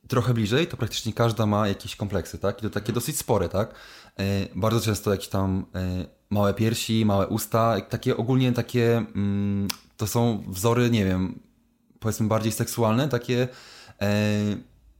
[0.08, 2.60] trochę bliżej, to praktycznie każda ma jakieś kompleksy, tak?
[2.60, 3.76] I to takie dosyć spore, tak?
[4.20, 9.68] Y, bardzo często jakieś tam y, małe piersi, małe usta, takie ogólnie takie, mm,
[9.98, 11.40] to są wzory, nie wiem,
[12.00, 13.48] powiedzmy bardziej seksualne, takie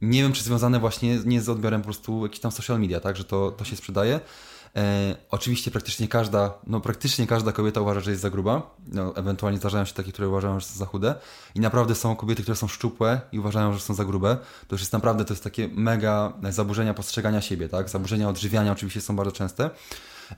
[0.00, 3.16] nie wiem, czy związane właśnie nie z odbiorem po prostu jakichś tam social media, tak,
[3.16, 4.20] że to, to się sprzedaje.
[4.76, 8.76] E, oczywiście praktycznie każda, no praktycznie każda kobieta uważa, że jest za gruba.
[8.86, 11.14] No, ewentualnie zdarzają się takie, które uważają, że są za chude.
[11.54, 14.36] I naprawdę są kobiety, które są szczupłe i uważają, że są za grube.
[14.68, 17.88] To już jest naprawdę, to jest takie mega zaburzenia postrzegania siebie, tak?
[17.88, 19.70] Zaburzenia odżywiania oczywiście są bardzo częste.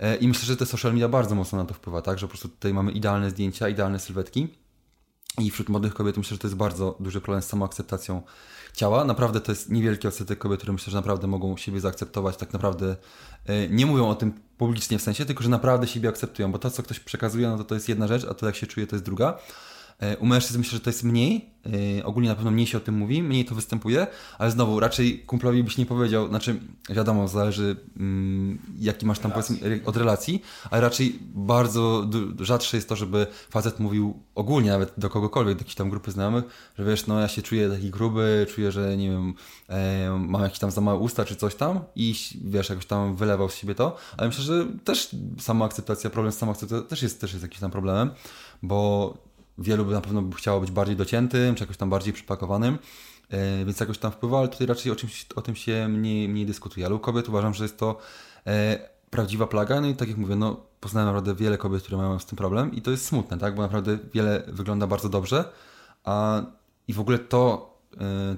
[0.00, 2.18] E, I myślę, że te social media bardzo mocno na to wpływa, tak?
[2.18, 4.48] Że po prostu tutaj mamy idealne zdjęcia, idealne sylwetki.
[5.38, 8.22] I wśród młodych kobiet myślę, że to jest bardzo duży problem z samoakceptacją
[8.78, 9.04] ciała.
[9.04, 12.36] Naprawdę to jest niewielki odsetek kobiet, które myślę, że naprawdę mogą siebie zaakceptować.
[12.36, 12.96] Tak naprawdę
[13.46, 16.70] e, nie mówią o tym publicznie w sensie, tylko że naprawdę siebie akceptują, bo to,
[16.70, 18.96] co ktoś przekazuje, no to to jest jedna rzecz, a to jak się czuje, to
[18.96, 19.38] jest druga.
[19.98, 21.50] E, u mężczyzn myślę, że to jest mniej,
[21.98, 24.06] e, ogólnie na pewno mniej się o tym mówi, mniej to występuje,
[24.38, 26.60] ale znowu raczej kumplowi byś nie powiedział, znaczy
[26.90, 32.06] wiadomo, zależy mm, jaki masz tam powiedzmy od relacji, ale raczej bardzo
[32.40, 36.44] rzadsze jest to, żeby facet mówił ogólnie nawet do kogokolwiek, do jakiejś tam grupy znajomych,
[36.78, 39.34] że wiesz, no ja się czuję taki gruby, czuję, że nie wiem,
[39.68, 42.14] e, mam jakieś tam za małe usta czy coś tam i
[42.44, 46.38] wiesz, jakoś tam wylewał z siebie to, ale myślę, że też sama akceptacja, problem z
[46.38, 48.10] samoakceptacją też jest, też jest jakiś tam problemem,
[48.62, 49.27] bo
[49.58, 52.78] wielu by na pewno by chciało być bardziej dociętym, czy jakoś tam bardziej przypakowanym,
[53.30, 56.46] e, więc jakoś tam wpływa, ale tutaj raczej o, czymś, o tym się mniej, mniej
[56.46, 56.86] dyskutuje.
[56.86, 57.98] Ale u kobiet uważam, że jest to
[58.46, 58.78] e,
[59.10, 62.26] prawdziwa plaga, no i tak jak mówię, no poznałem naprawdę wiele kobiet, które mają z
[62.26, 65.44] tym problem i to jest smutne, tak, bo naprawdę wiele wygląda bardzo dobrze,
[66.04, 66.42] a
[66.88, 67.74] i w ogóle to,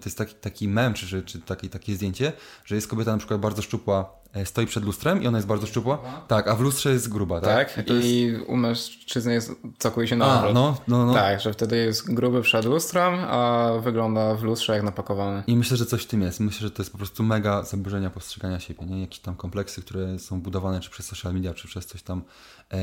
[0.00, 2.32] to jest taki, taki mem, czy, czy takie, takie zdjęcie,
[2.64, 5.66] że jest kobieta na przykład bardzo szczupła E, stoi przed lustrem i ona jest bardzo
[5.66, 5.98] szczupła.
[6.28, 7.74] Tak, a w lustrze jest gruba, tak?
[7.74, 8.48] Tak, i, jest...
[8.48, 10.54] u mężczyzny jest całkowicie na odwrót.
[10.54, 11.14] no, no, no.
[11.14, 15.42] Tak, że wtedy jest gruby przed lustrem, a wygląda w lustrze jak napakowany.
[15.46, 16.40] I myślę, że coś w tym jest.
[16.40, 19.00] Myślę, że to jest po prostu mega zaburzenia postrzegania siebie, nie?
[19.00, 22.22] Jakieś tam kompleksy, które są budowane czy przez social media, czy przez coś tam.
[22.72, 22.78] E,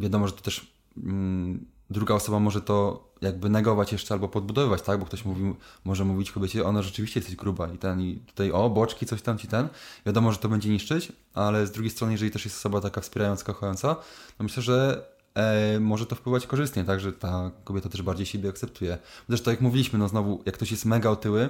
[0.00, 0.74] wiadomo, że to też...
[0.96, 5.00] Mm, druga osoba może to jakby negować jeszcze albo podbudowywać, tak?
[5.00, 5.54] Bo ktoś mówi,
[5.84, 9.38] może mówić kobiecie, ona rzeczywiście jest gruba i ten, i tutaj o, boczki, coś tam
[9.38, 9.68] ci ten.
[10.06, 13.44] Wiadomo, że to będzie niszczyć, ale z drugiej strony, jeżeli też jest osoba taka wspierająca,
[13.44, 13.94] kochająca,
[14.38, 17.00] to myślę, że e, może to wpływać korzystnie, tak?
[17.00, 18.98] Że ta kobieta też bardziej siebie akceptuje.
[19.28, 21.48] Zresztą jak mówiliśmy, no znowu, jak ktoś jest mega otyły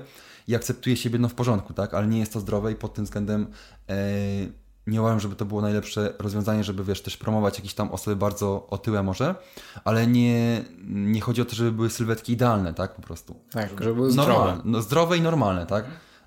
[0.48, 1.94] i akceptuje siebie, no w porządku, tak?
[1.94, 3.46] Ale nie jest to zdrowe i pod tym względem
[3.88, 3.96] e,
[4.90, 8.66] nie uważam, żeby to było najlepsze rozwiązanie, żeby wiesz, też promować jakieś tam osoby bardzo
[8.70, 9.34] otyłe może,
[9.84, 13.36] ale nie, nie chodzi o to, żeby były sylwetki idealne, tak, po prostu.
[13.50, 14.32] Tak, żeby były zdrowe.
[14.32, 15.84] Normalne, no, zdrowe i normalne, tak.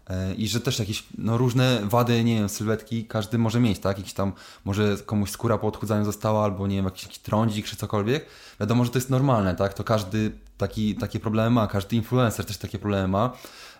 [0.10, 3.98] E, I że też jakieś no, różne wady, nie wiem, sylwetki każdy może mieć, tak?
[3.98, 4.34] Jakiś tam,
[4.66, 8.26] może komuś skóra po odchudzaniu została, albo nie wiem, jakiś, jakiś trądzik czy cokolwiek.
[8.60, 9.74] Wiadomo, że to jest normalne, tak?
[9.74, 13.34] To każdy taki, takie problemy ma, każdy influencer też takie problemy ma.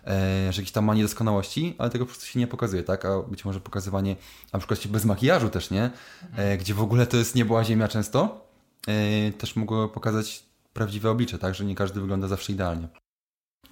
[0.06, 3.04] E, że jakieś tam ma niedoskonałości, ale tego po prostu się nie pokazuje, tak?
[3.04, 4.16] A być może pokazywanie
[4.52, 5.90] na przykład bez makijażu też, nie?
[6.36, 8.46] E, gdzie w ogóle to jest nie była ziemia często,
[8.86, 11.54] e, też mogło pokazać prawdziwe oblicze, tak?
[11.54, 12.88] Że nie każdy wygląda zawsze idealnie.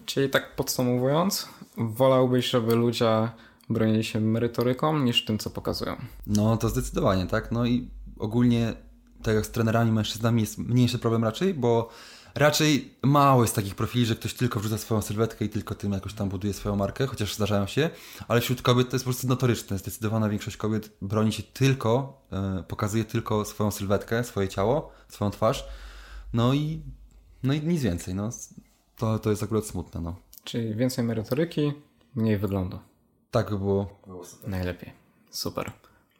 [0.07, 3.29] Czyli tak podsumowując, wolałbyś, żeby ludzie
[3.69, 5.97] bronili się merytoryką niż tym, co pokazują?
[6.27, 7.53] No to zdecydowanie, tak?
[7.53, 8.75] No i ogólnie
[9.23, 11.89] tak jak z trenerami mężczyznami jest mniejszy problem raczej, bo
[12.35, 16.15] raczej mało jest takich profili, że ktoś tylko wrzuca swoją sylwetkę i tylko tym jakoś
[16.15, 17.91] tam buduje swoją markę, chociaż zdarzają się,
[18.29, 19.79] ale wśród kobiet to jest po prostu notoryczne.
[19.79, 22.23] Zdecydowana większość kobiet broni się tylko,
[22.57, 25.65] yy, pokazuje tylko swoją sylwetkę, swoje ciało, swoją twarz,
[26.33, 26.83] no i,
[27.43, 28.15] no i nic więcej.
[28.15, 28.31] No.
[28.97, 30.01] To, to jest akurat smutne.
[30.01, 30.17] No.
[30.45, 31.73] Czyli więcej merytoryki,
[32.15, 32.79] mniej wyglądu.
[33.31, 34.01] Tak by było.
[34.47, 34.93] Najlepiej.
[35.31, 35.73] Super.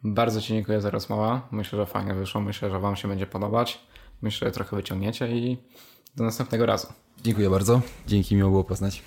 [0.03, 1.41] Bardzo Ci dziękuję za rozmowę.
[1.51, 2.41] Myślę, że fajnie wyszło.
[2.41, 3.79] Myślę, że Wam się będzie podobać.
[4.21, 5.57] Myślę, że trochę wyciągniecie i
[6.15, 6.87] do następnego razu.
[7.23, 7.81] Dziękuję bardzo.
[8.07, 9.01] Dzięki, miło było poznać.